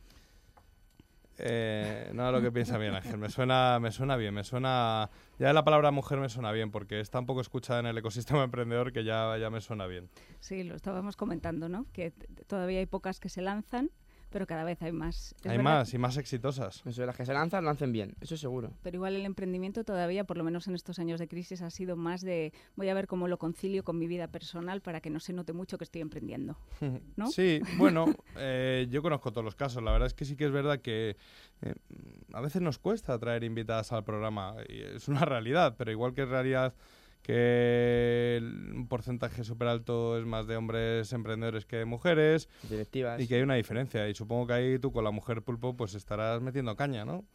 Eh, 1.38 2.12
no 2.14 2.32
lo 2.32 2.42
que 2.42 2.52
piensa 2.52 2.78
Miguel 2.78 2.96
Ángel, 2.96 3.18
me 3.18 3.30
suena, 3.30 3.80
me 3.80 3.92
suena 3.92 4.16
bien, 4.16 4.34
me 4.34 4.44
suena... 4.44 5.10
Ya 5.40 5.52
la 5.52 5.64
palabra 5.64 5.92
mujer 5.92 6.20
me 6.20 6.30
suena 6.30 6.52
bien, 6.52 6.72
porque 6.72 7.00
es 7.00 7.10
tan 7.10 7.26
poco 7.26 7.42
escuchada 7.42 7.80
en 7.80 7.88
el 7.88 7.98
ecosistema 7.98 8.44
emprendedor 8.44 8.94
que 8.94 9.04
ya, 9.04 9.38
ya 9.38 9.50
me 9.50 9.62
suena 9.62 9.88
bien. 9.88 10.10
Sí, 10.40 10.64
lo 10.64 10.76
estábamos 10.76 11.16
comentando, 11.16 11.70
¿no? 11.70 11.86
Que 11.92 12.12
todavía 12.48 12.80
hay 12.80 12.86
pocas 12.86 13.20
que 13.20 13.30
se 13.30 13.42
lanzan, 13.42 13.90
pero 14.34 14.48
cada 14.48 14.64
vez 14.64 14.82
hay 14.82 14.92
más. 14.92 15.36
Es 15.40 15.46
Hay 15.46 15.58
verdad, 15.58 15.64
más 15.64 15.94
y 15.94 15.98
más 16.00 16.18
exitosas. 16.18 16.82
Eso, 16.86 17.06
las 17.06 17.16
que 17.16 17.24
se 17.26 17.34
lanzan, 17.34 17.64
lo 17.64 17.70
hacen 17.70 17.92
bien, 17.92 18.16
eso 18.20 18.36
seguro. 18.36 18.74
Pero 18.82 18.96
igual 18.98 19.16
el 19.16 19.26
emprendimiento 19.26 19.84
todavía, 19.84 20.24
por 20.24 20.38
lo 20.38 20.44
menos 20.44 20.68
en 20.68 20.74
estos 20.74 20.98
años 20.98 21.20
de 21.20 21.28
crisis, 21.28 21.62
ha 21.62 21.70
sido 21.70 21.96
más 21.96 22.22
de 22.22 22.52
voy 22.76 22.90
a 22.90 22.96
ver 22.96 23.06
cómo 23.06 23.28
lo 23.28 23.38
concilio 23.38 23.84
con 23.84 24.00
mi 24.00 24.08
vida 24.08 24.28
personal 24.28 24.82
para 24.82 25.02
que 25.02 25.12
no 25.12 25.20
se 25.20 25.34
note 25.34 25.54
mucho 25.54 25.78
que 25.78 25.84
estoy 25.84 26.02
emprendiendo. 26.02 26.58
¿No? 27.16 27.28
Sí, 27.28 27.62
bueno, 27.78 28.06
eh, 28.36 28.88
yo 28.90 29.04
conozco 29.04 29.32
todos 29.32 29.46
los 29.46 29.56
casos. 29.56 29.84
La 29.84 29.92
verdad 29.92 30.08
es 30.08 30.16
que 30.16 30.26
sí 30.26 30.36
que 30.36 30.46
es 30.46 30.52
verdad 30.52 30.80
que 30.82 31.16
eh, 31.62 31.76
a 32.34 32.42
veces 32.42 32.62
nos 32.64 32.80
cuesta 32.80 33.18
traer 33.20 33.44
invitadas 33.44 33.92
al 33.92 34.04
programa. 34.04 34.56
Y 34.68 34.82
es 34.82 35.08
una 35.08 35.26
realidad, 35.26 35.76
pero 35.78 35.92
igual 35.92 36.16
que 36.16 36.24
es 36.24 36.30
realidad 36.30 36.74
que 37.24 38.36
el- 38.38 38.72
un 38.76 38.88
porcentaje 38.88 39.44
súper 39.44 39.70
alto 39.70 40.18
es 40.20 40.26
más 40.26 40.46
de 40.46 40.56
hombres 40.58 41.12
emprendedores 41.14 41.66
que 41.66 41.78
de 41.78 41.86
mujeres. 41.86 42.50
Directivas. 42.70 43.20
Y 43.20 43.28
que 43.28 43.36
hay 43.36 43.42
una 43.42 43.56
diferencia. 43.56 44.08
Y 44.08 44.14
supongo 44.14 44.48
que 44.48 44.54
ahí 44.54 44.80
tú 44.80 44.92
con 44.92 45.04
la 45.04 45.12
mujer 45.12 45.42
pulpo 45.42 45.76
pues 45.76 45.96
estarás 45.96 46.42
metiendo 46.42 46.76
caña, 46.76 47.06
¿no? 47.06 47.26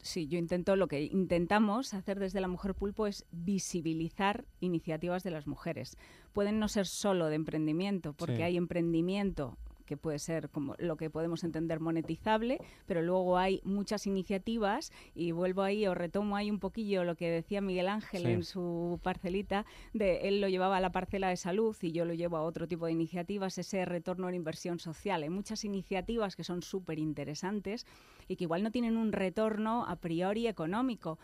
Sí, 0.00 0.28
yo 0.28 0.38
intento, 0.38 0.76
lo 0.76 0.86
que 0.86 1.02
intentamos 1.02 1.92
hacer 1.92 2.20
desde 2.20 2.40
la 2.40 2.46
Mujer 2.46 2.72
Pulpo 2.74 3.08
es 3.08 3.26
visibilizar 3.32 4.44
iniciativas 4.60 5.24
de 5.24 5.32
las 5.32 5.48
mujeres. 5.48 5.96
Pueden 6.32 6.60
no 6.60 6.68
ser 6.68 6.86
solo 6.86 7.26
de 7.26 7.34
emprendimiento, 7.34 8.12
porque 8.12 8.36
Sí. 8.36 8.42
hay 8.42 8.56
emprendimiento 8.56 9.58
que 9.88 9.96
puede 9.96 10.18
ser 10.18 10.50
como 10.50 10.74
lo 10.78 10.96
que 10.98 11.08
podemos 11.08 11.44
entender 11.44 11.80
monetizable, 11.80 12.60
pero 12.86 13.00
luego 13.00 13.38
hay 13.38 13.62
muchas 13.64 14.06
iniciativas 14.06 14.92
y 15.14 15.32
vuelvo 15.32 15.62
ahí 15.62 15.86
o 15.86 15.94
retomo 15.94 16.36
ahí 16.36 16.50
un 16.50 16.58
poquillo 16.58 17.04
lo 17.04 17.16
que 17.16 17.30
decía 17.30 17.62
Miguel 17.62 17.88
Ángel 17.88 18.22
Sí. 18.22 18.28
en 18.28 18.44
su 18.44 19.00
parcelita, 19.02 19.64
de 19.94 20.28
él 20.28 20.42
lo 20.42 20.48
llevaba 20.48 20.76
a 20.76 20.80
la 20.80 20.92
parcela 20.92 21.30
de 21.30 21.36
salud 21.38 21.74
y 21.80 21.92
yo 21.92 22.04
lo 22.04 22.12
llevo 22.12 22.36
a 22.36 22.42
otro 22.42 22.68
tipo 22.68 22.84
de 22.84 22.92
iniciativas, 22.92 23.56
ese 23.56 23.86
retorno 23.86 24.28
en 24.28 24.34
inversión 24.34 24.78
social. 24.78 25.22
Hay 25.22 25.30
muchas 25.30 25.64
iniciativas 25.64 26.36
que 26.36 26.44
son 26.44 26.60
súper 26.62 26.98
interesantes 26.98 27.86
y 28.28 28.36
que 28.36 28.44
igual 28.44 28.62
no 28.62 28.70
tienen 28.70 28.98
un 28.98 29.12
retorno 29.12 29.86
a 29.86 29.96
priori 29.96 30.48
económico, 30.48 31.18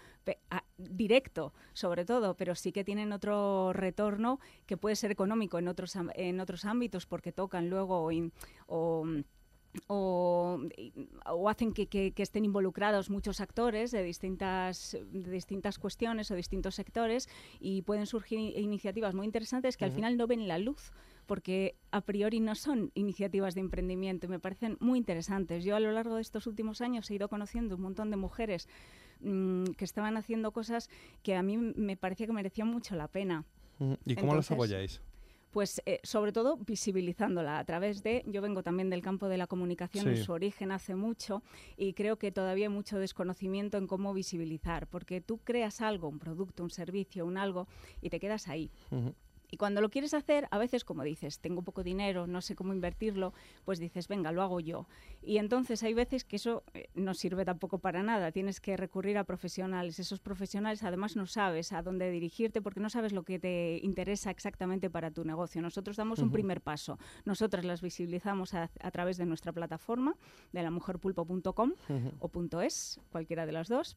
directo 0.79 1.53
sobre 1.73 2.05
todo, 2.05 2.35
pero 2.35 2.55
sí 2.55 2.73
que 2.73 2.85
tienen 2.85 3.13
otro 3.13 3.73
retorno 3.73 4.41
que 4.67 4.77
puede 4.77 4.97
ser 4.97 5.11
económico 5.11 5.59
en 5.59 5.69
otros, 5.69 5.95
en 6.15 6.41
otros 6.41 6.65
ámbitos 6.65 7.07
porque 7.07 7.33
tocan 7.33 7.71
luego 7.71 8.03
o, 8.03 8.11
in- 8.13 8.33
o 8.67 9.05
o, 9.89 10.61
o 11.27 11.49
hacen 11.49 11.73
que, 11.73 11.89
que- 11.89 12.13
que 12.13 12.23
estén 12.23 12.45
involucrados 12.45 13.11
muchos 13.11 13.41
actores 13.41 13.91
de 13.91 14.05
distintas, 14.05 14.97
de 15.11 15.31
distintas 15.33 15.81
cuestiones 15.81 16.31
o 16.31 16.37
distintos 16.37 16.77
sectores 16.77 17.29
y 17.59 17.83
pueden 17.83 18.07
surgir 18.07 18.39
iniciativas 18.39 19.17
muy 19.17 19.27
interesantes 19.27 19.77
que 19.77 19.85
al 19.85 19.91
final 19.91 20.17
no 20.17 20.29
ven 20.29 20.47
la 20.47 20.59
luz 20.61 20.93
porque 21.27 21.75
a 21.91 22.03
priori 22.03 22.39
no 22.39 22.55
son 22.55 22.93
iniciativas 22.95 23.55
de 23.57 23.63
emprendimiento 23.63 24.27
y 24.27 24.29
me 24.29 24.39
parecen 24.39 24.77
muy 24.79 24.99
interesantes. 24.99 25.65
Yo 25.65 25.75
a 25.75 25.81
lo 25.81 25.91
largo 25.91 26.17
de 26.17 26.23
estos 26.23 26.47
últimos 26.47 26.81
años 26.81 27.11
he 27.11 27.15
ido 27.15 27.29
conociendo 27.29 27.75
un 27.75 27.83
montón 27.83 28.11
de 28.11 28.17
mujeres 28.17 28.69
mm, 29.25 29.73
que 29.77 29.85
estaban 29.85 30.17
haciendo 30.17 30.53
cosas 30.53 30.89
que 31.23 31.35
a 31.35 31.43
mí 31.43 31.57
me 31.57 31.97
parecía 31.97 32.27
que 32.27 32.33
merecían 32.33 32.69
mucho 32.69 32.95
la 32.95 33.09
pena. 33.09 33.45
¿Y 34.05 34.15
cómo 34.15 34.33
Entonces, 34.33 34.53
apoyáis? 34.53 35.01
Pues 35.51 35.81
eh, 35.87 36.01
sobre 36.03 36.33
todo 36.33 36.57
visibilizándola 36.57 37.59
a 37.61 37.65
través 37.65 38.03
de, 38.03 38.25
yo 38.27 38.43
vengo 38.43 38.65
también 38.65 38.91
del 38.91 39.03
campo 39.03 39.29
de 39.29 39.37
la 39.39 39.47
comunicación 39.47 40.09
en 40.09 40.17
Sí. 40.17 40.25
su 40.25 40.33
origen 40.33 40.73
hace 40.73 40.97
mucho 40.97 41.43
y 41.77 41.93
creo 41.93 42.19
que 42.19 42.33
todavía 42.33 42.67
hay 42.67 42.73
mucho 42.73 42.99
desconocimiento 42.99 43.79
en 43.79 43.87
cómo 43.87 44.13
visibilizar, 44.15 44.89
porque 44.89 45.21
tú 45.21 45.39
creas 45.39 45.81
algo, 45.81 46.09
un 46.09 46.19
producto, 46.19 46.65
un 46.65 46.71
servicio, 46.71 47.25
un 47.25 47.37
algo 47.37 47.69
y 48.03 48.11
te 48.11 48.19
quedas 48.19 48.49
ahí. 48.49 48.71
Y 49.51 49.57
cuando 49.57 49.81
lo 49.81 49.91
quieres 49.91 50.15
hacer, 50.15 50.49
a 50.51 50.59
veces, 50.59 50.85
como 50.85 51.03
dices, 51.03 51.39
tengo 51.39 51.63
poco 51.63 51.83
dinero, 51.83 52.27
no 52.27 52.41
sé 52.41 52.55
cómo 52.55 52.73
invertirlo, 52.73 53.33
pues 53.65 53.79
dices, 53.79 54.09
venga, 54.09 54.33
lo 54.33 54.43
hago 54.43 54.61
yo. 54.61 54.87
Y 55.23 55.39
entonces 55.39 55.83
hay 55.83 55.95
veces 55.95 56.25
que 56.25 56.37
eso 56.37 56.65
eh, 56.75 56.89
no 56.95 57.15
sirve 57.15 57.45
tampoco 57.45 57.79
para 57.79 58.03
nada. 58.03 58.33
Tienes 58.33 58.61
que 58.61 58.77
recurrir 58.77 59.19
a 59.19 59.25
profesionales. 59.25 59.99
Esos 59.99 60.21
profesionales 60.21 60.83
además 60.83 61.17
no 61.17 61.27
sabes 61.27 61.73
a 61.73 61.83
dónde 61.83 62.11
dirigirte 62.11 62.61
porque 62.63 62.81
no 62.81 62.91
sabes 62.91 63.13
lo 63.13 63.23
que 63.23 63.39
te 63.39 63.81
interesa 63.83 64.31
exactamente 64.31 64.91
para 64.91 65.11
tu 65.11 65.25
negocio. 65.25 65.63
Nosotros 65.63 65.97
damos 65.97 66.19
un 66.19 66.31
primer 66.31 66.61
paso. 66.61 66.99
Nosotras 67.25 67.65
las 67.65 67.81
visibilizamos 67.81 68.55
a, 68.55 68.71
a 68.81 68.91
través 68.91 69.17
de 69.17 69.27
nuestra 69.27 69.53
plataforma, 69.53 70.17
de 70.53 70.63
la 70.63 70.71
mujerpulpo.com 70.71 71.73
Ujú. 71.89 72.13
o 72.19 72.29
punto 72.29 72.61
.es, 72.61 73.01
cualquiera 73.11 73.47
de 73.47 73.53
las 73.53 73.69
dos 73.69 73.97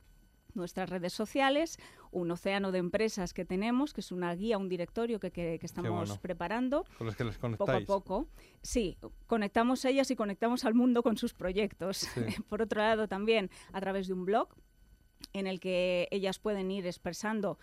nuestras 0.57 0.89
redes 0.89 1.13
sociales, 1.13 1.77
un 2.11 2.29
océano 2.31 2.71
de 2.71 2.79
empresas 2.79 3.33
que 3.33 3.45
tenemos, 3.45 3.93
que 3.93 4.01
es 4.01 4.11
una 4.11 4.33
guía, 4.35 4.57
un 4.57 4.67
directorio 4.69 5.19
que, 5.19 5.31
que- 5.31 5.57
que 5.59 5.65
estamos 5.65 5.91
bueno. 5.91 6.21
preparando. 6.21 6.85
Con 6.97 7.07
los 7.07 7.15
que 7.15 7.23
les 7.23 7.37
Poco 7.37 7.71
a 7.71 7.79
poco. 7.81 8.27
Sí, 8.61 8.97
conectamos 9.27 9.85
a 9.85 9.89
ellas 9.89 10.11
y 10.11 10.15
conectamos 10.15 10.65
al 10.65 10.73
mundo 10.73 11.03
con 11.03 11.17
sus 11.17 11.33
proyectos. 11.33 11.97
Sí. 11.97 12.21
Por 12.49 12.61
otro 12.61 12.81
lado, 12.81 13.07
también 13.07 13.49
a 13.71 13.79
través 13.79 14.07
de 14.07 14.13
un 14.13 14.25
blog 14.25 14.49
en 15.33 15.47
el 15.47 15.59
que 15.59 16.07
ellas 16.11 16.39
pueden 16.39 16.69
ir 16.71 16.85
expresando 16.85 17.57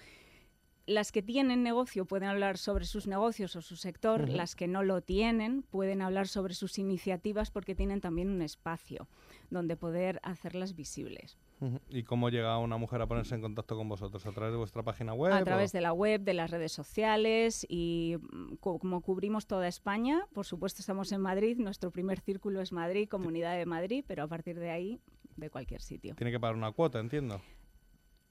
las 0.86 1.12
que 1.12 1.22
tienen 1.22 1.62
negocio 1.62 2.04
pueden 2.04 2.28
hablar 2.28 2.58
sobre 2.58 2.84
sus 2.84 3.06
negocios 3.06 3.56
o 3.56 3.62
su 3.62 3.74
sector, 3.76 4.28
las 4.28 4.54
que 4.54 4.68
no 4.68 4.82
lo 4.82 5.00
tienen 5.00 5.62
pueden 5.62 6.02
hablar 6.02 6.28
sobre 6.28 6.52
sus 6.52 6.78
iniciativas 6.78 7.50
porque 7.50 7.74
tienen 7.74 8.02
también 8.02 8.28
un 8.28 8.42
espacio 8.42 9.08
donde 9.48 9.76
poder 9.76 10.20
hacerlas 10.22 10.74
visibles. 10.74 11.38
¿Y 11.88 12.02
cómo 12.02 12.28
llega 12.28 12.58
una 12.58 12.76
mujer 12.76 13.00
a 13.00 13.06
ponerse 13.06 13.34
en 13.34 13.40
contacto 13.40 13.76
con 13.76 13.88
vosotros? 13.88 14.26
¿A 14.26 14.32
través 14.32 14.52
de 14.52 14.58
vuestra 14.58 14.82
página 14.82 15.14
web? 15.14 15.32
a 15.32 15.42
través 15.44 15.72
o- 15.72 15.76
de 15.78 15.80
la 15.80 15.92
web, 15.92 16.20
de 16.20 16.34
las 16.34 16.50
redes 16.50 16.72
sociales 16.72 17.64
y 17.68 18.16
mm, 18.32 18.56
co- 18.56 18.78
como 18.78 19.00
cubrimos 19.00 19.46
toda 19.46 19.66
España, 19.68 20.26
por 20.34 20.44
supuesto 20.44 20.80
estamos 20.80 21.10
en 21.12 21.20
Madrid, 21.20 21.56
nuestro 21.58 21.90
primer 21.90 22.20
círculo 22.20 22.60
es 22.60 22.72
Madrid, 22.72 23.08
Comunidad 23.08 23.56
de 23.56 23.66
Madrid, 23.66 24.04
pero 24.06 24.24
a 24.24 24.28
partir 24.28 24.58
de 24.58 24.70
ahí, 24.70 25.00
de 25.36 25.48
cualquier 25.50 25.80
sitio. 25.80 26.14
Tiene 26.16 26.30
que 26.30 26.38
pagar 26.40 26.54
una 26.56 26.72
cuota, 26.72 26.98
entiendo. 27.00 27.40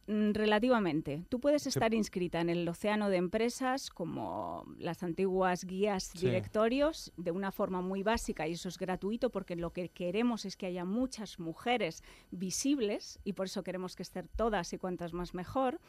Mm, 0.07 0.31
Relativamente. 0.33 1.23
Tú 1.29 1.39
puedes 1.39 1.65
estar 1.65 1.93
inscrita 1.93 2.41
en 2.41 2.49
el 2.49 2.67
océano 2.67 3.07
de 3.09 3.15
empresas 3.17 3.89
como 3.89 4.65
las 4.77 5.01
antiguas 5.01 5.63
guías 5.63 6.03
Sí. 6.03 6.25
directorios 6.27 7.13
de 7.15 7.31
una 7.31 7.51
forma 7.53 7.81
muy 7.81 8.03
básica 8.03 8.45
y 8.47 8.51
eso 8.53 8.67
es 8.67 8.77
gratuito 8.77 9.29
porque 9.29 9.55
lo 9.55 9.71
que 9.71 9.87
queremos 9.89 10.43
es 10.43 10.57
que 10.57 10.65
haya 10.65 10.83
muchas 10.83 11.39
mujeres 11.39 12.03
visibles 12.31 13.19
y 13.23 13.33
por 13.33 13.45
eso 13.45 13.63
queremos 13.63 13.95
que 13.95 14.03
estén 14.03 14.27
todas 14.35 14.73
y 14.73 14.77
cuantas 14.77 15.13
más 15.13 15.33
mejor. 15.33 15.79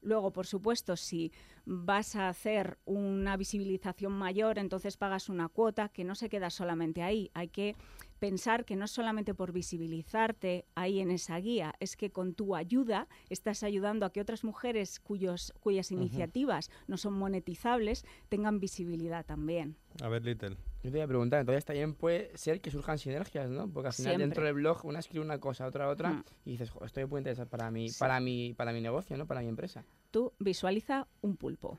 Luego, 0.00 0.32
por 0.32 0.46
supuesto, 0.46 0.96
si 0.96 1.32
vas 1.66 2.14
a 2.16 2.28
hacer 2.28 2.78
una 2.86 3.36
visibilización 3.36 4.12
mayor, 4.12 4.58
entonces 4.58 4.96
pagas 4.96 5.28
una 5.28 5.48
cuota 5.48 5.88
que 5.88 6.04
no 6.04 6.14
se 6.14 6.28
queda 6.28 6.50
solamente 6.50 7.02
ahí. 7.02 7.30
Hay 7.34 7.48
que 7.48 7.74
pensar 8.18 8.64
que 8.64 8.76
no 8.76 8.84
es 8.86 8.90
solamente 8.90 9.34
por 9.34 9.52
visibilizarte 9.52 10.64
ahí 10.74 11.00
en 11.00 11.10
esa 11.10 11.36
guía, 11.38 11.74
es 11.80 11.96
que 11.96 12.10
con 12.10 12.34
tu 12.34 12.54
ayuda 12.56 13.08
estás 13.28 13.62
ayudando 13.62 14.06
a 14.06 14.12
que 14.12 14.20
otras 14.20 14.44
mujeres 14.44 15.00
cuyos, 15.00 15.52
cuyas 15.60 15.90
iniciativas 15.92 16.70
no 16.86 16.96
son 16.96 17.14
monetizables 17.14 18.04
tengan 18.28 18.60
visibilidad 18.60 19.24
también. 19.24 19.76
A 20.02 20.08
ver, 20.08 20.24
Little. 20.24 20.56
Yo 20.82 20.92
te 20.92 20.98
iba 20.98 21.04
a 21.04 21.08
preguntar, 21.08 21.40
entonces 21.40 21.64
también 21.64 21.94
puede 21.94 22.36
ser 22.36 22.60
que 22.60 22.70
surjan 22.70 22.98
sinergias, 22.98 23.50
¿no? 23.50 23.68
Porque 23.68 23.88
al 23.88 23.92
final 23.92 24.10
Siempre. 24.12 24.26
dentro 24.26 24.44
del 24.44 24.54
blog 24.54 24.84
una 24.84 25.00
escribe 25.00 25.24
una 25.24 25.38
cosa, 25.40 25.66
otra 25.66 25.88
otra, 25.88 26.10
Mm. 26.12 26.24
y 26.44 26.50
dices, 26.52 26.70
"Jo, 26.70 26.84
esto 26.84 27.00
me 27.00 27.08
puede 27.08 27.22
interesar 27.22 27.48
para 27.48 27.70
mi, 27.70 27.88
Sí. 27.88 27.98
para 27.98 28.20
mi, 28.20 28.54
para 28.54 28.72
mi 28.72 28.80
negocio, 28.80 29.16
¿no? 29.16 29.26
Para 29.26 29.40
mi 29.40 29.48
empresa. 29.48 29.84
Tú 30.12 30.32
visualiza 30.38 31.08
un 31.20 31.36
pulpo. 31.36 31.78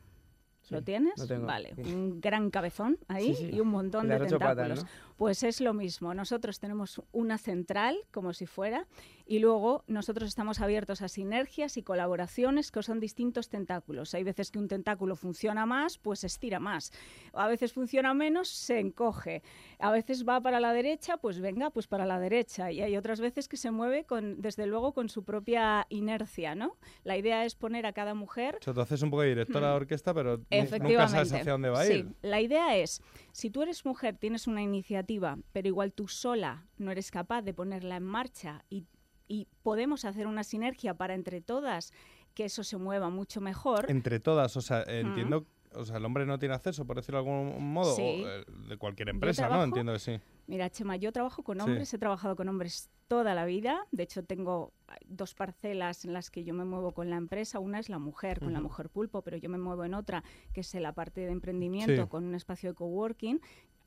Sí, 0.62 0.74
¿Lo 0.76 0.84
tienes? 0.84 1.14
lo 1.18 1.26
tengo. 1.26 1.46
Vale, 1.48 1.74
un 1.78 2.20
gran 2.20 2.50
cabezón 2.52 2.98
ahí 3.08 3.34
Sí, 3.34 3.46
sí. 3.50 3.56
y 3.56 3.60
un 3.62 3.70
montón 3.70 4.06
Y 4.08 4.10
de 4.10 4.16
patas, 4.20 4.30
tentáculos. 4.30 4.84
¿no? 4.84 4.90
Pues 5.20 5.44
es 5.44 5.60
lo 5.60 5.74
mismo. 5.74 6.14
Nosotros 6.14 6.60
tenemos 6.60 7.02
una 7.12 7.38
central, 7.38 7.98
como 8.10 8.32
si 8.32 8.46
fuera, 8.46 8.88
y 9.26 9.40
luego 9.40 9.84
nosotros 9.86 10.30
estamos 10.30 10.62
abiertos 10.62 11.02
a 11.02 11.10
sinergias 11.10 11.76
y 11.76 11.84
colaboraciones 11.84 12.72
que 12.72 12.82
son 12.82 13.02
distintos 13.02 13.50
tentáculos. 13.50 14.14
Hay 14.14 14.24
veces 14.24 14.50
que 14.50 14.60
un 14.60 14.70
tentáculo 14.70 15.18
funciona 15.18 15.66
más, 15.66 15.98
pues 15.98 16.24
estira 16.24 16.60
más. 16.62 16.94
A 17.34 17.50
veces 17.50 17.74
funciona 17.74 18.14
menos, 18.14 18.48
se 18.48 18.80
encoge. 18.80 19.44
A 19.78 19.92
veces 19.92 20.26
va 20.26 20.40
para 20.40 20.62
la 20.62 20.72
derecha, 20.72 21.18
pues 21.18 21.42
venga, 21.42 21.70
pues 21.70 21.86
para 21.88 22.06
la 22.06 22.18
derecha. 22.18 22.72
Y 22.72 22.82
hay 22.82 22.96
otras 22.96 23.20
veces 23.20 23.50
que 23.50 23.58
se 23.58 23.72
mueve 23.72 24.06
con, 24.06 24.42
desde 24.42 24.68
luego, 24.68 24.94
con 24.94 25.10
su 25.10 25.26
propia 25.26 25.86
inercia, 25.90 26.56
¿no? 26.56 26.78
La 27.04 27.18
idea 27.18 27.44
es 27.44 27.56
poner 27.56 27.86
a 27.86 27.92
cada 27.92 28.14
mujer 28.14 28.56
O 28.62 28.64
sea, 28.64 28.74
tú 28.74 28.80
haces 28.80 29.02
un 29.02 29.10
poco 29.10 29.24
de 29.24 29.30
directora 29.30 29.68
de 29.68 29.74
Hmm. 29.74 29.82
orquesta, 29.82 30.14
pero 30.14 30.38
nunca 30.80 31.08
sabes 31.10 31.34
hacia 31.34 31.52
dónde 31.52 31.70
va 31.70 31.82
a 31.82 31.86
Sí, 31.86 31.94
ir. 31.94 32.08
la 32.22 32.40
idea 32.40 32.78
es, 32.78 33.02
si 33.34 33.50
tú 33.50 33.62
eres 33.64 33.86
mujer, 33.86 34.16
tienes 34.18 34.48
una 34.48 34.62
iniciativa, 34.62 35.09
pero 35.52 35.68
igual 35.68 35.92
tú 35.94 36.08
sola 36.08 36.68
no 36.78 36.92
eres 36.92 37.10
capaz 37.10 37.42
de 37.42 37.54
ponerla 37.54 37.96
en 37.96 38.04
marcha 38.04 38.64
y, 38.70 38.86
y 39.28 39.48
podemos 39.64 40.06
hacer 40.06 40.28
una 40.28 40.44
sinergia 40.44 40.94
para 40.94 41.16
entre 41.16 41.42
todas 41.42 41.92
que 42.36 42.46
eso 42.46 42.64
se 42.64 42.78
mueva 42.78 43.10
mucho 43.10 43.42
mejor. 43.42 43.86
Entre 43.90 44.20
todas, 44.20 44.56
o 44.58 44.62
sea, 44.62 44.84
entiendo... 44.88 45.46
O 45.76 45.86
sea, 45.86 45.98
el 45.98 46.06
hombre 46.06 46.26
no 46.26 46.40
tiene 46.40 46.56
acceso, 46.56 46.84
por 46.88 46.96
decirlo 46.96 47.22
de 47.24 47.30
algún 47.30 47.72
modo, 47.72 47.96
Sí. 47.96 48.02
o, 48.26 48.28
eh, 48.28 48.44
de 48.70 48.78
cualquier 48.78 49.10
empresa, 49.10 49.48
¿no? 49.50 49.64
Entiendo 49.64 49.94
que 49.94 50.00
sí. 50.00 50.20
Mira, 50.48 50.68
Chema, 50.72 50.96
yo 50.96 51.12
trabajo 51.12 51.44
con 51.44 51.58
Sí. 51.60 51.64
hombres, 51.64 51.94
he 51.94 52.00
trabajado 52.00 52.36
con 52.36 52.50
hombres 52.50 52.90
toda 53.08 53.36
la 53.36 53.46
vida. 53.46 53.86
De 53.92 54.02
hecho, 54.02 54.24
tengo 54.24 54.74
dos 55.06 55.36
parcelas 55.36 56.06
en 56.06 56.14
las 56.14 56.32
que 56.32 56.44
yo 56.44 56.56
me 56.56 56.66
muevo 56.66 56.92
con 56.92 57.12
la 57.12 57.18
empresa. 57.18 57.60
Una 57.60 57.78
es 57.78 57.88
la 57.88 58.00
mujer, 58.00 58.40
con 58.40 58.52
la 58.52 58.62
mujer 58.62 58.90
pulpo, 58.90 59.22
pero 59.22 59.38
yo 59.38 59.48
me 59.48 59.60
muevo 59.60 59.86
en 59.86 59.94
otra, 59.94 60.24
que 60.54 60.62
es 60.62 60.74
la 60.74 60.94
parte 60.94 61.22
de 61.22 61.32
emprendimiento, 61.32 62.02
Sí. 62.02 62.10
con 62.10 62.24
un 62.24 62.34
espacio 62.34 62.70
de 62.72 62.76
coworking. 62.76 63.40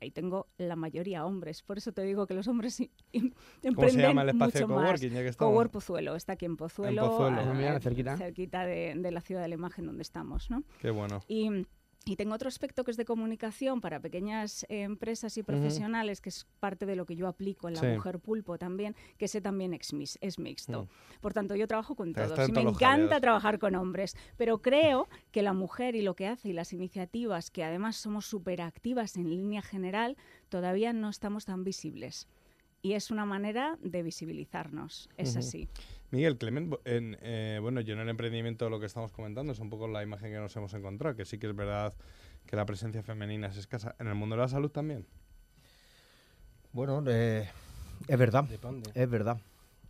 Ahí 0.03 0.11
tengo 0.11 0.47
la 0.57 0.75
mayoría 0.75 1.25
hombres. 1.25 1.61
Por 1.63 1.77
eso 1.77 1.93
te 1.93 2.01
digo 2.03 2.27
que 2.27 2.33
los 2.33 2.47
hombres 2.49 2.77
i- 2.81 2.91
im- 3.13 3.33
emprenden 3.61 4.01
llama 4.09 4.23
el 4.23 4.29
espacio 4.29 4.59
de 4.59 4.65
mucho 4.67 4.75
más. 4.75 4.83
coworking, 4.85 5.09
ya 5.13 5.21
que 5.21 5.27
estamos? 5.29 5.51
Cowork 5.53 5.71
Pozuelo, 5.71 6.15
está 6.17 6.33
aquí 6.33 6.45
en 6.45 6.57
Pozuelo, 6.57 7.09
Pozuelo. 7.09 7.37
a- 7.39 7.49
Ah, 7.49 7.53
mira, 7.53 7.79
cerquita. 7.79 8.17
cerquita 8.17 8.65
de, 8.65 8.93
de 8.97 9.11
la 9.11 9.21
ciudad 9.21 9.41
de 9.41 9.47
la 9.47 9.55
imagen 9.55 9.85
donde 9.85 10.01
estamos, 10.01 10.49
¿no? 10.51 10.63
Qué 10.81 10.89
bueno. 10.89 11.21
Y 11.29 11.65
Y 12.05 12.17
tengo 12.17 12.35
otro 12.35 12.49
aspecto 12.49 12.83
que 12.83 12.91
es 12.91 12.97
de 12.97 13.05
comunicación 13.05 13.79
para 13.79 13.99
pequeñas 14.01 14.65
eh, 14.67 14.81
empresas 14.81 15.37
y 15.37 15.43
profesionales, 15.43 16.19
que 16.19 16.27
es 16.29 16.45
parte 16.59 16.85
de 16.85 16.97
lo 16.97 17.05
que 17.05 17.15
yo 17.15 17.27
aplico 17.29 17.69
en 17.69 17.75
la 17.75 17.79
Sí. 17.79 17.87
mujer 17.87 18.19
pulpo 18.19 18.57
también, 18.57 18.93
que 19.17 19.25
ese 19.25 19.39
también 19.39 19.73
es, 19.73 19.93
mis- 19.93 20.17
es 20.19 20.37
mixto. 20.37 20.83
Mm. 20.83 20.87
Por 21.21 21.33
tanto, 21.33 21.55
yo 21.55 21.65
trabajo 21.65 21.95
con 21.95 22.13
todos 22.13 22.49
y 22.49 22.51
me 22.51 22.61
encanta 22.61 23.21
trabajar 23.21 23.57
con 23.57 23.75
hombres, 23.75 24.17
pero 24.35 24.61
creo 24.61 25.07
que 25.31 25.41
la 25.41 25.53
mujer 25.53 25.95
y 25.95 26.01
lo 26.01 26.13
que 26.15 26.27
hace 26.27 26.49
y 26.49 26.53
las 26.53 26.73
iniciativas, 26.73 27.49
que 27.49 27.63
además 27.63 27.95
somos 27.95 28.25
súper 28.25 28.61
activas 28.61 29.15
en 29.15 29.29
línea 29.29 29.61
general, 29.61 30.17
todavía 30.49 30.91
no 30.91 31.07
estamos 31.09 31.45
tan 31.45 31.63
visibles. 31.63 32.27
Y 32.81 32.93
es 32.95 33.11
una 33.11 33.23
manera 33.23 33.77
de 33.81 34.03
visibilizarnos, 34.03 35.07
es 35.15 35.37
así. 35.37 35.69
Miguel, 36.13 36.37
Clement, 36.37 36.75
en, 36.85 37.17
eh, 37.23 37.57
bueno, 37.59 37.81
yo 37.81 37.95
en 37.95 37.99
el 38.01 38.07
emprendimiento 38.07 38.69
lo 38.69 38.79
que 38.79 38.85
estamos 38.85 39.11
comentando 39.11 39.51
es 39.51 39.57
un 39.57 39.71
poco 39.71 39.87
la 39.87 40.03
imagen 40.03 40.31
que 40.31 40.37
nos 40.37 40.55
hemos 40.55 40.71
encontrado, 40.75 41.15
que 41.15 41.25
sí 41.25 41.39
que 41.39 41.47
es 41.47 41.55
verdad 41.55 41.91
que 42.45 42.55
la 42.55 42.67
presencia 42.67 43.01
femenina 43.01 43.47
es 43.47 43.57
escasa. 43.57 43.95
¿En 43.97 44.05
el 44.05 44.13
mundo 44.13 44.35
de 44.35 44.43
la 44.43 44.47
salud 44.47 44.69
también? 44.69 45.07
Bueno, 46.71 47.03
eh, 47.07 47.49
es 48.07 48.19
verdad. 48.19 48.43
Depende. 48.43 48.91
Es 48.93 49.09
verdad. 49.09 49.39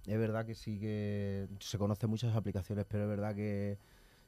Es 0.05 0.17
verdad 0.17 0.45
que 0.45 0.55
sí 0.55 0.80
que 0.80 1.49
se 1.59 1.78
conocen 1.78 2.09
muchas 2.09 2.34
aplicaciones, 2.38 2.86
pero 2.88 3.03
es 3.03 3.09
verdad 3.09 3.36
que, 3.36 3.78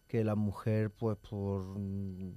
que 0.09 0.25
la 0.25 0.35
mujer, 0.35 0.91
pues 0.91 1.15
por 1.15 1.61
mm, 1.79 2.33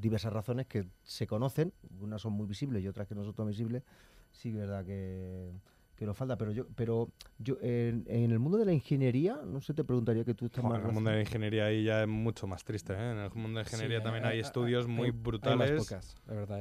diversas 0.00 0.34
razones 0.34 0.66
que 0.66 0.84
se 1.02 1.26
conocen, 1.26 1.72
unas 1.98 2.20
son 2.20 2.34
muy 2.34 2.46
visibles 2.46 2.84
y 2.84 2.88
otras 2.88 3.08
que 3.08 3.14
no 3.14 3.24
son 3.24 3.32
tan 3.32 3.46
visibles, 3.46 3.84
sí 4.32 4.52
que 4.52 4.56
es 4.56 4.60
verdad 4.68 4.84
que, 4.84 5.50
que 5.96 6.04
nos 6.06 6.16
falta. 6.16 6.36
Pero 6.36 6.52
yo, 6.52 6.66
pero 6.76 7.08
yo 7.38 7.56
en, 7.62 8.04
en 8.06 8.30
el 8.30 8.38
mundo 8.38 8.58
de 8.58 8.66
la 8.66 8.72
ingeniería, 8.72 9.40
no 9.44 9.60
sé, 9.60 9.72
te 9.74 9.82
preguntaría 9.84 10.24
que 10.24 10.34
tú 10.34 10.46
estás 10.46 10.62
Joder, 10.62 10.78
más 10.78 10.82
en 10.84 10.88
el 10.88 10.94
mundo 10.94 11.10
de 11.10 11.16
la 11.16 11.22
ingeniería 11.22 11.64
ahí 11.66 11.84
ya 11.84 12.02
es 12.02 12.08
mucho 12.08 12.46
más 12.46 12.64
triste. 12.64 12.92
¿eh? 12.92 13.10
En 13.12 13.18
el 13.18 13.30
mundo 13.34 13.58
de 13.58 13.64
la 13.64 13.68
ingeniería 13.70 13.98
Sí, 13.98 14.04
también 14.04 14.24
hay, 14.26 14.40
estudios 14.40 14.84
hay- 14.86 14.90
muy 14.92 15.04
hay- 15.06 15.10
brutales. 15.12 15.70
Hay 15.70 15.76
más 15.78 15.86
pocas, 15.86 16.16
la 16.26 16.34
verdad, 16.34 16.58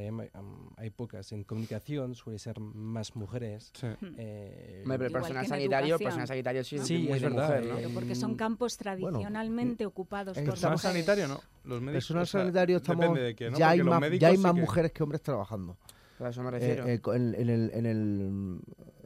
hay, 0.78 0.90
pocas. 0.90 1.32
En 1.32 1.44
comunicación 1.44 2.16
suele 2.16 2.40
ser 2.40 2.60
más 2.60 3.16
mujeres. 3.16 3.72
Sí. 3.74 3.88
eh, 4.18 4.82
Hombre, 4.84 4.98
pero 4.98 5.12
personal 5.12 5.46
sanitario, 5.46 5.98
personal 6.00 6.28
sanitario 6.28 6.64
sí, 6.64 6.80
Sí, 6.80 6.98
muy 7.00 7.14
es 7.14 7.22
de 7.22 7.30
verdad, 7.30 7.48
mujer, 7.50 7.66
¿no? 7.66 7.76
Pero 7.76 7.90
porque 7.90 8.16
son 8.16 8.32
en- 8.32 8.38
campos 8.38 8.78
tradicionalmente 8.78 9.86
ocupados 9.86 10.38
en 10.38 10.46
por 10.46 10.54
Personal 10.54 10.80
sanitario 10.80 11.28
no. 11.28 11.40
Los 11.66 11.82
médicos, 11.82 11.94
Personal 12.06 12.24
o 12.24 12.26
sea, 12.26 12.42
sanitario 12.42 12.78
estamos, 12.78 13.02
depende 13.02 13.22
de 13.22 13.36
qué, 13.36 13.50
¿no? 13.50 13.58
ya, 13.58 13.70
hay 13.72 13.80
Porque 13.80 13.90
los 13.92 14.00
más, 14.00 14.20
ya 14.20 14.28
hay 14.30 14.38
sí 14.38 14.42
más 14.44 14.54
que- 14.54 14.62
mujeres 14.62 14.92
que 14.92 15.04
hombres 15.04 15.22
trabajando. 15.22 15.78
A 16.20 16.30
eso 16.30 16.44
me 16.44 16.48
Eh, 16.48 16.52
refiero. 16.52 16.88
eh, 16.88 17.02
en, 17.18 17.36
en 17.36 17.50
el, 17.50 17.72
en, 17.74 17.86
el, 17.86 18.22
en 18.22 18.62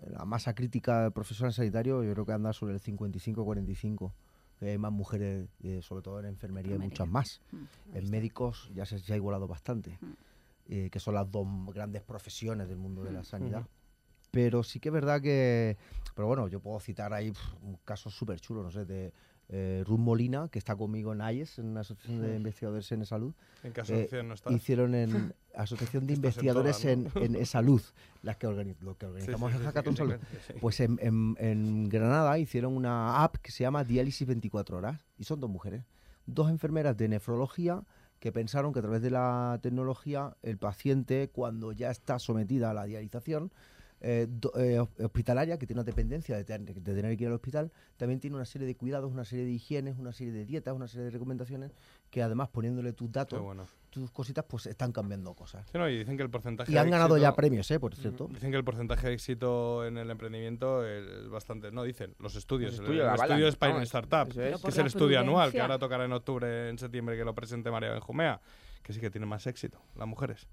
la 0.10 0.26
masa 0.26 0.53
crítica 0.55 1.03
del 1.03 1.12
profesional 1.12 1.53
sanitario 1.53 2.03
yo 2.03 2.14
creo 2.14 2.26
que 2.26 2.32
anda 2.34 2.53
sobre 2.53 2.74
el 2.74 2.82
55-45. 2.82 4.12
que 4.60 4.72
Hay 4.72 4.78
más 4.78 4.91
mujeres, 4.91 5.47
eh, 5.64 5.82
sobre 5.82 6.01
todo 6.01 6.20
en 6.20 6.26
enfermería, 6.26 6.72
y 6.72 6.76
Enfermería. 6.76 7.05
muchas 7.05 7.07
más. 7.07 7.41
Mm, 7.51 7.95
En 7.97 8.12
médicos 8.12 8.70
ya 8.76 8.86
se, 8.86 8.99
se 8.99 9.14
ha 9.14 9.16
igualado 9.16 9.47
bastante, 9.47 9.97
Mm. 10.01 10.12
eh, 10.68 10.89
que 10.91 10.99
son 10.99 11.14
las 11.14 11.30
dos 11.32 11.47
grandes 11.74 12.01
profesiones 12.03 12.68
del 12.68 12.78
mundo 12.78 13.03
de 13.03 13.12
la 13.14 13.22
Mm. 13.22 13.26
sanidad. 13.26 13.68
Pero 14.32 14.62
sí 14.64 14.80
que 14.80 14.89
es 14.89 14.93
verdad 14.93 15.22
que, 15.22 15.78
pero 16.14 16.28
bueno, 16.28 16.47
yo 16.49 16.60
puedo 16.60 16.80
citar 16.80 17.14
ahí 17.14 17.32
pf, 17.32 17.55
un 17.64 17.78
caso 17.86 18.10
súper 18.10 18.39
chulo, 18.39 18.62
no 18.62 18.70
sé, 18.70 18.86
de 18.86 19.12
eh, 19.50 19.84
Ruth 19.86 20.00
Molina, 20.00 20.47
que 20.50 20.60
está 20.60 20.76
conmigo 20.76 21.12
en 21.14 21.22
AIES, 21.22 21.60
en 21.60 21.74
la 21.74 21.82
Asociación 21.82 22.22
de 22.22 22.36
Investigadores 22.38 22.91
en 22.91 23.06
Salud. 23.06 23.34
En 23.64 23.74
qué 23.74 23.80
Eh, 23.82 23.84
asociación 23.84 24.28
no 24.28 24.34
estás. 24.36 24.54
hicieron 24.54 24.95
en 24.95 25.34
Asociación 25.56 26.06
de 26.08 26.14
en 26.14 26.18
Investigadores 26.18 26.86
en, 26.86 27.04
¿no? 27.06 27.22
en, 27.22 27.36
en 27.36 27.45
Salud, 27.45 27.82
las 28.22 28.38
que 28.38 28.47
lo 28.47 28.97
que 28.97 29.06
organizamos 29.08 29.52
sí, 29.52 29.58
en 29.58 29.64
Hackathon 29.66 29.93
sí, 29.93 29.97
Salud. 29.97 30.16
Pues 30.62 30.80
en, 30.80 31.00
en- 31.02 31.36
en 31.39 31.89
Granada 31.89 32.38
hicieron 32.38 32.76
una 32.78 33.24
app 33.24 33.38
que 33.38 33.52
se 33.52 33.64
llama 33.64 33.84
Diálisis 33.84 34.28
24 34.28 34.78
horas 34.78 35.02
y 35.18 35.24
son 35.24 35.39
dos 35.39 35.50
mujeres, 35.50 35.84
dos 36.28 36.50
enfermeras 36.52 36.95
de 36.95 37.08
nefrología 37.10 37.84
que 38.20 38.32
pensaron 38.32 38.72
que 38.74 38.80
a 38.80 38.82
través 38.84 39.02
de 39.02 39.10
la 39.10 39.58
tecnología 39.64 40.36
el 40.43 40.58
paciente 40.58 41.30
cuando 41.34 41.72
ya 41.72 41.89
está 41.89 42.20
sometida 42.20 42.70
a 42.70 42.74
la 42.74 42.84
dialización 42.86 43.52
eh, 44.02 44.28
do- 44.30 44.54
eh, 44.58 44.80
hos- 44.80 44.89
hospitalaria, 45.04 45.58
que 45.60 45.68
tiene 45.68 45.80
una 45.82 45.86
dependencia 45.86 46.36
de, 46.38 46.43
tener- 46.45 46.74
de 46.74 46.93
tener 46.95 47.18
que 47.18 47.24
ir 47.24 47.28
al 47.28 47.34
hospital, 47.36 47.72
también 47.97 48.20
tiene 48.20 48.36
una 48.36 48.45
serie 48.45 48.66
de 48.68 48.76
cuidados, 48.76 49.12
una 49.12 49.26
serie 49.26 49.45
de 49.45 49.52
higienes, 49.52 49.97
una 49.97 50.14
serie 50.14 50.32
de 50.34 50.45
dietas, 50.45 50.74
una 50.74 50.88
serie 50.88 51.06
de 51.06 51.12
recomendaciones 51.12 51.72
que 52.10 52.24
además 52.24 52.50
poniéndole 52.50 52.93
tus 52.93 53.12
datos, 53.12 53.41
bueno. 53.41 53.66
tus 53.89 54.10
cositas, 54.12 54.45
pues 54.47 54.66
están 54.68 54.91
cambiando 54.91 55.34
cosas. 55.34 55.68
Sí, 55.72 55.78
no, 55.78 55.89
y 55.89 55.97
dicen 56.00 56.16
que 56.18 56.24
el 56.24 56.30
porcentaje 56.30 56.72
Y 56.72 56.78
han 56.78 56.89
ganado 56.89 57.18
ya 57.18 57.34
premios, 57.34 57.70
¿eh? 57.72 57.80
Por 57.80 57.93
cierto. 57.95 58.28
Dicen 58.32 58.52
que 58.52 58.58
el 58.58 58.64
porcentaje 58.64 59.08
de 59.08 59.14
éxito 59.14 59.86
en 59.86 59.97
el 59.97 60.10
emprendimiento 60.10 60.86
es 60.88 61.28
bastante. 61.30 61.72
No, 61.72 61.84
dicen 61.84 62.16
los 62.20 62.36
estudios. 62.36 62.72
Los 62.72 62.80
el- 62.80 62.86
estudios 62.86 63.08
el, 63.14 63.22
estudio 63.22 63.45
de 63.45 63.52
Spine 63.52 63.72
vamos, 63.74 63.84
Startup, 63.84 64.28
es. 64.30 64.62
que 64.62 64.70
es 64.70 64.78
el 64.78 64.88
estudio 64.88 65.20
anual, 65.20 65.52
que 65.52 65.62
ahora 65.62 65.78
tocará 65.78 66.06
en 66.06 66.14
octubre, 66.14 66.70
en 66.70 66.78
septiembre, 66.80 67.18
que 67.18 67.26
lo 67.26 67.36
presente 67.36 67.70
María 67.70 67.91
Benjumea, 67.91 68.39
que 68.82 68.93
sí 68.93 69.00
que 69.00 69.12
tiene 69.12 69.28
más 69.28 69.45
éxito, 69.45 69.80
las 69.95 70.08
mujeres. 70.08 70.47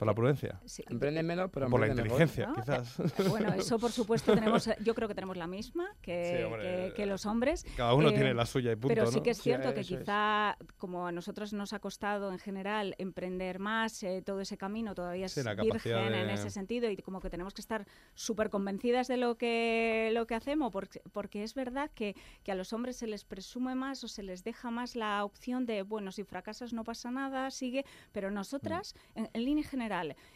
Por 0.00 0.06
la 0.06 0.14
prudencia. 0.14 0.58
Sí. 0.64 0.82
Emprenden 0.88 1.26
menos, 1.26 1.50
pero 1.52 1.68
por 1.68 1.78
la 1.78 1.88
mejor. 1.88 2.00
inteligencia, 2.04 2.46
¿no? 2.46 2.54
quizás. 2.54 2.98
Eh, 3.00 3.28
Bueno, 3.28 3.52
eso 3.52 3.78
por 3.78 3.92
supuesto 3.92 4.32
tenemos, 4.34 4.66
eh, 4.66 4.74
yo 4.82 4.94
creo 4.94 5.06
que 5.08 5.14
tenemos 5.14 5.36
la 5.36 5.46
misma 5.46 5.94
que, 6.00 6.38
Sí, 6.38 6.42
hombre, 6.42 6.62
que- 6.88 6.92
que 6.94 7.04
los 7.06 7.26
hombres. 7.26 7.66
Cada 7.76 7.92
uno 7.92 8.08
Eh, 8.08 8.12
tiene 8.14 8.32
la 8.32 8.46
suya 8.46 8.72
y 8.72 8.76
punto, 8.76 8.88
Pero 8.88 9.06
sí 9.12 9.20
que 9.20 9.30
es 9.32 9.36
Sí, 9.36 9.42
cierto 9.42 9.74
que 9.74 9.80
es. 9.80 9.86
quizá, 9.88 10.56
como 10.78 11.06
a 11.06 11.12
nosotros 11.12 11.52
nos 11.52 11.74
ha 11.74 11.80
costado 11.80 12.32
en 12.32 12.38
general 12.38 12.94
emprender 12.96 13.58
más, 13.58 14.02
eh, 14.02 14.22
todo 14.24 14.40
ese 14.40 14.56
camino 14.56 14.94
todavía 14.94 15.26
es 15.26 15.34
virgen 15.60 16.14
en 16.14 16.30
ese 16.30 16.48
sentido 16.48 16.88
y 16.90 16.96
como 16.96 17.20
que 17.20 17.28
tenemos 17.28 17.52
que 17.52 17.60
estar 17.60 17.86
súper 18.14 18.48
convencidas 18.48 19.06
de 19.06 19.18
lo 19.18 19.36
que, 19.36 20.08
lo 20.14 20.26
que 20.26 20.34
hacemos, 20.34 20.72
porque, 20.72 21.02
porque 21.12 21.42
es 21.42 21.54
verdad 21.54 21.90
que, 21.94 22.16
que 22.42 22.52
a 22.52 22.54
los 22.54 22.72
hombres 22.72 22.96
se 22.96 23.06
les 23.06 23.24
presume 23.26 23.74
más 23.74 24.02
o 24.02 24.08
se 24.08 24.22
les 24.22 24.44
deja 24.44 24.70
más 24.70 24.96
la 24.96 25.26
opción 25.26 25.66
de, 25.66 25.82
bueno, 25.82 26.10
si 26.10 26.24
fracasas 26.24 26.72
no 26.72 26.84
pasa 26.84 27.10
nada, 27.10 27.50
sigue, 27.50 27.84
pero 28.12 28.30
nosotras, 28.30 28.94
en, 29.14 29.28
en 29.34 29.44
línea 29.44 29.62
general, 29.64 29.89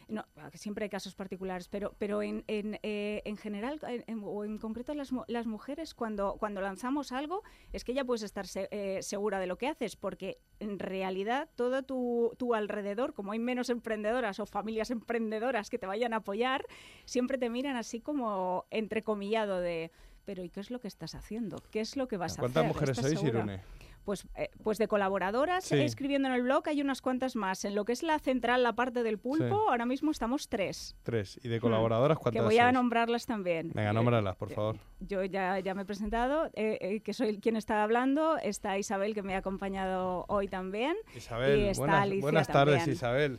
no, 0.09 0.25
siempre 0.55 0.85
hay 0.85 0.91
casos 0.91 1.15
particulares, 1.15 1.69
pero, 1.69 1.95
pero 1.99 2.23
en, 2.23 2.45
en, 2.49 2.79
eh, 2.83 3.23
en 3.25 3.37
general, 3.37 3.81
en- 3.87 4.21
o 4.25 4.45
en 4.45 4.59
concreto 4.59 4.95
las, 4.95 5.11
las 5.29 5.47
mujeres, 5.47 5.95
cuando, 5.95 6.37
cuando 6.39 6.61
lanzamos 6.61 7.13
algo, 7.13 7.43
es 7.73 7.85
que 7.85 7.95
ya 7.95 8.05
puedes 8.05 8.23
estar 8.23 8.47
se- 8.47 8.69
eh, 8.71 9.03
segura 9.03 9.39
de 9.39 9.47
lo 9.47 9.57
que 9.57 9.69
haces, 9.69 9.97
porque 9.97 10.39
en 10.61 10.79
realidad 10.79 11.49
todo 11.55 11.83
tu, 11.83 12.33
tu 12.37 12.55
alrededor, 12.55 13.15
como 13.15 13.33
hay 13.33 13.39
menos 13.39 13.71
emprendedoras 13.71 14.41
o 14.41 14.47
familias 14.47 14.91
emprendedoras 14.91 15.71
que 15.71 15.79
te 15.79 15.87
vayan 15.87 16.13
a 16.13 16.17
apoyar, 16.17 16.67
siempre 17.05 17.39
te 17.39 17.49
miran 17.49 17.77
así 17.77 18.01
como 18.01 18.67
entrecomillado 18.71 19.61
de... 19.61 19.91
Pero 20.25 20.43
¿y 20.43 20.49
qué 20.49 20.61
es 20.61 20.71
lo 20.71 20.81
que 20.81 20.89
estás 20.89 21.15
haciendo? 21.15 21.59
¿Qué 21.71 21.81
es 21.81 21.97
lo 21.99 22.09
que 22.09 22.17
vas 22.17 22.31
a 22.33 22.33
hacer? 22.35 22.41
¿Cuántas 22.41 22.65
mujeres 22.65 22.99
¿Estás 22.99 23.13
sois? 23.13 23.23
Irune? 23.29 23.61
Pues, 24.05 24.27
eh, 24.37 24.51
pues 24.63 24.79
de 24.79 24.87
colaboradoras 24.89 25.65
Sí. 25.65 25.77
escribiendo 25.81 26.29
en 26.29 26.35
el 26.35 26.43
blog 26.43 26.69
hay 26.69 26.81
unas 26.83 27.01
cuantas 27.01 27.37
más. 27.37 27.65
En 27.65 27.75
lo 27.75 27.85
que 27.85 27.93
es 27.93 28.03
la 28.03 28.19
central, 28.19 28.63
la 28.63 28.75
parte 28.75 29.03
del 29.03 29.19
pulpo, 29.19 29.47
Sí. 29.47 29.65
ahora 29.69 29.87
mismo 29.87 30.11
estamos 30.11 30.49
tres. 30.49 30.97
Tres. 31.03 31.41
¿Y 31.43 31.49
de 31.49 31.61
colaboradoras 31.61 32.19
Que 32.19 32.23
cuántas 32.25 32.45
voy 32.45 32.59
a 32.59 32.71
nombrarlas 32.73 33.27
también. 33.27 33.71
Venga, 33.75 33.93
nómbralas, 33.93 34.37
por 34.37 34.51
favor. 34.51 34.77
Yo 35.01 35.25
ya, 35.25 35.59
ya 35.61 35.75
me 35.75 35.83
he 35.83 35.85
presentado, 35.85 36.47
eh, 36.55 36.79
eh, 36.81 37.01
que 37.01 37.13
soy 37.15 37.39
quien 37.39 37.57
está 37.57 37.83
hablando. 37.83 38.37
Está 38.39 38.79
Isabel, 38.79 39.15
que 39.15 39.23
me 39.23 39.35
ha 39.35 39.39
acompañado 39.39 40.25
hoy 40.29 40.49
también. 40.49 40.97
Isabel, 41.17 41.61
y 41.61 41.65
está 41.69 41.81
buenas, 41.83 42.03
Alicia 42.03 42.21
buenas 42.23 42.47
tardes, 42.49 42.77
también. 42.77 42.95
Isabel. 42.97 43.39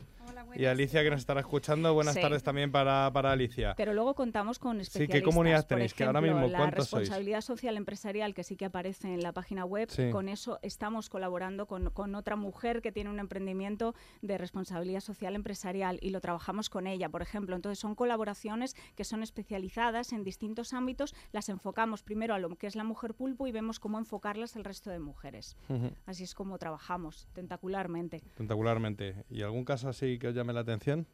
Y 0.54 0.64
Alicia, 0.64 1.02
que 1.02 1.10
nos 1.10 1.20
estará 1.20 1.40
escuchando, 1.40 1.92
buenas 1.94 2.14
Sí. 2.14 2.20
tardes 2.20 2.42
también 2.42 2.72
para, 2.72 3.10
para 3.12 3.32
Alicia. 3.32 3.74
Pero 3.76 3.92
luego 3.92 4.14
contamos 4.14 4.58
con 4.58 4.76
Sí, 4.76 4.82
especialistas. 4.82 5.18
¿qué 5.20 5.22
comunidad 5.22 5.66
tenéis? 5.66 5.92
Que 5.94 6.04
ahora 6.04 6.20
ejemplo, 6.20 6.40
mismo, 6.40 6.52
la 6.52 6.58
¿cuántos 6.58 6.88
sois? 6.88 7.02
responsabilidad 7.02 7.40
social 7.42 7.76
empresarial, 7.76 8.34
que 8.34 8.42
sí 8.44 8.56
que 8.56 8.64
aparece 8.64 9.12
en 9.12 9.22
la 9.22 9.32
página 9.32 9.64
web, 9.64 9.90
Sí. 9.90 10.10
con 10.10 10.28
eso 10.28 10.58
estamos 10.62 11.10
colaborando 11.10 11.66
con, 11.66 11.90
con 11.90 12.14
otra 12.14 12.36
mujer 12.36 12.80
que 12.80 12.92
tiene 12.92 13.10
un 13.10 13.18
emprendimiento 13.18 13.94
de 14.22 14.38
responsabilidad 14.38 15.00
social 15.00 15.34
empresarial 15.34 15.98
y 16.00 16.10
lo 16.10 16.20
trabajamos 16.20 16.70
con 16.70 16.86
ella, 16.86 17.08
por 17.08 17.22
ejemplo. 17.22 17.54
Entonces 17.54 17.78
son 17.78 17.94
colaboraciones 17.94 18.74
que 18.94 19.04
son 19.04 19.22
especializadas 19.22 20.12
en 20.12 20.24
distintos 20.24 20.72
ámbitos, 20.72 21.14
las 21.32 21.48
enfocamos 21.48 22.02
primero 22.02 22.34
a 22.34 22.38
lo 22.38 22.56
que 22.56 22.66
es 22.66 22.76
la 22.76 22.84
mujer 22.84 23.14
pulpo 23.14 23.46
y 23.46 23.52
vemos 23.52 23.78
cómo 23.80 23.98
enfocarlas 23.98 24.56
al 24.56 24.64
resto 24.64 24.90
de 24.90 24.98
mujeres. 24.98 25.56
Así 26.06 26.24
es 26.24 26.34
como 26.34 26.56
trabajamos, 26.58 27.28
tentacularmente. 27.34 28.22
Tentacularmente. 28.36 29.24
¿Y 29.28 29.42
algún 29.42 29.64
caso 29.64 29.88
así 29.88 30.15
que 30.18 30.28
os 30.28 30.34
llame 30.34 30.52
la 30.52 30.60
atención? 30.60 31.06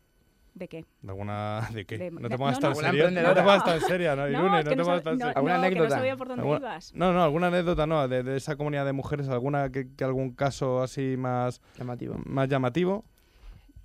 ¿De 0.54 0.68
qué? 0.68 0.84
¿De 1.00 1.08
alguna 1.10 1.66
de 1.72 1.84
qué? 1.86 1.96
De- 1.98 2.10
no 2.10 2.28
te 2.28 2.36
pongas 2.36 2.60
no, 2.60 2.68
tan 2.68 2.76
seria. 2.76 3.04
¿Alguna 3.06 3.22
No 3.22 3.34
te 3.34 3.40
pongas 3.42 3.64
tan 3.64 3.80
seria, 3.80 4.16
¿no? 4.16 4.28
Irune, 4.28 4.62
no 4.64 4.70
te 4.70 4.76
pongas 4.76 5.02
tan 5.02 5.18
seria. 5.18 5.32
¿Alguna 5.32 5.54
no, 5.56 5.62
que 5.62 5.68
no 5.70 5.76
anécdota? 5.80 5.96
sabía 5.96 6.16
por 6.16 6.28
dónde 6.28 6.42
¿Alguna- 6.42 6.58
ibas. 6.60 6.94
No, 6.94 7.12
no, 7.12 7.22
alguna 7.24 7.46
anécdota, 7.46 7.86
no, 7.86 8.06
de, 8.06 8.22
de 8.22 8.36
esa 8.36 8.56
comunidad 8.56 8.84
de 8.84 8.92
mujeres, 8.92 9.28
alguna 9.28 9.70
que, 9.70 9.88
que 9.94 10.04
algún 10.04 10.32
caso 10.34 10.82
así 10.82 11.16
más 11.16 11.60
Llamativo. 11.78 12.16
más 12.26 12.48
llamativo. 12.48 13.04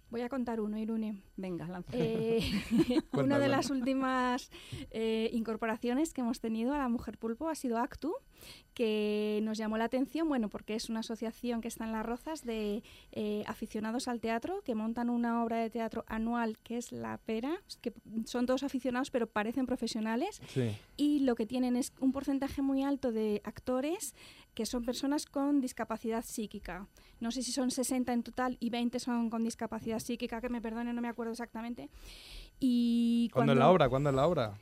Voy 0.10 0.22
a 0.22 0.30
contar 0.30 0.60
uno, 0.60 0.78
Irune. 0.78 1.22
Venga, 1.38 1.68
lanza. 1.68 1.92
Eh, 1.94 2.42
una 3.14 3.38
de 3.38 3.48
las 3.48 3.70
últimas 3.70 4.50
eh, 4.90 5.30
incorporaciones 5.34 6.14
que 6.14 6.22
hemos 6.22 6.40
tenido 6.40 6.74
a 6.74 6.80
la 6.80 6.90
Mujer 6.90 7.18
Pulpo 7.20 7.48
ha 7.48 7.56
sido 7.56 7.78
Actu, 7.78 8.12
que 8.74 9.40
nos 9.44 9.58
llamó 9.58 9.78
la 9.78 9.86
atención, 9.86 10.28
bueno, 10.28 10.50
porque 10.50 10.76
es 10.76 10.90
una 10.90 11.00
asociación 11.02 11.62
que 11.62 11.68
está 11.68 11.86
en 11.86 11.92
Las 11.92 12.06
Rozas 12.06 12.44
de 12.44 12.84
eh, 13.12 13.44
aficionados 13.48 14.08
al 14.08 14.20
teatro, 14.20 14.62
que 14.64 14.76
montan 14.76 15.10
una 15.12 15.44
obra 15.44 15.58
de 15.58 15.70
teatro 15.70 16.06
anual 16.08 16.58
que 16.60 16.78
es 16.78 16.92
La 16.92 17.18
Pera, 17.20 17.62
que 17.82 17.94
son 18.26 18.46
todos 18.48 18.64
aficionados 18.64 19.12
pero 19.12 19.28
parecen 19.28 19.66
profesionales 19.66 20.42
Sí. 20.48 20.76
y 20.96 21.20
lo 21.20 21.36
que 21.36 21.46
tienen 21.46 21.76
es 21.76 21.94
un 22.00 22.12
porcentaje 22.12 22.62
muy 22.62 22.84
alto 22.84 23.12
de 23.12 23.42
actores 23.44 24.16
que 24.54 24.66
son 24.66 24.84
personas 24.84 25.28
con 25.28 25.62
discapacidad 25.62 26.26
psíquica. 26.26 26.88
No 27.20 27.30
sé 27.30 27.44
si 27.44 27.52
son 27.52 27.70
60 27.70 28.12
en 28.12 28.24
total 28.24 28.58
y 28.60 28.72
20 28.72 29.00
son 29.00 29.30
con 29.30 29.44
discapacidad 29.44 30.00
psíquica, 30.00 30.42
que 30.42 30.50
me 30.50 30.62
perdone, 30.62 30.94
no 30.94 31.02
me 31.02 31.10
acuerdo 31.10 31.27
exactamente. 31.32 31.90
Y 32.60 33.30
¿Cuándo 33.34 33.54
es 33.54 33.60
la 33.60 33.70
obra? 33.70 33.90
¿Cuándo 33.90 34.10
es 34.10 34.16
la 34.16 34.28
obra? 34.28 34.58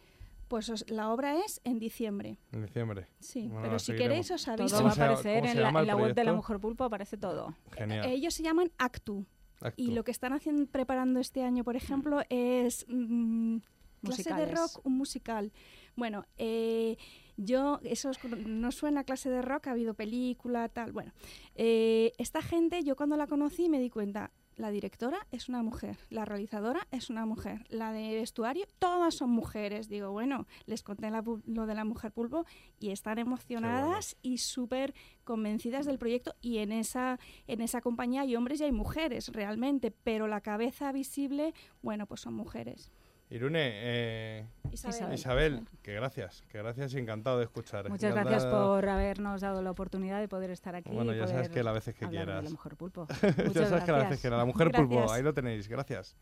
Pues 0.47 0.70
os- 0.70 0.89
la 0.89 1.11
obra 1.11 1.39
es 1.43 1.59
en 1.63 1.80
diciembre. 1.80 2.38
En 2.51 2.61
diciembre. 2.66 3.07
Sí, 3.20 3.47
Bueno, 3.47 3.61
pero 3.63 3.80
si 3.80 3.88
seguiremos. 3.88 4.09
queréis 4.09 4.32
os 4.32 4.47
aviso. 4.47 4.76
Todo 4.78 4.84
va 4.86 4.89
a 4.91 4.93
aparecer 4.93 5.45
en 5.45 5.61
la, 5.61 5.70
en 5.70 5.88
la 5.88 5.95
web 5.95 6.13
de 6.13 6.24
la? 6.24 6.34
Mujer 6.34 6.59
Pulpo, 6.59 6.84
aparece 6.84 7.18
todo. 7.18 7.55
Genial. 7.72 8.05
Ellos 8.09 8.34
se 8.34 8.43
llaman 8.43 8.72
Actu. 8.78 9.26
Actu. 9.61 9.82
Y 9.82 9.91
lo 9.91 10.03
que 10.03 10.11
están 10.11 10.34
haciendo, 10.34 10.68
preparando 10.70 11.20
este 11.20 11.41
año, 11.43 11.63
por 11.63 11.76
ejemplo, 11.76 12.22
es 12.30 12.86
mm, 12.89 13.57
clase 14.03 14.34
de 14.34 14.45
rock, 14.45 14.82
un 14.86 14.97
musical. 14.97 15.51
Bueno, 15.95 16.26
eh, 16.38 16.97
yo, 17.38 17.80
eso 17.84 18.11
no 18.45 18.72
suena 18.72 19.01
a 19.01 19.03
clase 19.05 19.30
de 19.32 19.41
rock, 19.41 19.68
ha 19.68 19.72
habido 19.72 19.93
película, 19.95 20.70
tal. 20.70 20.91
Bueno, 20.91 21.11
eh, 21.55 22.13
esta 22.20 22.41
gente, 22.43 22.84
yo 22.84 22.95
cuando 22.95 23.18
la 23.18 23.26
conocí 23.28 23.68
me 23.70 23.80
di 23.80 23.89
cuenta, 23.89 24.30
la 24.56 24.72
directora 24.72 25.28
es 25.32 25.49
una 25.49 25.62
mujer, 25.64 25.97
la 26.10 26.26
realizadora 26.26 26.88
es 26.91 27.10
una 27.10 27.26
mujer, 27.26 27.66
la 27.70 27.91
de 27.91 28.16
vestuario, 28.16 28.66
todas 28.80 29.16
son 29.16 29.30
mujeres. 29.30 29.89
Digo, 29.89 30.12
bueno, 30.12 30.47
les 30.66 30.84
conté 30.84 31.10
la 31.10 31.24
lo 31.45 31.66
de 31.66 31.76
la 31.76 31.86
mujer 31.86 32.12
pulpo 32.12 32.45
y 32.80 32.91
están 32.91 33.18
emocionadas 33.18 34.18
y 34.22 34.38
súper 34.38 34.93
convencidas 35.24 35.86
del 35.86 35.97
proyecto 35.97 36.36
y 36.41 36.60
en 36.60 36.72
esa, 36.72 37.20
en 37.47 37.62
esa 37.62 37.82
compañía 37.82 38.22
hay 38.22 38.36
hombres 38.36 38.62
y 38.62 38.66
hay 38.66 38.72
mujeres 38.72 39.30
realmente, 39.30 39.91
pero 39.91 40.28
la 40.28 40.41
cabeza 40.41 40.91
visible, 40.91 41.53
bueno, 41.82 42.06
pues 42.06 42.22
son 42.22 42.34
mujeres. 42.34 42.91
Irune, 43.30 43.59
eh, 43.73 44.45
Isabel. 44.71 45.13
Isabel, 45.13 45.67
que 45.82 45.93
gracias, 45.93 46.43
que 46.49 46.59
gracias 46.59 46.93
y 46.93 46.99
encantado 46.99 47.39
de 47.39 47.45
escuchar. 47.45 47.89
Muchas 47.89 48.13
Ya 48.13 48.21
gracias 48.23 48.45
por 48.45 48.88
habernos 48.88 49.41
dado 49.41 49.61
la 49.63 49.71
oportunidad 49.71 50.19
de 50.19 50.28
poder 50.28 50.51
estar 50.51 50.76
aquí. 50.76 50.91
Bueno, 50.91 51.11
ya 51.15 51.28
sabes 51.28 51.49
que 51.49 51.63
las 51.63 51.73
veces 51.73 51.95
que 51.95 52.07
quieras. 52.07 52.43
la 52.43 52.49
Mujer 52.49 52.76
Pulpo. 52.76 53.07
ya 53.09 53.17
sabes 53.17 53.43
que 53.43 53.51
las 53.51 53.53
veces 53.69 53.88
gracias. 53.88 54.17
que 54.17 54.21
quieras. 54.21 54.39
La 54.39 54.45
mujer 54.45 54.71
pulpo, 54.71 54.95
Gracias. 54.95 55.17
ahí 55.17 55.23
lo 55.23 55.34
tenéis, 55.34 55.67
gracias. 55.67 56.15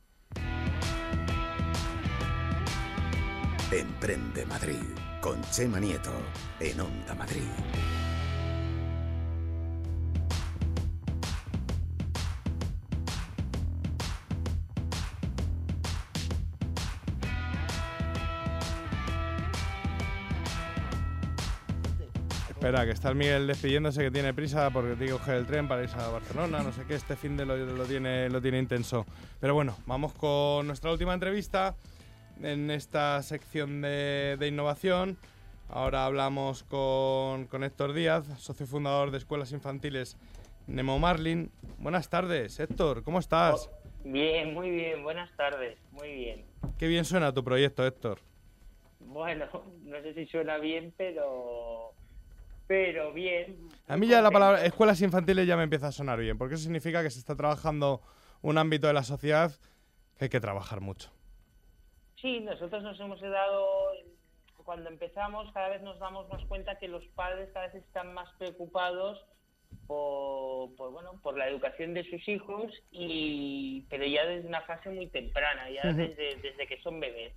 Emprende 3.72 4.46
Madrid 4.46 4.78
con 5.20 5.42
Chema 5.52 5.80
Nieto 5.80 6.12
en 6.60 6.80
Onda 6.80 7.16
Madrid. 7.16 7.42
Espera, 22.64 22.86
que 22.86 22.92
está 22.92 23.10
el 23.10 23.16
Miguel 23.16 23.46
despidiéndose, 23.46 24.04
que 24.04 24.10
tiene 24.10 24.34
prisa 24.34 24.70
porque 24.70 24.96
tiene 24.96 25.08
que 25.08 25.12
coger 25.12 25.36
el 25.36 25.46
tren 25.46 25.68
para 25.68 25.84
irse 25.84 25.98
a 26.00 26.08
Barcelona, 26.08 26.64
no 26.64 26.72
sé 26.72 26.86
qué, 26.88 26.96
este 26.96 27.18
fin 27.18 27.36
de 27.36 27.46
lo, 27.46 27.58
lo 27.58 27.84
tiene, 27.84 28.30
lo 28.30 28.42
tiene 28.42 28.58
intenso. 28.58 29.06
Pero 29.42 29.54
bueno, 29.54 29.76
vamos 29.86 30.14
con 30.14 30.66
nuestra 30.66 30.90
última 30.90 31.14
entrevista 31.14 31.76
en 32.42 32.72
esta 32.72 33.22
sección 33.22 33.82
de, 33.82 34.38
de 34.40 34.48
innovación. 34.48 35.18
Ahora 35.68 36.06
hablamos 36.06 36.64
con, 36.64 37.48
con 37.48 37.66
Héctor 37.66 37.92
Díaz, 37.92 38.26
socio 38.40 38.66
fundador 38.66 39.12
de 39.12 39.18
Escuelas 39.18 39.52
Infantiles 39.52 40.16
Nemo 40.66 40.98
Marlin. 41.00 41.52
Buenas 41.80 42.10
tardes, 42.10 42.62
Héctor, 42.62 43.04
¿cómo 43.04 43.20
estás? 43.20 43.70
Bien, 44.06 44.54
muy 44.54 44.70
bien, 44.70 45.04
buenas 45.04 45.30
tardes, 45.36 45.78
muy 45.92 46.14
bien. 46.14 46.46
Qué 46.80 46.88
bien 46.88 47.04
suena 47.04 47.34
tu 47.34 47.44
proyecto, 47.44 47.86
Héctor. 47.86 48.20
Bueno, 49.02 49.48
no 49.84 50.02
sé 50.02 50.14
si 50.14 50.26
suena 50.28 50.60
bien, 50.60 50.94
pero 50.96 51.92
pero 52.68 53.14
bien. 53.14 53.70
A 53.88 53.98
mí 53.98 54.08
ya 54.08 54.22
la 54.22 54.32
palabra 54.32 54.66
escuelas 54.66 55.02
infantiles 55.02 55.48
ya 55.48 55.58
me 55.58 55.64
empieza 55.64 55.88
a 55.88 55.92
sonar 55.92 56.20
bien, 56.20 56.38
porque 56.38 56.56
eso 56.56 56.64
significa 56.64 57.04
que 57.04 57.10
se 57.10 57.20
está 57.20 57.36
trabajando 57.36 58.02
un 58.42 58.58
ámbito 58.58 58.88
de 58.88 58.94
la 58.94 59.04
sociedad 59.04 59.52
que 60.18 60.26
hay 60.26 60.30
que 60.30 60.40
trabajar 60.40 60.82
mucho. 60.82 61.12
Sí, 62.22 62.40
nosotros 62.40 62.84
nos 62.84 63.00
hemos 63.00 63.20
dado, 63.20 63.92
cuando 64.64 64.90
empezamos, 64.90 65.52
cada 65.52 65.70
vez 65.70 65.82
nos 65.82 66.00
damos 66.00 66.30
más 66.30 66.44
cuenta 66.46 66.78
que 66.80 66.88
los 66.88 67.06
padres 67.16 67.50
cada 67.54 67.68
vez 67.68 67.76
están 67.76 68.14
más 68.14 68.30
preocupados 68.38 69.26
por, 69.88 70.74
por, 70.76 70.92
bueno, 70.92 71.20
por 71.22 71.38
la 71.38 71.50
educación 71.50 71.94
de 71.94 72.10
sus 72.10 72.26
hijos, 72.30 72.72
y 72.92 73.82
pero 73.90 74.06
ya 74.06 74.26
desde 74.26 74.48
una 74.48 74.62
fase 74.62 74.90
muy 74.90 75.08
temprana, 75.08 75.70
ya 75.70 75.92
desde, 75.92 76.36
desde 76.38 76.68
que 76.68 76.82
son 76.82 77.00
bebés. 77.00 77.34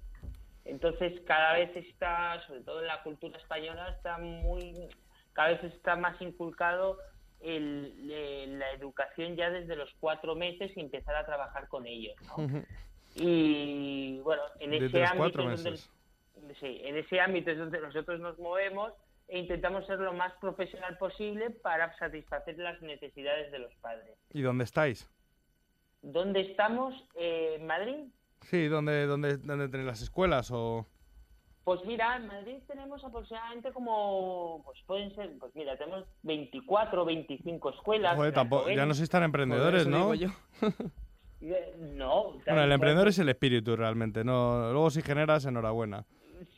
Entonces 0.65 1.21
cada 1.27 1.55
vez 1.55 1.75
está, 1.77 2.41
sobre 2.47 2.61
todo 2.61 2.81
en 2.81 2.89
la 2.89 3.03
cultura 3.03 3.39
española, 3.39 3.89
está 3.91 4.19
muy, 4.19 4.89
cada 5.37 5.49
vez 5.49 5.65
está 5.65 5.97
más 5.97 6.21
inculcado 6.23 6.99
el, 7.41 8.09
eh, 8.11 8.47
la 8.49 8.73
educación 8.73 9.37
ya 9.37 9.51
desde 9.51 9.77
los 9.77 9.95
cuatro 10.01 10.35
meses 10.35 10.75
y 10.75 10.81
empezar 10.81 11.15
a 11.15 11.27
trabajar 11.27 11.69
con 11.69 11.87
ellos. 11.87 12.17
¿no? 12.27 12.65
Y 13.15 14.19
bueno, 14.21 14.43
en 14.59 14.71
Desde 14.71 14.87
ese 14.87 15.05
ámbito 15.05 15.51
es 15.51 15.91
donde, 16.35 16.55
sí, 16.55 16.81
en 16.85 16.97
ese 16.97 17.21
ámbito 17.21 17.51
es 17.51 17.59
donde 17.59 17.81
nosotros 17.81 18.19
nos 18.19 18.39
movemos 18.39 18.95
e 19.29 19.39
intentamos 19.39 19.87
ser 19.87 19.99
lo 19.99 20.15
más 20.15 20.33
profesional 20.41 20.97
posible 20.97 21.51
para 21.51 21.95
satisfacer 21.99 22.59
las 22.59 22.81
necesidades 22.81 23.53
de 23.53 23.59
los 23.59 23.75
padres. 23.77 24.17
¿Y 24.33 24.41
dónde 24.41 24.65
estáis? 24.65 25.11
¿Dónde 26.01 26.41
estamos? 26.41 26.95
Eh, 27.15 27.57
¿En 27.59 27.67
Madrid? 27.67 28.07
Sí, 28.43 28.69
¿dónde, 28.69 29.07
dónde, 29.07 29.37
dónde 29.37 29.69
tenéis 29.69 29.87
las 29.87 30.03
escuelas? 30.03 30.51
O... 30.51 30.87
Pues 31.67 31.85
mira, 31.85 32.15
en 32.15 32.29
Madrid 32.29 32.59
tenemos 32.69 33.03
aproximadamente 33.03 33.73
como, 33.73 34.63
pues 34.65 34.79
pueden 34.87 35.13
ser, 35.17 35.37
pues 35.41 35.53
mira, 35.57 35.77
tenemos 35.77 36.05
24 36.23 37.03
o 37.03 37.05
25 37.05 37.71
escuelas. 37.71 38.15
Joder, 38.15 38.33
tampoco, 38.33 38.71
ya 38.71 38.87
no 38.87 38.95
sois 38.95 39.11
tan 39.11 39.25
emprendedores, 39.25 39.85
¿no? 39.85 40.13
digo 40.13 40.33
Eh, 41.41 41.75
No. 41.97 42.35
Bueno, 42.47 42.63
el 42.63 42.71
emprendedor 42.71 43.09
es 43.09 43.19
el 43.19 43.29
espíritu 43.31 43.75
realmente, 43.75 44.23
no. 44.23 44.71
Luego 44.71 44.91
si 44.91 45.03
generas, 45.03 45.45
enhorabuena. 45.45 46.05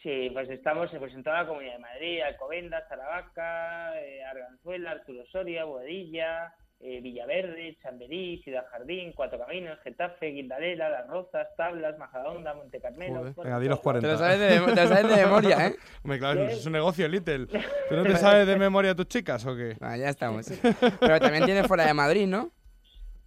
Sí, 0.03 0.29
pues 0.35 0.51
estamos 0.51 0.91
pues, 0.99 1.15
en 1.15 1.25
toda 1.25 1.41
la 1.41 1.49
Comunidad 1.49 1.77
de 1.77 1.79
Madrid, 1.79 2.21
Alcobendas, 2.21 2.93
Aravaca, 2.93 3.99
eh, 4.03 4.23
Arganzuela, 4.25 4.91
Arturo 4.91 5.25
Soria, 5.33 5.65
Boadilla, 5.65 6.53
eh, 6.81 7.01
Villaverde, 7.01 7.77
Chamberí, 7.83 8.41
Ciudad 8.45 8.67
Jardín, 8.71 9.13
Cuatro 9.15 9.39
Caminos, 9.39 9.79
Getafe, 9.81 10.27
Guindalera, 10.27 10.89
Las 10.89 11.09
Rozas, 11.09 11.49
Tablas, 11.57 11.99
Majadahonda, 11.99 12.55
Monte 12.55 12.81
Carmelo. 12.81 13.19
Joder. 13.21 13.35
Venga, 13.45 13.59
di 13.61 13.69
los 13.69 13.79
todo. 13.79 13.83
40. 14.01 14.07
Te 14.07 14.13
lo 14.13 14.19
sabes 14.19 14.39
de 14.39 14.61
mem- 14.61 14.75
te 14.75 14.83
lo 14.83 14.89
sabes 14.89 15.09
de 15.09 15.17
memoria, 15.25 15.67
¿eh? 15.67 15.77
Hombre, 16.05 16.19
claro, 16.19 16.45
es 16.45 16.65
un 16.67 16.73
negocio, 16.73 17.09
Little. 17.09 17.47
¿Tú 17.47 17.97
no 17.97 18.03
te 18.05 18.17
sabes 18.17 18.47
de 18.47 18.57
memoria 18.57 18.93
a 18.93 18.95
tus 18.95 19.09
chicas 19.09 19.45
o 19.47 19.57
qué? 19.57 19.77
Ah, 19.81 19.97
ya 19.97 20.09
estamos. 20.09 20.47
Pero 21.01 21.19
también 21.21 21.45
tienes 21.45 21.67
fuera 21.67 21.85
de 21.87 21.95
Madrid, 21.95 22.27
¿no? 22.27 22.51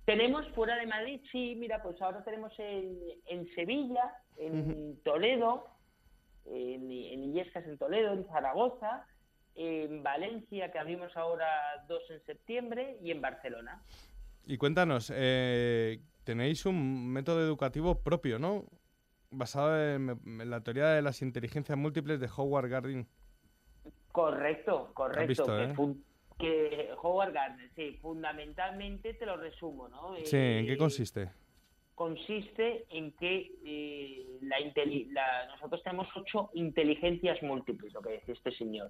Tenemos 0.05 0.47
fuera 0.55 0.75
de 0.77 0.87
Madrid, 0.87 1.21
sí, 1.31 1.55
mira, 1.57 1.81
pues 1.83 2.01
ahora 2.01 2.23
tenemos 2.23 2.51
en, 2.57 2.97
en 3.27 3.47
Sevilla, 3.53 4.13
en 4.37 4.99
Toledo, 5.03 5.67
en, 6.45 6.89
en 6.91 7.23
Illescas 7.23 7.63
en 7.65 7.77
Toledo, 7.77 8.13
en 8.13 8.25
Zaragoza, 8.27 9.05
en 9.55 10.01
Valencia, 10.03 10.71
que 10.71 10.79
abrimos 10.79 11.15
ahora 11.17 11.47
dos 11.87 12.01
en 12.09 12.23
septiembre, 12.25 12.97
y 13.03 13.11
en 13.11 13.21
Barcelona. 13.21 13.81
Y 14.45 14.57
cuéntanos, 14.57 15.11
eh, 15.15 15.99
tenéis 16.23 16.65
un 16.65 17.07
método 17.11 17.41
educativo 17.41 18.01
propio, 18.01 18.39
¿no? 18.39 18.65
Basado 19.29 19.79
en, 19.95 20.09
en 20.41 20.49
la 20.49 20.61
teoría 20.61 20.87
de 20.89 21.01
las 21.01 21.21
inteligencias 21.21 21.77
múltiples 21.77 22.19
de 22.19 22.29
Howard 22.35 22.69
Gardner. 22.69 23.05
Correcto, 24.11 24.91
correcto. 24.93 25.27
visto, 25.27 25.45
que, 25.57 25.63
eh? 25.63 25.95
que 26.37 26.89
Howard 27.01 27.33
Gardner, 27.33 27.69
sí, 27.75 27.97
fundamentalmente 28.01 29.13
te 29.13 29.25
lo 29.25 29.37
resumo, 29.37 29.87
¿no? 29.87 30.15
Sí, 30.25 30.35
¿en 30.37 30.65
qué 30.65 30.73
Eh, 30.73 30.77
consiste? 30.77 31.29
consiste 31.95 32.85
en 32.89 33.11
que 33.13 33.51
eh, 33.63 34.39
la, 34.41 34.57
la- 35.11 35.47
nosotros 35.53 35.83
tenemos 35.83 36.07
ocho 36.15 36.49
inteligencias 36.55 37.41
múltiples, 37.43 37.93
lo 37.93 38.01
que 38.01 38.13
decía 38.13 38.33
este 38.33 38.51
señor. 38.53 38.89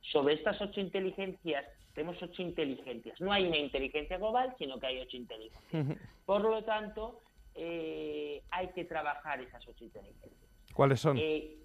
Sobre 0.00 0.34
estas 0.34 0.60
ocho 0.60 0.80
inteligencias, 0.80 1.64
tenemos 1.94 2.22
ocho 2.22 2.42
inteligencias. 2.42 3.20
No 3.20 3.32
hay 3.32 3.46
una 3.46 3.58
inteligencia 3.58 4.18
global, 4.18 4.54
sino 4.58 4.78
que 4.78 4.86
hay 4.86 5.00
ocho 5.00 5.16
inteligencias. 5.16 5.98
Por 6.26 6.42
lo 6.42 6.62
tanto, 6.64 7.20
eh, 7.54 8.42
hay 8.50 8.68
que 8.68 8.84
trabajar 8.84 9.40
esas 9.40 9.66
ocho 9.66 9.84
inteligencias. 9.84 10.50
¿Cuáles 10.72 11.00
son? 11.00 11.18
Eh, 11.18 11.56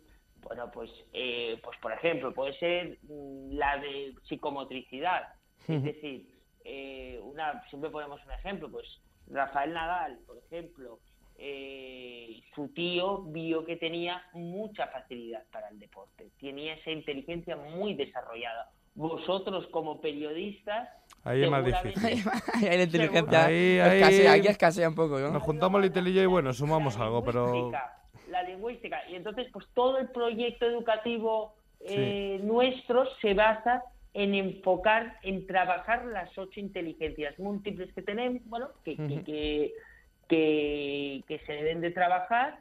bueno, 0.44 0.70
pues, 0.72 0.92
eh, 1.14 1.60
pues 1.64 1.78
por 1.80 1.92
ejemplo, 1.92 2.34
puede 2.34 2.58
ser 2.60 2.98
mm, 3.04 3.54
la 3.54 3.78
de 3.78 4.14
psicomotricidad. 4.28 5.34
Es 5.68 5.82
decir, 5.82 6.30
eh, 6.66 7.20
una, 7.24 7.64
siempre 7.70 7.90
ponemos 7.90 8.24
un 8.26 8.32
ejemplo, 8.32 8.70
pues 8.70 8.86
Rafael 9.28 9.74
Nadal, 9.74 10.20
por 10.26 10.38
ejemplo, 10.38 11.00
eh, 11.38 12.42
su 12.56 12.68
tío 12.70 13.24
vio 13.24 13.66
que 13.66 13.76
tenía 13.78 14.22
mucha 14.34 14.88
facilidad 14.88 15.44
para 15.52 15.70
el 15.70 15.80
deporte, 15.80 16.28
tenía 16.40 16.76
esa 16.76 16.92
inteligencia 16.92 17.56
muy 17.56 17.94
desarrollada. 17.96 18.70
Vosotros 18.96 19.66
como 19.72 20.00
periodistas, 20.02 20.88
Ahí 21.24 21.44
es 21.44 21.50
más 21.50 21.64
seguramente- 21.66 22.00
difícil. 22.00 22.32
Ahí 22.54 22.78
la 22.78 22.84
inteligencia 22.84 23.46
Ahí, 23.46 23.80
ahí- 23.80 23.98
escasea, 24.02 24.34
aquí 24.34 24.48
escasea 24.48 24.90
un 24.90 24.96
poco, 24.96 25.20
¿no? 25.20 25.32
Nos 25.32 25.42
juntamos 25.44 25.84
y 25.84 26.14
yo 26.14 26.22
y 26.22 26.26
bueno, 26.28 26.54
sumamos 26.54 26.98
algo, 26.98 27.24
pero... 27.24 27.46
lingüística, 27.52 27.98
la 28.30 28.44
lingüística. 28.44 29.10
Y 29.10 29.16
entonces, 29.16 29.48
pues 29.52 29.66
todo 29.74 29.98
el 29.98 30.10
proyecto 30.10 30.66
educativo 30.68 31.56
eh, 31.80 32.40
nuestro 32.44 33.06
se 33.20 33.34
basa 33.34 33.84
en 34.14 34.36
enfocar, 34.36 35.18
en 35.24 35.48
trabajar 35.48 36.06
las 36.06 36.38
ocho 36.38 36.60
inteligencias 36.60 37.38
múltiples 37.40 37.92
que 37.94 38.04
tenemos, 38.04 38.42
bueno, 38.46 38.70
que, 38.86 38.96
que, 38.96 39.24
que, 39.24 39.74
que, 41.28 41.42
se 41.46 41.54
deben 41.54 41.82
de 41.82 41.92
trabajar 41.92 42.60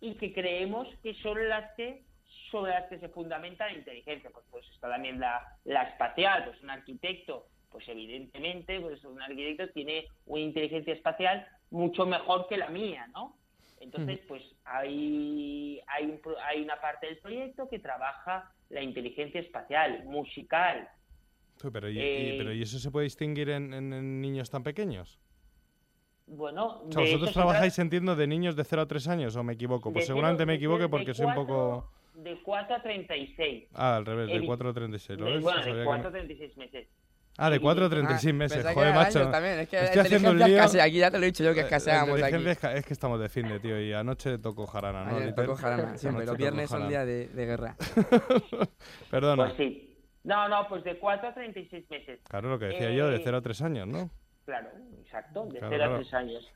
y 0.00 0.14
que 0.14 0.32
creemos 0.32 0.88
que 1.02 1.14
son 1.14 1.48
las 1.48 1.74
que 1.76 2.02
sobre 2.50 2.72
las 2.72 2.88
que 2.88 2.98
se 2.98 3.08
fundamenta 3.08 3.66
la 3.66 3.74
inteligencia. 3.74 4.30
Pues, 4.30 4.44
pues 4.50 4.68
está 4.70 4.88
también 4.88 5.20
la, 5.20 5.56
la 5.64 5.82
espacial, 5.84 6.44
pues 6.46 6.60
un 6.62 6.70
arquitecto, 6.70 7.46
pues 7.70 7.88
evidentemente, 7.88 8.80
pues 8.80 9.04
un 9.04 9.22
arquitecto 9.22 9.68
tiene 9.72 10.06
una 10.26 10.40
inteligencia 10.40 10.94
espacial 10.94 11.46
mucho 11.70 12.06
mejor 12.06 12.48
que 12.48 12.56
la 12.56 12.68
mía, 12.68 13.06
¿no? 13.14 13.36
Entonces, 13.80 14.20
pues 14.28 14.42
hay, 14.64 15.80
hay, 15.86 16.20
hay 16.44 16.62
una 16.62 16.78
parte 16.80 17.06
del 17.06 17.18
proyecto 17.18 17.66
que 17.68 17.78
trabaja 17.78 18.52
la 18.68 18.82
inteligencia 18.82 19.40
espacial, 19.40 20.04
musical. 20.04 20.86
Pero 21.72 21.88
¿y, 21.88 21.98
eh, 21.98 22.34
pero 22.38 22.52
¿y 22.52 22.62
eso 22.62 22.78
se 22.78 22.90
puede 22.90 23.04
distinguir 23.04 23.48
en, 23.48 24.20
niños 24.20 24.50
tan 24.50 24.62
pequeños? 24.62 25.18
Bueno, 26.32 26.82
vosotros 26.84 27.32
trabajáis, 27.32 27.76
entiendo, 27.80 28.14
de 28.14 28.26
niños 28.28 28.54
de 28.54 28.62
0 28.62 28.82
a 28.82 28.86
3 28.86 29.08
años, 29.08 29.36
¿o 29.36 29.42
me 29.42 29.54
equivoco? 29.54 29.92
Pues 29.92 30.06
seguramente 30.06 30.46
me 30.46 30.54
equivoque 30.54 30.88
porque 30.88 31.12
soy 31.12 31.26
un 31.26 31.34
poco... 31.34 31.90
De 32.14 32.40
4 32.42 32.76
a 32.76 32.82
36. 32.82 33.68
Ah, 33.74 33.96
al 33.96 34.06
revés, 34.06 34.28
de 34.28 34.46
4 34.46 34.70
a 34.70 34.72
36. 34.72 35.18
¿lo 35.18 35.40
bueno, 35.40 35.74
de 35.74 35.84
4 35.84 36.08
a 36.08 36.12
36 36.12 36.56
meses. 36.56 36.86
Ah, 37.36 37.50
de 37.50 37.58
4 37.58 37.84
a 37.84 37.88
36 37.88 38.34
meses. 38.34 38.66
Joder, 38.74 38.94
macho. 38.94 39.28
También. 39.30 39.60
Es 39.60 39.68
que 39.68 39.76
Estoy 39.84 40.00
haciendo 40.02 40.30
un 40.30 40.38
lío. 40.38 40.62
aquí 40.62 40.98
ya 40.98 41.10
te 41.10 41.18
lo 41.18 41.24
he 41.24 41.26
dicho 41.26 41.42
yo 41.42 41.54
que 41.54 41.60
escaseamos 41.60 42.22
aquí. 42.22 42.36
Es 42.74 42.84
que 42.84 42.92
estamos 42.92 43.18
de 43.18 43.28
fin 43.28 43.48
de, 43.48 43.58
tío. 43.58 43.80
Y 43.80 43.92
anoche 43.92 44.38
tocó 44.38 44.66
jarana, 44.66 45.04
¿no? 45.04 45.16
Ayer 45.16 45.34
tocó 45.34 45.56
jarana, 45.56 45.96
siempre. 45.96 46.26
Los 46.26 46.36
viernes 46.36 46.68
son 46.68 46.88
día 46.88 47.04
de, 47.04 47.28
de 47.28 47.46
guerra. 47.46 47.76
Perdona. 49.10 49.46
Pues 49.46 49.56
sí. 49.56 49.96
No, 50.22 50.48
no, 50.48 50.68
pues 50.68 50.84
de 50.84 50.98
4 50.98 51.28
a 51.28 51.34
36 51.34 51.90
meses. 51.90 52.20
Claro, 52.28 52.50
lo 52.50 52.58
que 52.58 52.66
decía 52.66 52.90
yo, 52.90 53.08
de 53.08 53.20
0 53.24 53.38
a 53.38 53.40
3 53.40 53.62
años, 53.62 53.88
¿no? 53.88 54.10
Claro, 54.44 54.70
exacto, 55.02 55.46
de 55.46 55.60
0 55.60 55.84
a 55.84 55.96
3 55.96 56.14
años. 56.14 56.48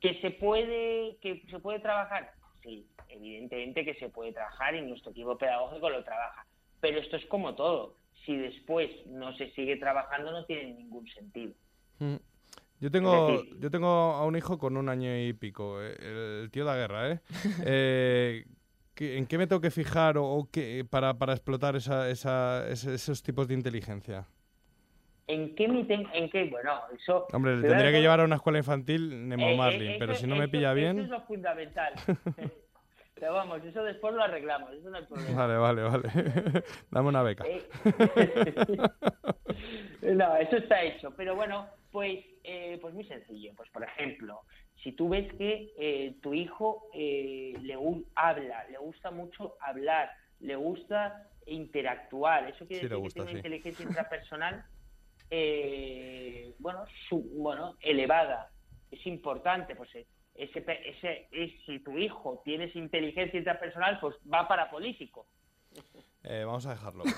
¿Que 0.00 0.20
se 0.20 0.30
puede, 0.30 1.18
que 1.20 1.42
se 1.50 1.58
puede 1.58 1.80
trabajar? 1.80 2.32
Sí, 2.62 2.86
evidentemente 3.08 3.84
que 3.84 3.94
se 3.94 4.08
puede 4.08 4.32
trabajar 4.32 4.74
y 4.74 4.82
nuestro 4.82 5.10
equipo 5.10 5.36
pedagógico 5.36 5.90
lo 5.90 6.04
trabaja. 6.04 6.46
Pero 6.80 6.98
esto 6.98 7.16
es 7.16 7.26
como 7.26 7.54
todo 7.54 7.96
si 8.24 8.36
después 8.36 8.90
no 9.06 9.36
se 9.36 9.50
sigue 9.52 9.76
trabajando 9.76 10.30
no 10.30 10.44
tiene 10.44 10.74
ningún 10.74 11.06
sentido. 11.08 11.52
Mm. 11.98 12.16
Yo 12.80 12.90
tengo, 12.90 13.44
yo 13.60 13.70
tengo 13.70 13.86
a 13.86 14.26
un 14.26 14.36
hijo 14.36 14.58
con 14.58 14.76
un 14.76 14.88
año 14.88 15.16
y 15.16 15.32
pico, 15.34 15.80
eh, 15.80 16.42
el, 16.42 16.50
tío 16.50 16.64
de 16.64 16.70
la 16.70 16.76
guerra, 16.76 17.10
¿eh? 17.12 17.20
eh 17.64 18.44
¿En 18.96 19.26
qué 19.26 19.38
me 19.38 19.46
tengo 19.46 19.60
que 19.60 19.70
fijar 19.70 20.16
o, 20.18 20.48
qué, 20.50 20.86
para, 20.88 21.14
para 21.14 21.32
explotar 21.32 21.76
esa, 21.76 22.10
esa, 22.10 22.68
esos 22.68 23.22
tipos 23.22 23.48
de 23.48 23.54
inteligencia? 23.54 24.26
¿En 25.26 25.54
qué, 25.54 25.64
en 25.64 26.30
qué? 26.30 26.44
Bueno, 26.44 26.80
eso... 26.96 27.26
Hombre, 27.32 27.56
le 27.56 27.68
tendría 27.68 27.92
que 27.92 28.00
llevar 28.00 28.20
a 28.20 28.24
una 28.24 28.36
escuela 28.36 28.58
infantil 28.58 29.28
Nemo 29.28 29.48
eh, 29.48 29.56
Marlin, 29.56 29.96
pero 29.98 30.14
si 30.14 30.26
no 30.26 30.36
me 30.36 30.48
pilla 30.48 30.72
bien... 30.72 30.98
Eso 30.98 31.04
es 31.04 31.10
lo 31.10 31.20
fundamental. 31.22 31.94
Pero 33.22 33.34
vamos, 33.34 33.64
eso 33.64 33.84
después 33.84 34.12
lo 34.14 34.24
arreglamos, 34.24 34.72
eso 34.72 34.90
no 34.90 34.96
hay 34.96 35.04
problema. 35.04 35.46
Vale, 35.46 35.56
vale, 35.56 35.82
vale. 35.82 36.64
Dame 36.90 37.08
una 37.08 37.22
beca. 37.22 37.44
Eh, 37.46 37.62
no, 40.16 40.36
eso 40.38 40.56
está 40.56 40.82
hecho. 40.82 41.12
Pero 41.16 41.36
bueno, 41.36 41.68
pues, 41.92 42.18
eh, 42.42 42.78
pues 42.80 42.92
muy 42.92 43.04
sencillo. 43.04 43.52
Pues 43.56 43.70
por 43.70 43.84
ejemplo, 43.84 44.40
si 44.82 44.90
tú 44.90 45.08
ves 45.08 45.32
que 45.34 45.72
eh, 45.78 46.16
tu 46.20 46.34
hijo 46.34 46.88
le 46.92 47.78
habla, 48.16 48.64
le 48.68 48.78
gusta 48.78 49.12
mucho 49.12 49.54
hablar, 49.60 50.10
le 50.40 50.56
gusta 50.56 51.28
interactuar, 51.46 52.48
eso 52.48 52.66
quiere 52.66 52.88
decir 52.88 53.02
que 53.04 53.08
tiene 53.10 53.30
una 53.30 53.38
inteligencia 53.38 53.84
intrapersonal 53.84 54.64
bueno, 56.58 56.84
bueno, 57.10 57.76
elevada. 57.80 58.50
Es 58.90 59.06
importante, 59.06 59.74
pues 59.74 59.90
ese, 60.34 60.64
ese, 60.84 61.28
si 61.66 61.78
tu 61.80 61.96
hijo 61.98 62.42
tiene 62.44 62.70
inteligencia 62.74 63.38
interpersonal, 63.38 63.98
pues 64.00 64.16
va 64.32 64.46
para 64.46 64.70
político. 64.70 65.26
Eh, 66.24 66.44
vamos 66.44 66.66
a 66.66 66.70
dejarlo. 66.70 67.04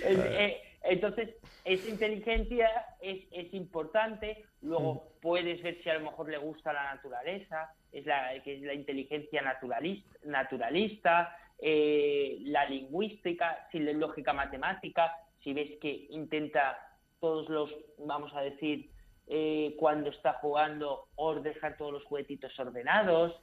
Eh, 0.00 0.62
entonces, 0.84 1.34
esa 1.64 1.88
inteligencia 1.88 2.68
es, 3.00 3.26
es 3.32 3.52
importante. 3.52 4.44
Luego 4.62 4.94
mm. 4.94 5.20
puedes 5.20 5.62
ver 5.62 5.82
si 5.82 5.90
a 5.90 5.94
lo 5.94 6.10
mejor 6.10 6.28
le 6.28 6.38
gusta 6.38 6.72
la 6.72 6.94
naturaleza, 6.94 7.74
es 7.92 8.06
la, 8.06 8.40
que 8.42 8.56
es 8.56 8.62
la 8.62 8.74
inteligencia 8.74 9.42
naturalista, 9.42 10.18
naturalista 10.24 11.36
eh, 11.60 12.38
la 12.42 12.68
lingüística, 12.68 13.68
si 13.70 13.78
la 13.80 13.92
lógica 13.92 14.32
matemática, 14.32 15.12
si 15.42 15.52
ves 15.52 15.78
que 15.80 16.06
intenta 16.10 16.78
todos 17.20 17.48
los, 17.48 17.70
vamos 17.98 18.32
a 18.34 18.42
decir, 18.42 18.90
eh, 19.26 19.74
cuando 19.78 20.10
está 20.10 20.34
jugando, 20.34 21.08
o 21.16 21.34
dejar 21.34 21.76
todos 21.76 21.92
los 21.92 22.04
juguetitos 22.04 22.58
ordenados. 22.58 23.34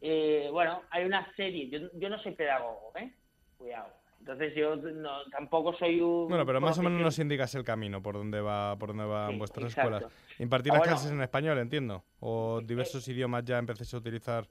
Eh, 0.00 0.48
bueno, 0.52 0.82
hay 0.90 1.04
una 1.04 1.34
serie. 1.34 1.68
Yo, 1.68 1.88
yo 1.94 2.08
no 2.08 2.18
soy 2.22 2.32
pedagogo, 2.32 2.92
¿eh? 2.96 3.12
Cuidado. 3.56 3.88
Entonces 4.20 4.54
yo 4.56 4.74
no, 4.76 5.24
tampoco 5.30 5.72
soy 5.74 6.00
un... 6.00 6.28
Bueno, 6.28 6.44
pero 6.44 6.60
más 6.60 6.78
o 6.78 6.82
menos 6.82 7.00
nos 7.00 7.18
indicas 7.18 7.54
el 7.54 7.62
camino 7.62 8.02
por 8.02 8.14
donde 8.16 8.40
va 8.40 8.76
por 8.76 8.88
dónde 8.88 9.04
van 9.04 9.38
vuestras 9.38 9.76
escuelas. 9.76 10.04
Impartir 10.38 10.72
las 10.72 10.82
clases 10.82 11.12
en 11.12 11.22
español, 11.22 11.58
entiendo. 11.58 12.04
O 12.20 12.60
diversos 12.60 13.06
idiomas 13.06 13.44
ya 13.44 13.58
empecéis 13.58 13.94
a 13.94 13.98
utilizar. 13.98 14.48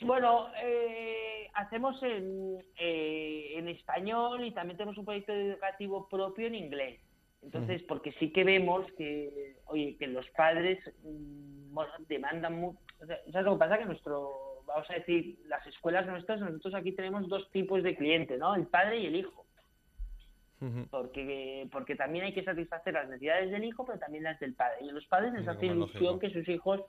Bueno, 0.00 0.48
eh, 0.60 1.23
hacemos 1.54 2.02
en, 2.02 2.58
en 2.76 3.68
español 3.68 4.44
y 4.44 4.52
también 4.52 4.76
tenemos 4.76 4.98
un 4.98 5.04
proyecto 5.04 5.32
educativo 5.32 6.08
propio 6.08 6.46
en 6.46 6.54
inglés. 6.54 7.00
Entonces, 7.44 7.82
porque 7.82 8.12
sí 8.12 8.32
que 8.32 8.42
vemos 8.42 8.86
que, 8.96 9.56
oye, 9.66 9.96
que 9.98 10.06
los 10.06 10.26
padres, 10.30 10.78
mm, 11.02 11.74
bueno, 11.74 11.92
demandan 12.08 12.58
mucho. 12.58 12.78
¿Sabes 13.30 13.44
lo 13.44 13.52
que 13.52 13.58
pasa? 13.58 13.78
Que 13.78 13.84
nuestro, 13.84 14.62
vamos 14.66 14.90
a 14.90 14.94
decir, 14.94 15.38
las 15.46 15.64
escuelas 15.66 16.06
nuestras, 16.06 16.40
nosotros 16.40 16.74
aquí 16.74 16.92
tenemos 16.92 17.28
dos 17.28 17.50
tipos 17.50 17.82
de 17.82 17.96
clientes, 17.96 18.38
¿no? 18.38 18.54
El 18.54 18.66
padre 18.66 18.98
y 19.00 19.06
el 19.06 19.16
hijo. 19.16 19.44
Porque, 20.90 21.68
porque 21.70 21.94
también 21.94 22.24
hay 22.24 22.32
que 22.32 22.42
satisfacer 22.42 22.94
las 22.94 23.06
necesidades 23.06 23.50
del 23.50 23.64
hijo, 23.64 23.84
pero 23.84 23.98
también 23.98 24.24
las 24.24 24.40
del 24.40 24.54
padre. 24.54 24.78
Y 24.80 24.88
a 24.88 24.92
los 24.92 25.04
padres 25.06 25.34
les 25.34 25.46
hace 25.46 25.66
ilusión 25.66 26.18
que 26.18 26.30
sus 26.30 26.48
hijos 26.48 26.80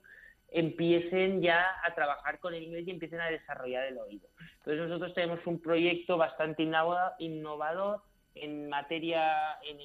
empiecen 0.52 1.42
ya 1.42 1.66
a 1.84 1.94
trabajar 1.94 2.40
con 2.40 2.54
el 2.54 2.64
inglés 2.64 2.88
y 2.88 2.92
empiecen 2.92 3.20
a 3.20 3.30
desarrollar 3.30 3.86
el 3.86 3.98
oído. 3.98 4.28
Entonces 4.58 4.88
nosotros 4.88 5.14
tenemos 5.14 5.46
un 5.46 5.60
proyecto 5.60 6.18
bastante 6.18 6.64
innovador 6.64 8.02
en 8.36 8.70
materia 8.70 9.58
en, 9.64 9.80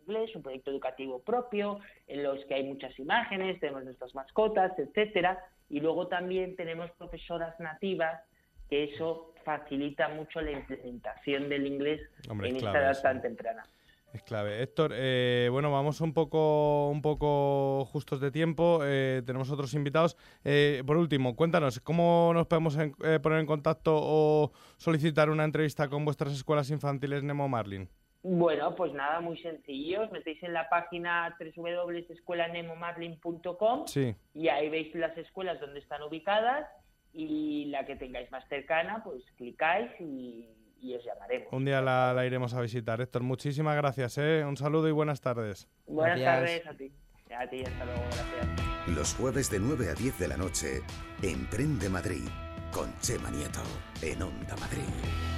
inglés, 0.00 0.34
un 0.36 0.42
proyecto 0.42 0.70
educativo 0.70 1.20
propio, 1.20 1.80
en 2.06 2.22
los 2.22 2.44
que 2.44 2.54
hay 2.54 2.64
muchas 2.64 2.96
imágenes, 2.98 3.58
tenemos 3.60 3.84
nuestras 3.84 4.14
mascotas, 4.14 4.78
etcétera, 4.78 5.38
y 5.68 5.80
luego 5.80 6.06
también 6.06 6.54
tenemos 6.54 6.90
profesoras 6.92 7.58
nativas, 7.58 8.22
que 8.70 8.84
eso 8.84 9.34
facilita 9.44 10.08
mucho 10.08 10.40
la 10.40 10.52
implementación 10.52 11.48
del 11.48 11.66
inglés 11.66 12.00
en 12.28 12.56
esta 12.56 12.78
edad 12.78 13.00
tan 13.02 13.20
temprana. 13.20 13.64
Es 14.16 14.22
clave. 14.22 14.62
Héctor, 14.62 14.92
eh, 14.94 15.48
bueno, 15.52 15.70
vamos 15.70 16.00
un 16.00 16.14
poco, 16.14 16.88
un 16.88 17.02
poco 17.02 17.84
justos 17.84 18.18
de 18.18 18.30
tiempo. 18.30 18.80
Eh, 18.82 19.22
tenemos 19.26 19.50
otros 19.50 19.74
invitados. 19.74 20.16
Eh, 20.42 20.82
por 20.86 20.96
último, 20.96 21.36
cuéntanos, 21.36 21.80
¿cómo 21.80 22.30
nos 22.32 22.46
podemos 22.46 22.78
poner 23.22 23.40
en 23.40 23.44
contacto 23.44 23.94
o 23.94 24.52
solicitar 24.78 25.28
una 25.28 25.44
entrevista 25.44 25.88
con 25.88 26.06
vuestras 26.06 26.32
escuelas 26.32 26.70
infantiles 26.70 27.24
Nemo 27.24 27.46
Marlin? 27.46 27.90
Bueno, 28.22 28.74
pues 28.74 28.94
nada, 28.94 29.20
muy 29.20 29.36
sencillo. 29.36 30.04
Os 30.04 30.10
metéis 30.10 30.42
en 30.42 30.54
la 30.54 30.70
página 30.70 31.36
www.escuelanemomarlin.com 31.38 33.86
sí. 33.86 34.14
y 34.32 34.48
ahí 34.48 34.70
veis 34.70 34.94
las 34.94 35.14
escuelas 35.18 35.60
donde 35.60 35.80
están 35.80 36.02
ubicadas 36.02 36.66
y 37.12 37.66
la 37.66 37.84
que 37.84 37.96
tengáis 37.96 38.30
más 38.30 38.48
cercana, 38.48 39.04
pues 39.04 39.22
clicáis 39.36 39.90
y 40.00 40.48
y 40.80 40.94
os 40.94 41.04
llamaremos. 41.04 41.48
Un 41.52 41.64
día 41.64 41.80
la, 41.80 42.24
iremos 42.26 42.54
a 42.54 42.60
visitar. 42.60 43.00
Héctor, 43.00 43.22
muchísimas 43.22 43.76
gracias. 43.76 44.18
¿eh? 44.18 44.44
Un 44.44 44.56
saludo 44.56 44.88
y 44.88 44.92
buenas 44.92 45.20
tardes. 45.20 45.68
Buenas 45.86 46.20
tardes 46.20 46.66
a 46.66 46.74
ti. 46.74 46.92
A 47.36 47.48
ti, 47.48 47.62
hasta 47.64 47.84
luego. 47.84 48.02
Gracias. 48.04 48.96
Los 48.96 49.14
jueves 49.14 49.50
de 49.50 49.58
9 49.58 49.90
a 49.90 49.94
10 49.94 50.18
de 50.18 50.28
la 50.28 50.36
noche, 50.36 50.82
Emprende 51.22 51.88
Madrid, 51.88 52.28
con 52.72 52.96
Chema 53.00 53.30
Nieto, 53.30 53.62
en 54.00 54.22
Onda 54.22 54.56
Madrid. 54.56 55.35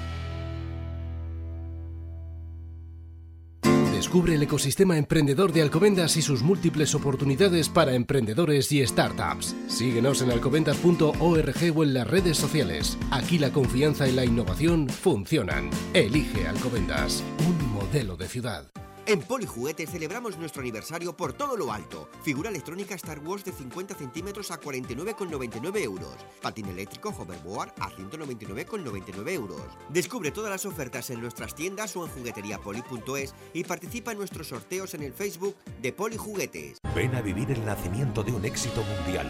Descubre 3.98 4.36
el 4.36 4.42
ecosistema 4.44 4.96
emprendedor 4.96 5.52
de 5.52 5.60
Alcobendas 5.60 6.16
y 6.16 6.22
sus 6.22 6.40
múltiples 6.40 6.94
oportunidades 6.94 7.68
para 7.68 7.94
emprendedores 7.94 8.70
y 8.70 8.86
startups. 8.86 9.56
Síguenos 9.66 10.22
en 10.22 10.30
alcobendas.org 10.30 11.76
o 11.76 11.82
en 11.82 11.94
las 11.94 12.06
redes 12.06 12.36
sociales. 12.36 12.96
Aquí 13.10 13.40
la 13.40 13.50
confianza 13.50 14.06
y 14.06 14.12
la 14.12 14.24
innovación 14.24 14.88
funcionan. 14.88 15.70
Elige 15.94 16.46
Alcobendas, 16.46 17.24
un 17.40 17.72
modelo 17.72 18.16
de 18.16 18.28
ciudad. 18.28 18.70
En 19.08 19.22
Polijuguetes 19.22 19.88
celebramos 19.88 20.36
nuestro 20.36 20.60
aniversario 20.60 21.16
por 21.16 21.32
todo 21.32 21.56
lo 21.56 21.72
alto. 21.72 22.10
Figura 22.22 22.50
electrónica 22.50 22.94
Star 22.94 23.18
Wars 23.20 23.42
de 23.42 23.52
50 23.52 23.94
centímetros 23.94 24.50
a 24.50 24.60
49,99 24.60 25.78
euros. 25.78 26.14
Patín 26.42 26.66
eléctrico 26.66 27.08
Hoverboard 27.08 27.72
a 27.80 27.88
199,99 27.88 29.30
euros. 29.30 29.62
Descubre 29.88 30.30
todas 30.30 30.50
las 30.50 30.66
ofertas 30.66 31.08
en 31.08 31.22
nuestras 31.22 31.54
tiendas 31.54 31.96
o 31.96 32.04
en 32.04 32.12
jugueteriapoli.es 32.12 33.34
y 33.54 33.64
participa 33.64 34.12
en 34.12 34.18
nuestros 34.18 34.48
sorteos 34.48 34.92
en 34.92 35.02
el 35.02 35.14
Facebook 35.14 35.56
de 35.80 35.90
Polijuguetes. 35.90 36.76
Ven 36.94 37.14
a 37.14 37.22
vivir 37.22 37.50
el 37.50 37.64
nacimiento 37.64 38.22
de 38.22 38.32
un 38.32 38.44
éxito 38.44 38.82
mundial. 38.82 39.26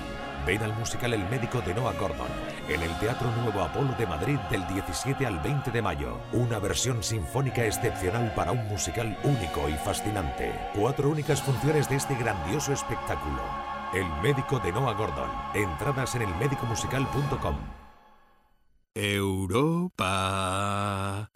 Ven 0.46 0.62
al 0.62 0.74
musical 0.74 1.12
El 1.14 1.28
médico 1.28 1.60
de 1.60 1.74
Noah 1.74 1.92
Gordon 1.92 2.28
en 2.68 2.82
el 2.82 2.90
Teatro 2.98 3.30
Nuevo 3.42 3.62
Apolo 3.62 3.94
de 3.98 4.06
Madrid 4.06 4.38
del 4.50 4.66
17 4.66 5.26
al 5.26 5.38
20 5.40 5.70
de 5.70 5.82
mayo. 5.82 6.18
Una 6.32 6.58
versión 6.58 7.02
sinfónica 7.02 7.64
excepcional 7.64 8.32
para 8.34 8.52
un 8.52 8.66
musical 8.68 9.16
único 9.24 9.68
y 9.68 9.74
fascinante. 9.74 10.52
Cuatro 10.74 11.10
únicas 11.10 11.42
funciones 11.42 11.88
de 11.88 11.96
este 11.96 12.14
grandioso 12.14 12.72
espectáculo. 12.72 13.42
El 13.94 14.06
médico 14.22 14.58
de 14.58 14.72
Noah 14.72 14.94
Gordon. 14.94 15.30
Entradas 15.54 16.14
en 16.14 16.22
elmedicomusical.com. 16.22 17.77
Europa, 19.00 20.10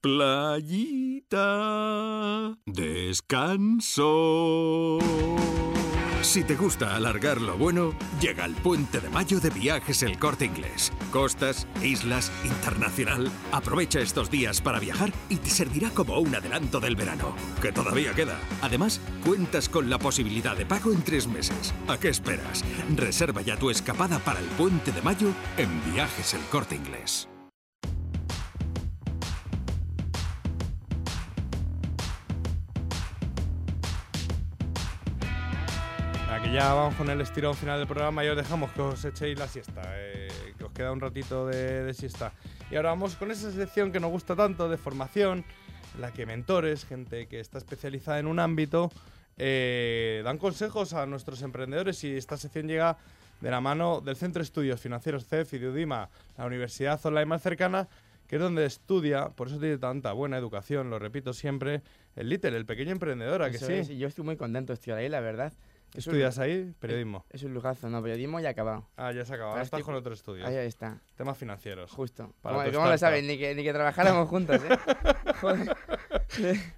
playita, 0.01 1.39
descanso. 2.67 4.19
Si 6.23 6.43
te 6.43 6.57
gusta 6.57 6.97
alargar 6.97 7.41
lo 7.41 7.57
bueno, 7.57 7.95
llega 8.21 8.45
el 8.47 8.57
puente 8.57 9.01
de 9.01 9.09
mayo 9.11 9.39
de 9.39 9.51
viajes 9.51 10.03
El 10.03 10.19
Corte 10.19 10.45
Inglés. 10.45 10.93
Costas, 11.13 11.69
islas, 11.83 12.33
internacional. 12.45 13.31
Aprovecha 13.53 14.01
estos 14.01 14.29
días 14.29 14.61
para 14.61 14.81
viajar 14.81 15.13
y 15.29 15.37
te 15.37 15.51
servirá 15.51 15.91
como 15.91 16.19
un 16.19 16.35
adelanto 16.35 16.81
del 16.81 16.97
verano, 16.97 17.37
que 17.61 17.71
todavía 17.71 18.13
queda. 18.13 18.41
Además, 18.61 19.01
cuentas 19.25 19.69
con 19.69 19.89
la 19.89 19.99
posibilidad 19.99 20.57
de 20.57 20.67
pago 20.67 20.93
en 20.93 21.03
tres 21.03 21.29
meses. 21.29 21.73
¿A 21.87 21.97
qué 21.97 22.09
esperas? 22.09 22.65
Reserva 22.97 23.43
ya 23.43 23.57
tu 23.57 23.71
escapada 23.71 24.19
para 24.19 24.41
el 24.41 24.47
puente 24.47 24.91
de 24.91 25.03
mayo 25.03 25.29
en 25.57 25.69
Viajes 25.93 26.35
El 26.35 26.43
Corte 26.51 26.75
Inglés. 26.75 27.29
Ya 36.53 36.75
vamos 36.75 36.95
con 36.97 37.09
el 37.09 37.21
estirón 37.21 37.55
final 37.55 37.79
del 37.79 37.89
programa 37.89 38.25
y 38.25 38.29
os 38.29 38.37
dejamos 38.37 38.71
que 38.73 38.83
os 38.83 39.03
echéis 39.05 39.39
la 39.39 39.49
siesta, 39.49 39.81
eh, 39.97 40.29
que 40.59 40.65
os 40.65 40.73
queda 40.73 40.93
un 40.93 41.01
ratito 41.01 41.47
de, 41.47 41.83
de 41.83 41.95
siesta. 41.95 42.33
Y 42.71 42.77
ahora 42.77 42.91
vamos 42.91 43.17
con 43.17 43.31
esa 43.31 43.51
sección 43.51 43.91
que 43.91 44.01
nos 44.01 44.11
gusta 44.11 44.37
tanto 44.37 44.69
de 44.69 44.77
formación, 44.77 45.45
la 45.99 46.13
que 46.13 46.27
mentores, 46.27 46.85
gente 46.85 47.27
que 47.27 47.41
está 47.41 47.57
especializada 47.57 48.19
en 48.19 48.27
un 48.27 48.39
ámbito, 48.39 48.91
eh, 49.39 50.21
dan 50.25 50.37
consejos 50.37 50.93
a 50.93 51.07
nuestros 51.07 51.41
emprendedores 51.41 52.05
y 52.05 52.17
esta 52.17 52.37
sección 52.37 52.69
llega 52.69 52.99
de 53.41 53.51
la 53.51 53.61
mano 53.63 54.03
del 54.03 54.17
Centro 54.17 54.41
de 54.41 54.45
Estudios 54.45 54.79
Financieros 54.79 55.27
CEF 55.27 55.55
y 55.55 55.59
de 55.59 55.71
UDIMA, 55.71 56.11
la 56.37 56.45
universidad 56.45 57.01
online 57.05 57.27
más 57.27 57.43
cercana, 57.43 57.89
que 58.29 58.37
es 58.37 58.43
donde 58.43 58.67
estudia, 58.67 59.31
por 59.31 59.49
eso 59.49 59.59
tiene 59.59 59.79
tanta 59.79 60.13
buena 60.13 60.37
educación, 60.37 60.91
lo 60.91 60.99
repito 60.99 61.33
siempre, 61.33 61.83
el 62.15 62.29
Little, 62.29 62.57
el 62.57 62.67
pequeño 62.67 62.93
emprendedor, 62.93 63.43
¿a 63.43 63.51
que 63.51 63.57
Eso 63.57 63.67
sí? 63.67 63.73
es, 63.73 63.89
yo 63.89 64.07
estoy 64.07 64.25
muy 64.25 64.37
contento 64.37 64.73
de 64.73 64.75
estudiar 64.75 64.99
ahí, 64.99 65.09
la 65.09 65.21
verdad. 65.21 65.53
Es 65.95 66.07
un- 66.07 66.13
¿Estudias 66.15 66.39
ahí? 66.39 66.73
Periodismo. 66.79 67.25
Es, 67.29 67.43
es 67.43 67.45
un 67.45 67.53
lujazo, 67.55 67.89
no, 67.91 68.03
periodismo 68.03 68.41
ya 68.41 68.49
acabado. 68.51 68.89
Ah, 68.97 69.13
ya 69.13 69.25
se 69.27 69.33
ha 69.33 69.37
acabado. 69.37 69.51
Ahora 69.53 69.63
estás 69.63 69.81
estoy 69.81 69.93
con 69.93 69.95
otro 70.01 70.15
estudio. 70.15 70.47
Ahí, 70.47 70.57
está. 70.57 71.01
Temas 71.17 71.37
financieros. 71.37 71.91
Justo. 71.91 72.33
Para 72.41 72.57
¿Cómo, 72.65 72.73
cómo 72.73 72.87
lo 72.91 72.97
sabes? 72.99 73.23
Ni 73.25 73.37
que, 73.37 73.55
ni 73.55 73.63
que 73.63 73.73
trabajáramos 73.73 74.29
juntos, 74.29 74.61
¿eh? 74.63 74.79
Joder. 75.41 75.77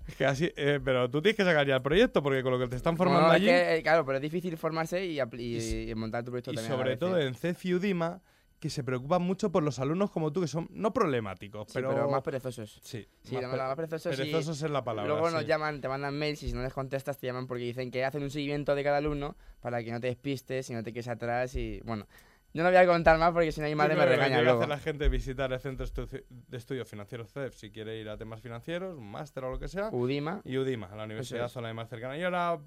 Es 0.09 0.15
que 0.17 0.27
así, 0.27 0.53
eh, 0.57 0.81
pero 0.85 1.09
tú 1.11 1.23
tienes 1.23 1.37
que 1.37 1.45
sacar 1.45 1.67
ya 1.67 1.77
el 1.77 1.83
proyecto 1.83 2.23
porque 2.23 2.43
con 2.43 2.53
lo 2.53 2.59
que 2.59 2.67
te 2.67 2.77
están 2.77 2.97
formando 2.97 3.23
No, 3.29 3.29
es 3.29 3.37
allí 3.37 3.47
que, 3.47 3.77
eh, 3.77 3.83
claro, 3.83 4.05
pero 4.05 4.17
es 4.17 4.23
difícil 4.23 4.57
formarse 4.57 5.05
y, 5.05 5.17
apl- 5.19 5.39
y- 5.41 5.91
y 5.91 5.95
montar 5.95 6.25
tu 6.25 6.31
proyecto 6.33 6.51
y 6.51 6.57
también. 6.57 6.73
la 6.73 6.77
sobre 6.79 6.97
todo 6.97 7.19
¿eh? 7.19 7.27
en 7.27 7.35
CEF 7.35 7.65
y 7.67 7.75
UDIMA 7.75 8.21
que 8.65 8.71
se 8.71 8.83
preocupan 8.83 9.21
mucho 9.21 9.53
por 9.53 9.63
los 9.63 9.79
alumnos 9.79 10.11
como 10.11 10.33
tú 10.33 10.41
que 10.41 10.47
son 10.47 10.67
no 10.71 10.91
problemáticos, 10.91 11.67
Sí, 11.67 11.75
pero, 11.75 11.91
pero 11.91 12.09
más 12.09 12.23
perezosos. 12.23 12.81
Sí, 12.83 13.07
Sí, 13.23 13.35
más 13.35 13.45
más 13.45 13.77
perezosos. 13.77 14.17
perezosos 14.17 14.63
es 14.63 14.71
la 14.71 14.83
palabra. 14.83 15.13
Luego 15.13 15.31
nos 15.31 15.43
sí. 15.43 15.47
llaman, 15.49 15.83
te 15.83 15.89
mandan 15.89 16.19
mails 16.19 16.43
y 16.45 16.49
si 16.49 16.55
no 16.55 16.63
les 16.63 16.73
contestas 16.73 17.19
te 17.19 17.27
llaman 17.27 17.47
porque 17.47 17.65
dicen 17.65 17.91
que 17.91 18.03
hacen 18.07 18.23
un 18.23 18.31
seguimiento 18.31 18.75
de 18.75 18.83
cada 18.83 18.97
alumno 18.97 19.37
para 19.61 19.85
que 19.85 19.93
no 19.93 20.01
te 20.01 20.07
despistes 20.07 20.71
y 20.71 20.73
no 20.73 20.83
te 20.83 20.95
quedes 20.95 21.09
atrás 21.09 21.55
y 21.57 21.83
bueno. 21.85 22.07
Yo 22.55 22.63
no 22.63 22.71
voy 22.71 22.79
a 22.79 22.87
contar 22.87 23.19
más 23.19 23.33
porque 23.33 23.53
si 23.53 23.61
no 23.61 23.67
mi 23.67 23.75
madre 23.75 23.97
me 23.97 24.07
regaña 24.07 24.41
luego. 24.41 24.61
hacer 24.61 24.69
la 24.71 24.79
gente 24.79 25.09
visitar 25.11 25.53
el 25.53 25.61
Centro 25.61 25.85
de 26.07 26.57
Estudios 26.57 26.89
Financieros 26.89 27.31
CEF 27.33 27.55
si 27.55 27.71
quiere 27.71 28.01
ir 28.01 28.09
a 28.09 28.17
temas 28.17 28.41
financieros, 28.41 28.97
un 28.97 29.11
máster 29.11 29.45
o 29.45 29.51
lo 29.51 29.59
que 29.59 29.69
sea. 29.69 29.91
UDIMA. 29.93 30.41
Y 30.43 30.57
UDIMA, 30.57 30.89
la 30.97 31.05
universidad 31.05 31.55
online 31.55 31.75
más 31.75 31.91
cercana. 31.91 32.17
Y 32.17 32.23
ahora, 32.23 32.59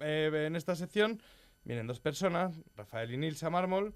eh, 0.00 0.44
en 0.48 0.54
esta 0.56 0.74
sección, 0.76 1.22
vienen 1.62 1.86
dos 1.86 2.00
personas, 2.00 2.60
Rafael 2.76 3.10
y 3.14 3.16
Nilsa 3.16 3.48
Mármol, 3.48 3.94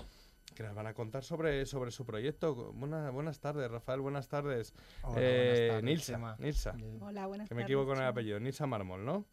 que 0.59 0.65
nos 0.65 0.75
van 0.75 0.89
a 0.89 0.93
contar 0.95 1.23
sobre, 1.23 1.65
sobre 1.67 1.93
su 1.93 2.05
proyecto. 2.05 2.73
Buena- 2.73 3.11
buenas 3.11 3.39
tardes, 3.39 3.71
Rafael, 3.71 4.01
buenas 4.01 4.27
tardes. 4.27 4.75
Hola, 5.05 5.21
Eh, 5.21 5.37
buenas 5.39 5.69
tardes, 5.69 5.85
Nilsa. 5.85 6.37
Nilsa. 6.41 6.75
Hola, 7.01 7.27
buenas 7.29 7.49
Que 7.49 7.55
me 7.55 7.61
tardes, 7.61 7.71
equivoco 7.71 7.91
con 7.91 7.99
el 7.99 8.09
apellido, 8.09 8.41
Nilsa 8.41 8.67
Mármol, 8.67 9.05
¿no? 9.05 9.25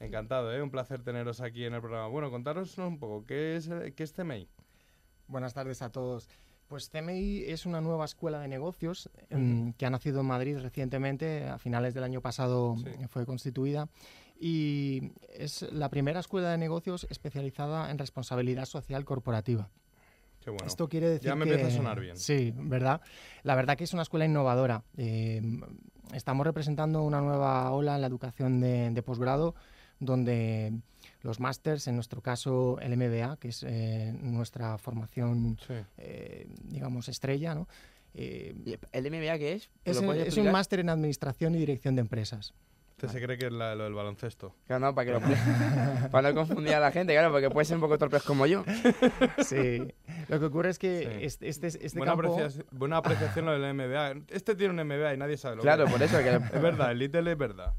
Encantado, 0.00 0.50
¿eh? 0.54 0.62
Un 0.62 0.70
placer 0.70 1.02
teneros 1.02 1.42
aquí 1.42 1.64
en 1.66 1.74
el 1.74 1.82
programa. 1.82 2.08
Bueno, 2.08 2.30
contaros 2.30 2.78
un 2.78 2.98
poco, 2.98 3.26
¿qué 3.26 3.56
es, 3.56 3.68
qué 3.94 4.02
es 4.02 4.12
CMI? 4.14 4.48
Buenas 5.26 5.52
tardes 5.52 5.82
a 5.82 5.90
todos. 5.92 6.30
Pues 6.66 6.88
CMI 6.88 7.42
es 7.44 7.66
una 7.66 7.82
nueva 7.82 8.06
escuela 8.06 8.40
de 8.40 8.48
negocios 8.48 9.10
em, 9.28 9.74
que 9.74 9.84
ha 9.84 9.90
nacido 9.90 10.20
en 10.20 10.26
Madrid 10.28 10.56
recientemente, 10.60 11.46
a 11.46 11.58
finales 11.58 11.92
del 11.92 12.04
año 12.04 12.22
pasado 12.22 12.74
fue 13.10 13.26
constituida 13.26 13.90
y 14.40 15.12
es 15.34 15.60
la 15.72 15.90
primera 15.90 16.20
escuela 16.20 16.50
de 16.52 16.56
negocios 16.56 17.06
especializada 17.10 17.90
en 17.90 17.98
responsabilidad 17.98 18.64
social 18.64 19.04
corporativa. 19.04 19.68
Qué 20.42 20.50
bueno. 20.50 20.66
Esto 20.66 20.88
quiere 20.88 21.08
decir 21.08 21.26
Ya 21.28 21.34
me 21.34 21.44
que- 21.44 21.52
empieza 21.52 21.72
a 21.72 21.76
sonar 21.76 22.00
bien. 22.00 22.16
Sí, 22.16 22.52
¿verdad? 22.56 23.00
La 23.42 23.54
verdad 23.54 23.76
que 23.76 23.84
es 23.84 23.92
una 23.92 24.02
escuela 24.02 24.24
innovadora. 24.24 24.82
Eh, 24.96 25.42
estamos 26.14 26.46
representando 26.46 27.02
una 27.02 27.20
nueva 27.20 27.70
ola 27.72 27.96
en 27.96 28.00
la 28.00 28.06
educación 28.06 28.60
de, 28.60 28.90
de 28.90 29.02
posgrado 29.02 29.54
donde 30.00 30.72
los 31.22 31.40
másters, 31.40 31.88
en 31.88 31.96
nuestro 31.96 32.22
caso 32.22 32.78
el 32.80 32.96
MBA, 32.96 33.36
que 33.38 33.48
es 33.48 33.64
eh, 33.66 34.14
nuestra 34.20 34.78
formación, 34.78 35.58
eh, 35.98 36.46
digamos, 36.64 37.08
estrella, 37.08 37.54
¿no? 37.54 37.66
Eh, 38.14 38.78
¿El 38.92 39.06
MBA 39.10 39.38
qué 39.38 39.52
es? 39.54 39.70
Es, 39.84 39.96
¿Lo 39.96 40.06
puedes 40.06 40.28
es 40.28 40.36
un 40.36 40.50
máster 40.52 40.80
en 40.80 40.88
Administración 40.88 41.54
y 41.56 41.58
Dirección 41.58 41.94
de 41.96 42.00
Empresas. 42.02 42.54
Usted 43.00 43.08
se 43.10 43.22
cree 43.24 43.38
que 43.38 43.46
es 43.46 43.52
la- 43.52 43.76
lo 43.76 43.84
del 43.84 43.94
baloncesto. 43.94 44.56
Claro, 44.66 44.86
no, 44.86 44.94
para, 44.94 45.06
que 45.06 45.12
lo- 45.12 45.20
para 46.10 46.30
no 46.30 46.34
confundir 46.34 46.74
a 46.74 46.80
la 46.80 46.90
gente, 46.90 47.12
claro, 47.12 47.30
porque 47.30 47.48
puede 47.48 47.64
ser 47.64 47.76
un 47.76 47.80
poco 47.80 47.96
torpes 47.96 48.22
como 48.24 48.44
yo. 48.46 48.64
Sí. 49.44 49.86
Lo 50.28 50.40
que 50.40 50.46
ocurre 50.46 50.70
es 50.70 50.78
que 50.78 50.98
Sí. 51.20 51.24
este, 51.24 51.48
este, 51.48 51.66
este 51.68 51.96
buena, 51.98 52.12
campo... 52.16 52.32
apreciación, 52.32 52.66
buena 52.72 52.96
apreciación 52.96 53.46
lo 53.46 53.52
del 53.58 53.72
MBA. 53.74 54.24
Este 54.30 54.54
tiene 54.56 54.74
un 54.82 54.86
MBA 54.88 55.14
y 55.14 55.16
nadie 55.16 55.36
sabe 55.36 55.56
lo 55.56 55.62
Claro, 55.62 55.84
que 55.86 55.92
por 55.92 56.02
eso 56.02 56.18
que- 56.18 56.28
Es 56.56 56.62
verdad, 56.62 56.90
el 56.90 56.98
Little 56.98 57.30
es 57.30 57.38
verdad. 57.38 57.74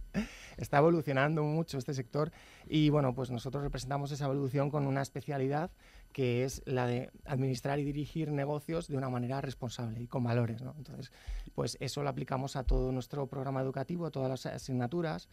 está 0.57 0.77
evolucionando 0.77 1.43
mucho 1.43 1.77
este 1.77 1.93
sector 1.93 2.31
y 2.67 2.89
bueno, 2.89 3.13
pues 3.13 3.29
nosotros 3.29 3.61
representamos 3.63 4.11
esa 4.11 4.25
evolución 4.25 4.69
con 4.71 4.87
una 4.87 5.01
especialidad 5.01 5.69
que 6.11 6.43
es 6.43 6.61
la 6.65 6.87
de 6.87 7.11
administrar 7.25 7.79
y 7.79 7.83
dirigir 7.83 8.31
negocios 8.31 8.87
de 8.87 8.97
una 8.97 9.09
manera 9.09 9.41
responsable 9.41 10.01
y 10.01 10.07
con 10.07 10.23
valores, 10.23 10.61
¿no? 10.61 10.73
Entonces, 10.77 11.11
pues 11.53 11.77
eso 11.79 12.03
lo 12.03 12.09
aplicamos 12.09 12.55
a 12.55 12.63
todo 12.63 12.91
nuestro 12.91 13.27
programa 13.27 13.61
educativo, 13.61 14.05
a 14.05 14.11
todas 14.11 14.29
las 14.29 14.45
asignaturas 14.45 15.29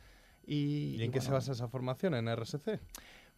y... 0.47 0.97
¿Y 0.97 1.03
en 1.03 1.13
qué 1.13 1.21
se 1.21 1.31
basa 1.31 1.53
esa 1.53 1.69
formación? 1.69 2.15
¿En 2.15 2.35
RSC? 2.35 2.81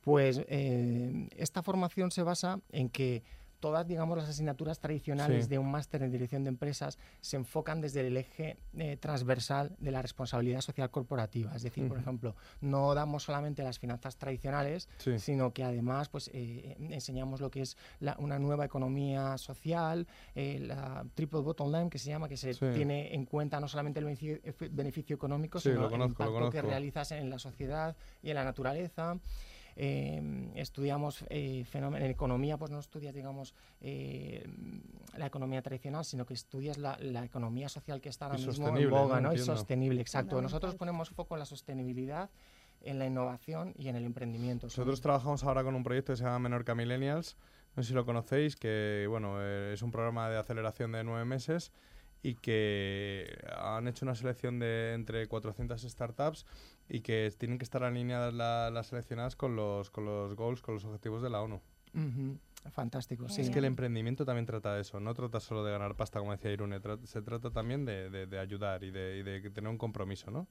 Pues 0.02 0.42
eh, 0.48 1.28
esta 1.36 1.62
formación 1.62 2.10
se 2.10 2.22
basa 2.22 2.60
en 2.70 2.88
que 2.88 3.22
todas, 3.60 3.86
digamos, 3.86 4.16
las 4.16 4.28
asignaturas 4.28 4.78
tradicionales 4.78 5.44
Sí. 5.44 5.50
de 5.50 5.58
un 5.58 5.70
máster 5.70 6.02
en 6.02 6.10
dirección 6.10 6.44
de 6.44 6.48
empresas 6.48 6.98
se 7.20 7.36
enfocan 7.36 7.80
desde 7.80 8.06
el 8.06 8.16
eje 8.16 8.56
eh, 8.76 8.96
transversal 8.96 9.74
de 9.78 9.90
la 9.90 10.02
responsabilidad 10.02 10.60
social 10.60 10.90
corporativa. 10.90 11.54
Es 11.54 11.62
decir, 11.62 11.88
por 11.88 11.98
ejemplo, 11.98 12.36
no 12.60 12.94
damos 12.94 13.24
solamente 13.24 13.62
las 13.62 13.78
finanzas 13.78 14.16
tradicionales, 14.16 14.88
Sí. 14.98 15.18
sino 15.18 15.52
que 15.52 15.64
además 15.64 16.08
pues, 16.08 16.30
eh, 16.32 16.76
enseñamos 16.78 17.40
lo 17.40 17.50
que 17.50 17.62
es 17.62 17.76
la- 18.00 18.16
una 18.18 18.38
nueva 18.38 18.64
economía 18.64 19.36
social, 19.38 20.06
eh, 20.34 20.58
la 20.60 21.04
triple 21.14 21.40
bottom 21.40 21.72
line 21.72 21.90
que 21.90 21.98
se 21.98 22.08
llama, 22.08 22.28
que 22.28 22.36
se 22.36 22.54
Sí. 22.54 22.66
tiene 22.74 23.14
en 23.14 23.24
cuenta 23.24 23.58
no 23.60 23.68
solamente 23.68 23.98
el 23.98 24.04
beneficio, 24.06 24.36
efe- 24.42 24.68
beneficio 24.70 25.16
económico, 25.16 25.58
sino 25.60 25.88
conozco, 25.88 26.22
el 26.22 26.28
impacto 26.30 26.50
que 26.50 26.62
realizas 26.62 27.12
en 27.12 27.28
la 27.30 27.38
sociedad 27.38 27.96
y 28.22 28.30
en 28.30 28.36
la 28.36 28.44
naturaleza. 28.44 29.18
Eh, 29.80 30.50
estudiamos 30.56 31.24
eh, 31.30 31.64
fenómeno- 31.64 32.04
en 32.04 32.10
economía, 32.10 32.56
pues 32.58 32.72
no 32.72 32.80
estudias, 32.80 33.14
digamos, 33.14 33.54
eh, 33.80 34.44
la 35.16 35.26
economía 35.26 35.62
tradicional, 35.62 36.04
sino 36.04 36.26
que 36.26 36.34
estudias 36.34 36.78
la, 36.78 36.98
la 37.00 37.24
economía 37.24 37.68
social 37.68 38.00
que 38.00 38.08
está 38.08 38.26
ahora 38.26 38.38
Y 38.40 38.46
mismo 38.46 38.76
en 38.76 38.90
boga, 38.90 39.20
¿no? 39.20 39.28
¿no? 39.28 39.34
Y 39.34 39.38
sostenible, 39.38 40.00
exacto. 40.00 40.42
Nosotros 40.42 40.74
ponemos 40.74 41.10
foco 41.10 41.36
en 41.36 41.38
la 41.38 41.44
sostenibilidad, 41.46 42.28
en 42.80 42.98
la 42.98 43.06
innovación 43.06 43.72
y 43.78 43.86
en 43.86 43.94
el 43.94 44.04
emprendimiento. 44.04 44.66
Nosotros 44.66 45.00
trabajamos 45.00 45.44
ahora 45.44 45.62
con 45.62 45.76
un 45.76 45.84
proyecto 45.84 46.12
que 46.12 46.16
se 46.16 46.24
llama 46.24 46.40
Menorca 46.40 46.74
Millennials. 46.74 47.36
No 47.76 47.82
sé 47.84 47.90
si 47.90 47.94
lo 47.94 48.04
conocéis, 48.04 48.56
que 48.56 49.06
bueno, 49.08 49.36
eh, 49.40 49.72
es 49.74 49.82
un 49.82 49.92
programa 49.92 50.28
de 50.28 50.38
aceleración 50.38 50.90
de 50.90 51.04
nueve 51.04 51.24
meses 51.24 51.70
y 52.22 52.34
que 52.34 53.38
han 53.56 53.88
hecho 53.88 54.04
una 54.04 54.14
selección 54.14 54.58
de 54.58 54.94
entre 54.94 55.26
400 55.28 55.82
startups 55.82 56.46
y 56.88 57.00
que 57.00 57.32
tienen 57.36 57.58
que 57.58 57.64
estar 57.64 57.84
alineadas 57.84 58.34
las 58.34 58.86
seleccionadas 58.86 59.36
con 59.36 59.56
los, 59.56 59.90
con 59.90 60.04
los 60.04 60.34
goals, 60.34 60.62
con 60.62 60.74
los 60.74 60.84
objetivos 60.84 61.22
de 61.22 61.30
la 61.30 61.42
ONU. 61.42 61.60
Fantástico, 62.70 63.28
sí. 63.28 63.40
Es 63.40 63.50
que 63.50 63.60
el 63.60 63.64
emprendimiento 63.64 64.24
también 64.24 64.46
trata 64.46 64.74
de 64.74 64.82
eso, 64.82 65.00
no 65.00 65.14
trata 65.14 65.40
solo 65.40 65.64
de 65.64 65.72
ganar 65.72 65.94
pasta, 65.94 66.18
como 66.18 66.32
decía 66.32 66.52
Irune, 66.52 66.80
se 67.04 67.22
trata 67.22 67.50
también 67.50 67.84
de, 67.84 68.10
de, 68.10 68.38
ayudar 68.38 68.84
y 68.84 68.90
de, 68.90 69.18
y 69.18 69.22
de 69.22 69.50
tener 69.50 69.70
un 69.70 69.78
compromiso, 69.78 70.30
¿no? 70.30 70.46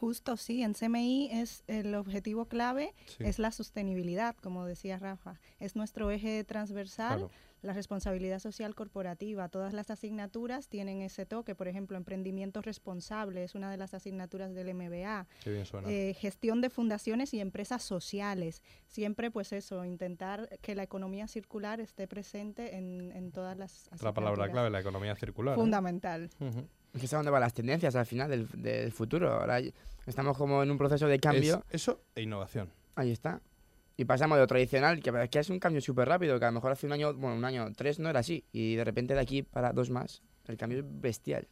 Justo, 0.00 0.36
sí, 0.36 0.62
en 0.62 0.74
CMI 0.74 1.30
es 1.32 1.64
el 1.68 1.94
objetivo 1.94 2.44
clave, 2.44 2.94
es 3.18 3.38
la 3.38 3.50
sostenibilidad, 3.50 4.36
como 4.36 4.66
decía 4.66 4.98
Rafa. 4.98 5.40
Es 5.58 5.74
nuestro 5.74 6.10
eje 6.10 6.44
transversal, 6.44 7.30
la 7.62 7.72
responsabilidad 7.72 8.38
social 8.38 8.74
corporativa. 8.74 9.48
Todas 9.48 9.72
las 9.72 9.90
asignaturas 9.90 10.68
tienen 10.68 11.00
ese 11.00 11.24
toque. 11.24 11.54
Por 11.54 11.66
ejemplo, 11.66 11.96
emprendimiento 11.96 12.60
responsable 12.60 13.42
es 13.42 13.54
una 13.54 13.70
de 13.70 13.78
las 13.78 13.94
asignaturas 13.94 14.54
del 14.54 14.74
MBA. 14.74 15.26
Qué 15.42 15.50
bien 15.50 15.64
suena. 15.64 15.90
Eh, 15.90 16.14
gestión 16.14 16.60
de 16.60 16.68
fundaciones 16.68 17.32
y 17.32 17.40
empresas 17.40 17.82
sociales. 17.82 18.62
Siempre, 18.86 19.30
pues 19.30 19.52
eso, 19.52 19.84
intentar 19.86 20.58
que 20.60 20.74
la 20.74 20.82
economía 20.82 21.26
circular 21.26 21.80
esté 21.80 22.06
presente 22.06 22.76
en, 22.76 23.12
en 23.12 23.32
todas 23.32 23.56
las 23.56 23.88
La 24.02 24.12
palabra 24.12 24.50
clave, 24.50 24.68
la 24.68 24.80
economía 24.80 25.16
circular. 25.16 25.54
¿eh? 25.54 25.60
Fundamental. 25.60 26.30
Es 27.02 27.10
dónde 27.10 27.30
van 27.30 27.40
las 27.40 27.54
tendencias 27.54 27.94
al 27.94 28.06
final 28.06 28.30
del, 28.30 28.48
del, 28.54 28.92
futuro. 28.92 29.32
Ahora 29.32 29.60
estamos 30.06 30.36
como 30.36 30.62
en 30.62 30.70
un 30.70 30.78
proceso 30.78 31.06
de 31.06 31.18
cambio. 31.18 31.64
eso 31.70 32.00
e 32.14 32.22
innovación. 32.22 32.70
Ahí 32.94 33.10
está. 33.10 33.40
Y 33.98 34.04
pasamos 34.04 34.36
de 34.36 34.42
lo 34.42 34.46
tradicional, 34.46 35.00
que, 35.00 35.28
que 35.30 35.38
es 35.38 35.50
un 35.50 35.58
cambio 35.58 35.80
súper 35.80 36.08
rápido, 36.08 36.38
que 36.38 36.44
a 36.44 36.48
lo 36.48 36.54
mejor 36.54 36.72
hace 36.72 36.86
un 36.86 36.92
año, 36.92 37.14
bueno, 37.14 37.36
un 37.36 37.44
año, 37.44 37.72
tres 37.74 37.98
no 37.98 38.10
era 38.10 38.20
así. 38.20 38.44
Y 38.52 38.74
de 38.76 38.84
repente 38.84 39.14
de 39.14 39.20
aquí 39.20 39.42
para 39.42 39.72
dos 39.72 39.90
más, 39.90 40.22
el 40.46 40.56
cambio 40.56 40.80
es 40.80 40.84
bestial. 40.88 41.48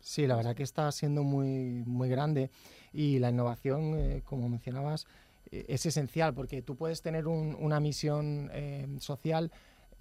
Sí, 0.00 0.26
la 0.26 0.36
verdad 0.36 0.54
que 0.54 0.62
está 0.62 0.90
siendo 0.92 1.22
muy, 1.22 1.82
muy 1.86 2.08
grande. 2.08 2.50
Y 2.92 3.18
la 3.18 3.30
innovación, 3.30 3.94
eh, 3.96 4.22
como 4.24 4.48
mencionabas, 4.48 5.06
eh, 5.50 5.66
es 5.68 5.84
esencial, 5.86 6.34
porque 6.34 6.62
tú 6.62 6.76
puedes 6.76 7.02
tener 7.02 7.26
una 7.26 7.80
misión 7.80 8.50
eh, 8.52 8.86
social 8.98 9.52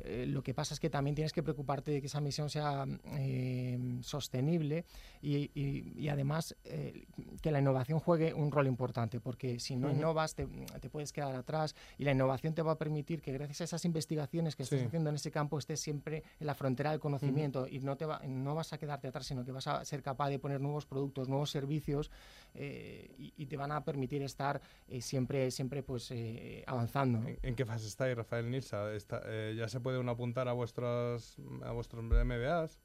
eh, 0.03 0.25
lo 0.27 0.41
que 0.41 0.53
pasa 0.53 0.73
es 0.73 0.79
que 0.79 0.89
también 0.89 1.15
tienes 1.15 1.33
que 1.33 1.43
preocuparte 1.43 1.91
de 1.91 2.01
que 2.01 2.07
esa 2.07 2.21
misión 2.21 2.49
sea 2.49 2.85
eh, 3.17 3.77
sostenible 4.01 4.85
y, 5.21 6.07
además 6.09 6.55
eh, 6.65 7.05
que 7.41 7.51
la 7.51 7.59
innovación 7.59 7.99
juegue 7.99 8.33
un 8.33 8.51
rol 8.51 8.67
importante, 8.67 9.19
porque 9.19 9.59
si 9.59 9.75
no 9.75 9.89
innovas 9.91 10.35
te, 10.35 10.47
puedes 10.89 11.11
quedar 11.11 11.35
atrás 11.35 11.75
y 11.97 12.03
la 12.03 12.11
innovación 12.11 12.53
te 12.53 12.61
va 12.61 12.73
a 12.73 12.77
permitir 12.77 13.21
que 13.21 13.31
gracias 13.31 13.61
a 13.61 13.63
esas 13.65 13.85
investigaciones 13.85 14.55
que 14.55 14.63
estés 14.63 14.85
haciendo 14.85 15.09
en 15.09 15.15
ese 15.15 15.31
campo 15.31 15.59
estés 15.59 15.79
siempre 15.79 16.23
en 16.39 16.47
la 16.47 16.55
frontera 16.55 16.91
del 16.91 16.99
conocimiento 16.99 17.67
y 17.67 17.79
no, 17.79 17.97
te 17.97 18.05
no 18.27 18.55
vas 18.55 18.73
a 18.73 18.77
quedarte 18.77 19.07
atrás, 19.07 19.25
sino 19.25 19.45
que 19.45 19.51
vas 19.51 19.67
a 19.67 19.83
ser 19.85 20.01
capaz 20.01 20.29
de 20.29 20.39
poner 20.39 20.61
nuevos 20.61 20.85
productos, 20.85 21.29
nuevos 21.29 21.51
servicios 21.51 22.11
y, 22.55 23.45
te 23.45 23.57
van 23.57 23.71
a 23.71 23.83
permitir 23.83 24.21
estar 24.21 24.61
siempre, 24.99 25.51
siempre 25.51 25.83
pues, 25.83 26.13
avanzando. 26.67 27.21
¿En, 27.41 27.55
qué 27.55 27.65
fase 27.65 27.87
está 27.87 28.05
ahí, 28.05 28.13
Rafael 28.13 28.49
Nilsa? 28.49 28.89
¿Ya 29.55 29.67
se 29.67 29.79
puede 29.79 29.99
uno 29.99 30.11
apuntar 30.11 30.47
a 30.47 30.53
vuestros, 30.53 31.37
a 31.63 31.71
vuestros 31.71 32.03
MBAs? 32.03 32.79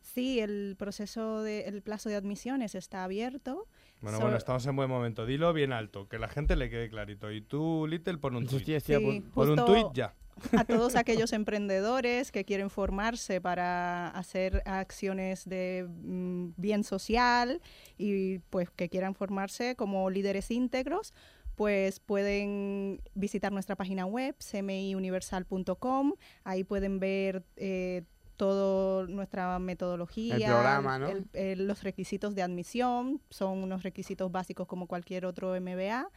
Sí, 0.00 0.40
el 0.40 0.76
proceso 0.78 1.42
de, 1.42 1.62
el 1.62 1.82
plazo 1.82 2.08
de 2.08 2.16
admisiones 2.16 2.74
está 2.74 3.04
abierto. 3.04 3.68
Bueno, 4.00 4.18
bueno, 4.18 4.36
estamos 4.36 4.64
en 4.66 4.74
buen 4.74 4.88
momento. 4.88 5.26
Dilo 5.26 5.52
bien 5.52 5.72
alto, 5.72 6.08
que 6.08 6.18
la 6.18 6.28
gente 6.28 6.56
le 6.56 6.70
quede 6.70 6.88
clarito. 6.88 7.30
Y 7.30 7.42
tú, 7.42 7.86
Little, 7.86 8.18
pon 8.18 8.36
un 8.36 8.46
tweet. 8.46 8.80
Sí, 8.80 9.22
pon, 9.34 9.50
un 9.50 9.64
tweet 9.64 9.84
ya. 9.92 10.14
A 10.56 10.64
todos 10.64 10.96
aquellos 10.96 11.32
emprendedores 11.32 12.32
que 12.32 12.44
quieren 12.44 12.70
formarse 12.70 13.40
para 13.40 14.08
hacer 14.08 14.62
acciones 14.66 15.48
de 15.48 15.86
mm, 15.88 16.50
bien 16.56 16.84
social 16.84 17.60
y 17.98 18.38
pues 18.50 18.70
que 18.70 18.88
quieran 18.88 19.14
formarse 19.14 19.76
como 19.76 20.10
líderes 20.10 20.50
íntegros, 20.50 21.14
pues 21.56 22.00
pueden 22.00 23.02
visitar 23.14 23.52
nuestra 23.52 23.76
página 23.76 24.06
web, 24.06 24.34
cmiuniversal.com. 24.38 26.14
Ahí 26.44 26.64
pueden 26.64 27.00
ver 27.00 27.44
eh, 27.56 28.04
toda 28.36 29.06
nuestra 29.06 29.58
metodología, 29.58 30.36
el 30.36 30.44
programa, 30.44 30.98
¿no? 30.98 31.08
los 31.34 31.82
requisitos 31.82 32.34
de 32.34 32.42
admisión, 32.42 33.20
son 33.28 33.62
unos 33.62 33.82
requisitos 33.82 34.32
básicos 34.32 34.66
como 34.66 34.86
cualquier 34.86 35.26
otro 35.26 35.54
MBA. 35.60 36.08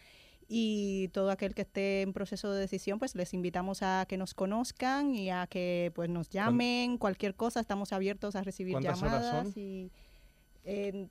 Y 0.48 1.10
todo 1.10 1.32
aquel 1.32 1.54
que 1.54 1.64
esté 1.64 2.02
en 2.02 2.14
proceso 2.14 2.52
de 2.52 2.60
decisión, 2.60 3.00
pues 3.00 3.16
les 3.16 3.34
invitamos 3.34 3.82
a 3.82 4.06
que 4.08 4.18
nos 4.18 4.34
conozcan 4.34 5.16
y 5.16 5.30
a 5.30 5.48
que 5.48 5.92
pues 5.96 6.10
nos 6.10 6.30
llamen, 6.30 6.98
cualquier 6.98 7.36
cosa, 7.36 7.60
estamos 7.60 7.94
abiertos 7.94 8.36
a 8.36 8.44
recibir 8.44 8.78
llamadas. 8.80 9.56
Y, 9.58 9.92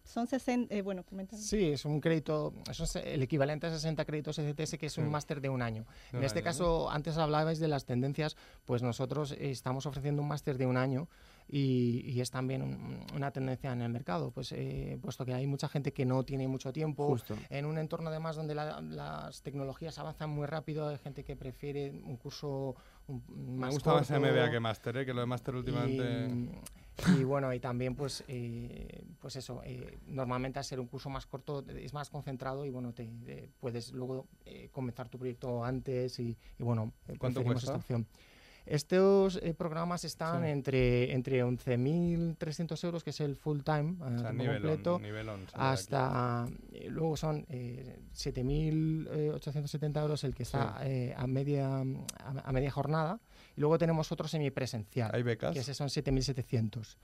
son 0.04 0.26
60, 0.26 0.74
eh, 0.74 0.80
bueno, 0.80 1.04
Sí, 1.34 1.72
es 1.72 1.84
un 1.84 2.00
crédito, 2.00 2.54
eso 2.70 2.84
es 2.84 2.96
el 2.96 3.22
equivalente 3.22 3.66
a 3.66 3.70
60 3.70 4.02
créditos 4.06 4.38
ECTS, 4.38 4.78
que 4.78 4.86
es 4.86 4.96
un 4.96 5.10
máster 5.10 5.42
de 5.42 5.50
un 5.50 5.60
año. 5.60 5.84
en 6.12 6.24
este 6.24 6.42
caso, 6.42 6.90
antes 6.90 7.18
hablabais 7.18 7.58
de 7.58 7.68
las 7.68 7.84
tendencias, 7.84 8.36
pues 8.64 8.82
nosotros 8.82 9.36
estamos 9.38 9.84
ofreciendo 9.84 10.22
un 10.22 10.28
máster 10.28 10.56
de 10.56 10.64
un 10.64 10.78
año 10.78 11.08
y, 11.48 12.20
es 12.20 12.30
también 12.30 13.04
una 13.14 13.30
tendencia 13.30 13.72
en 13.72 13.82
el 13.82 13.88
mercado, 13.90 14.30
pues 14.30 14.52
eh, 14.52 14.98
puesto 15.02 15.24
que 15.24 15.34
hay 15.34 15.46
mucha 15.46 15.68
gente 15.68 15.92
que 15.92 16.04
no 16.04 16.22
tiene 16.24 16.46
mucho 16.48 16.72
tiempo, 16.72 17.16
en 17.50 17.66
un 17.66 17.78
entorno 17.78 18.10
además 18.10 18.36
donde 18.36 18.54
las 18.54 19.42
tecnologías 19.42 19.98
avanzan 19.98 20.30
muy 20.30 20.46
rápido, 20.46 20.88
hay 20.88 20.98
gente 20.98 21.24
que 21.24 21.36
prefiere 21.36 21.90
un 21.90 22.16
curso 22.16 22.76
Me 23.08 23.68
gusta 23.70 23.94
más 23.94 24.10
MBA 24.10 24.50
que 24.50 24.60
máster, 24.60 24.96
¿eh? 24.98 25.06
que 25.06 25.12
lo 25.12 25.20
de 25.20 25.26
máster 25.26 25.54
últimamente... 25.54 26.50
Y 27.18 27.24
bueno, 27.24 27.52
y 27.52 27.60
también 27.60 27.94
pues, 27.94 28.22
eh, 28.28 29.04
pues 29.18 29.36
eso, 29.36 29.62
eh, 29.64 29.98
normalmente 30.06 30.58
al 30.58 30.64
ser 30.64 30.78
un 30.78 30.86
curso 30.86 31.10
más 31.10 31.26
corto 31.26 31.64
es 31.66 31.92
más 31.94 32.10
concentrado 32.10 32.64
y 32.64 32.70
bueno, 32.70 32.92
te, 32.92 33.48
puedes 33.60 33.92
luego 33.92 34.28
eh, 34.44 34.68
comenzar 34.70 35.08
tu 35.08 35.18
proyecto 35.18 35.64
antes 35.64 36.18
y, 36.20 36.36
bueno, 36.58 36.92
¿cuánto 37.18 37.42
cuesta? 37.42 37.72
Esta 37.72 37.76
opción. 37.76 38.06
Estos 38.66 39.40
programas 39.56 40.04
están 40.04 40.44
entre, 40.44 41.12
entre 41.12 41.44
11.300 41.44 42.84
euros, 42.84 43.04
que 43.04 43.10
es 43.10 43.20
el 43.20 43.36
full 43.36 43.60
time 43.60 43.96
completo, 43.98 45.00
hasta 45.54 46.48
luego 46.88 47.16
son 47.16 47.46
7.870 47.46 50.00
euros 50.00 50.24
el 50.24 50.34
que 50.34 50.42
está 50.44 50.80
a, 51.16 51.26
media, 51.26 51.78
a 51.78 52.52
media 52.52 52.70
jornada 52.70 53.20
y 53.56 53.60
luego 53.60 53.78
tenemos 53.78 54.10
otro 54.12 54.28
semipresencial. 54.28 55.10
¿Hay 55.14 55.22
becas? 55.22 55.52
Que 55.52 55.60
ese 55.60 55.74
son 55.74 55.88
7.700. 55.88 56.96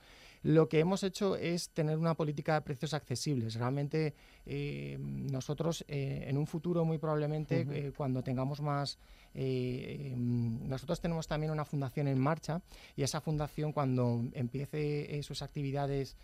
Lo 0.43 0.69
que 0.69 0.81
hemos 0.81 1.03
hecho 1.03 1.37
es 1.37 1.71
tener 1.71 1.99
una 1.99 2.15
política 2.15 2.55
de 2.55 2.61
precios 2.63 2.95
accesibles. 2.95 3.55
Realmente 3.57 4.15
eh, 4.47 4.97
nosotros 4.99 5.85
eh, 5.89 6.25
en 6.29 6.37
un 6.39 6.47
futuro 6.47 6.85
muy 6.85 6.99
probablemente 6.99 7.67
eh, 7.71 7.93
cuando 7.97 8.23
tengamos 8.23 8.61
más... 8.61 8.99
Em, 9.35 10.67
nosotros 10.67 11.01
tenemos 11.01 11.29
también 11.29 11.53
una 11.53 11.65
fundación 11.65 12.09
en 12.09 12.19
marcha 12.19 12.63
y 12.97 13.03
esa 13.03 13.21
fundación 13.21 13.73
cuando 13.73 14.25
empiece 14.33 15.23
sus 15.23 15.43
actividades 15.43 16.17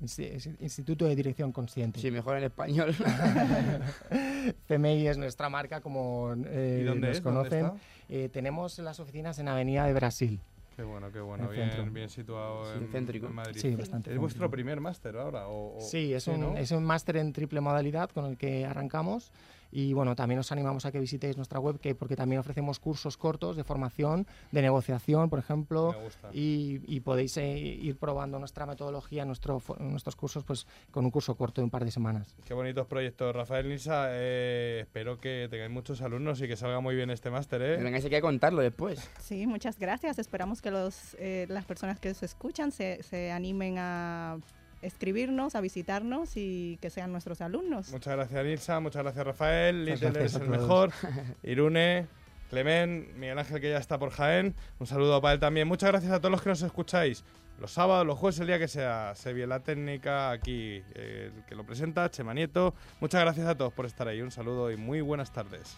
Instituto 0.00 1.04
de 1.06 1.14
Dirección 1.14 1.52
Consciente. 1.52 2.00
Sí, 2.00 2.10
mejor 2.10 2.38
en 2.38 2.44
español. 2.44 2.94
CMI 4.68 5.06
es 5.06 5.18
nuestra 5.18 5.48
marca, 5.48 5.80
como 5.80 6.34
eh, 6.46 6.80
¿Y 6.82 6.84
dónde 6.84 7.08
nos 7.08 7.20
conocen. 7.20 7.72
Eh, 8.08 8.28
tenemos 8.32 8.78
las 8.78 8.98
oficinas 8.98 9.38
en 9.38 9.48
Avenida 9.48 9.86
de 9.86 9.92
Brasil. 9.92 10.40
Qué 10.74 10.82
bueno, 10.82 11.12
qué 11.12 11.20
bueno. 11.20 11.48
Bien, 11.48 11.92
bien, 11.92 12.08
situado 12.08 12.72
en, 12.74 12.88
en, 12.94 13.34
Madrid. 13.34 13.60
Sí, 13.60 13.74
bastante. 13.74 14.12
¿Es 14.12 14.18
vuestro 14.18 14.50
primer 14.50 14.80
máster 14.80 15.16
ahora? 15.16 15.44
sí, 15.78 16.14
es 16.14 16.26
un, 16.26 16.56
es 16.56 16.70
un 16.70 16.84
máster 16.84 17.18
en 17.18 17.34
triple 17.34 17.60
modalidad 17.60 18.08
con 18.10 18.24
el 18.24 18.38
que 18.38 18.64
arrancamos 18.64 19.30
y 19.72 19.92
bueno, 19.92 20.16
también 20.16 20.40
os 20.40 20.50
animamos 20.52 20.86
a 20.86 20.92
que 20.92 21.00
visitéis 21.00 21.36
nuestra 21.36 21.60
web 21.60 21.78
que, 21.78 21.94
porque 21.94 22.16
también 22.16 22.40
ofrecemos 22.40 22.78
cursos 22.78 23.16
cortos 23.16 23.56
de 23.56 23.64
formación, 23.64 24.26
de 24.52 24.62
negociación, 24.62 25.30
por 25.30 25.38
ejemplo, 25.38 25.94
y, 26.32 26.80
y, 26.86 27.00
podéis 27.00 27.36
eh, 27.36 27.58
ir 27.58 27.96
probando 27.96 28.38
nuestra 28.38 28.66
metodología, 28.66 29.24
nuestro, 29.24 29.62
nuestros 29.78 30.16
cursos, 30.16 30.44
pues 30.44 30.66
con 30.90 31.04
un 31.04 31.10
curso 31.10 31.34
corto 31.36 31.60
de 31.60 31.64
un 31.64 31.70
par 31.70 31.84
de 31.84 31.90
semanas. 31.90 32.34
Qué 32.44 32.54
bonitos 32.54 32.86
proyectos, 32.86 33.34
Rafael 33.34 33.68
Nisa. 33.68 34.08
Eh, 34.10 34.80
espero 34.82 35.18
que 35.18 35.48
tengáis 35.50 35.70
muchos 35.70 36.02
alumnos 36.02 36.40
y 36.40 36.48
que 36.48 36.56
salga 36.56 36.80
muy 36.80 36.94
bien 36.94 37.10
este 37.10 37.30
máster. 37.30 37.62
¿eh? 37.62 37.76
Vengáis 37.76 38.04
aquí 38.04 38.14
a 38.14 38.20
contarlo 38.20 38.62
después. 38.62 39.08
Sí, 39.20 39.46
muchas 39.46 39.78
gracias. 39.78 40.18
Esperamos 40.18 40.60
que 40.60 40.70
los, 40.70 41.14
eh, 41.18 41.46
las 41.48 41.64
personas 41.64 42.00
que 42.00 42.10
os 42.10 42.22
escuchan 42.22 42.72
se, 42.72 43.02
se 43.02 43.30
animen 43.30 43.76
a 43.78 44.38
escribirnos, 44.82 45.54
a 45.54 45.60
visitarnos 45.60 46.36
y 46.36 46.78
que 46.80 46.90
sean 46.90 47.12
nuestros 47.12 47.40
alumnos. 47.40 47.90
Muchas 47.90 48.16
gracias, 48.16 48.44
Nilsa. 48.44 48.80
Muchas 48.80 49.02
gracias, 49.02 49.26
Rafael. 49.26 49.84
Little 49.84 50.24
es 50.24 50.34
el 50.34 50.48
mejor. 50.48 50.92
Irune, 51.42 52.06
Clement, 52.50 53.14
Miguel 53.14 53.38
Ángel, 53.38 53.60
que 53.60 53.70
ya 53.70 53.78
está 53.78 53.98
por 53.98 54.10
Jaén. 54.10 54.54
Un 54.78 54.86
saludo 54.86 55.20
para 55.20 55.34
él 55.34 55.40
también. 55.40 55.68
Muchas 55.68 55.90
gracias 55.90 56.12
a 56.12 56.18
todos 56.18 56.32
los 56.32 56.42
que 56.42 56.48
nos 56.48 56.62
escucháis. 56.62 57.24
Los 57.60 57.72
sábados, 57.72 58.06
los 58.06 58.18
jueves, 58.18 58.40
el 58.40 58.46
día 58.46 58.58
que 58.58 58.68
sea. 58.68 59.14
Se 59.14 59.34
la 59.46 59.60
técnica 59.60 60.30
aquí, 60.30 60.82
el 60.94 61.44
que 61.46 61.54
lo 61.54 61.64
presenta, 61.64 62.10
Chema 62.10 62.32
Nieto. 62.32 62.74
Muchas 63.00 63.20
gracias 63.20 63.46
a 63.46 63.54
todos 63.54 63.72
por 63.72 63.84
estar 63.84 64.08
ahí. 64.08 64.22
Un 64.22 64.30
saludo 64.30 64.70
y 64.70 64.76
muy 64.76 65.02
buenas 65.02 65.30
tardes. 65.30 65.76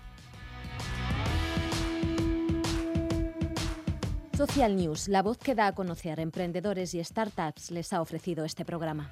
Social 4.46 4.74
News, 4.74 5.06
la 5.06 5.22
voz 5.22 5.38
que 5.38 5.54
da 5.54 5.68
a 5.68 5.72
conocer 5.72 6.18
emprendedores 6.18 6.94
y 6.94 7.04
startups, 7.04 7.70
les 7.70 7.92
ha 7.92 8.00
ofrecido 8.00 8.44
este 8.44 8.64
programa. 8.64 9.08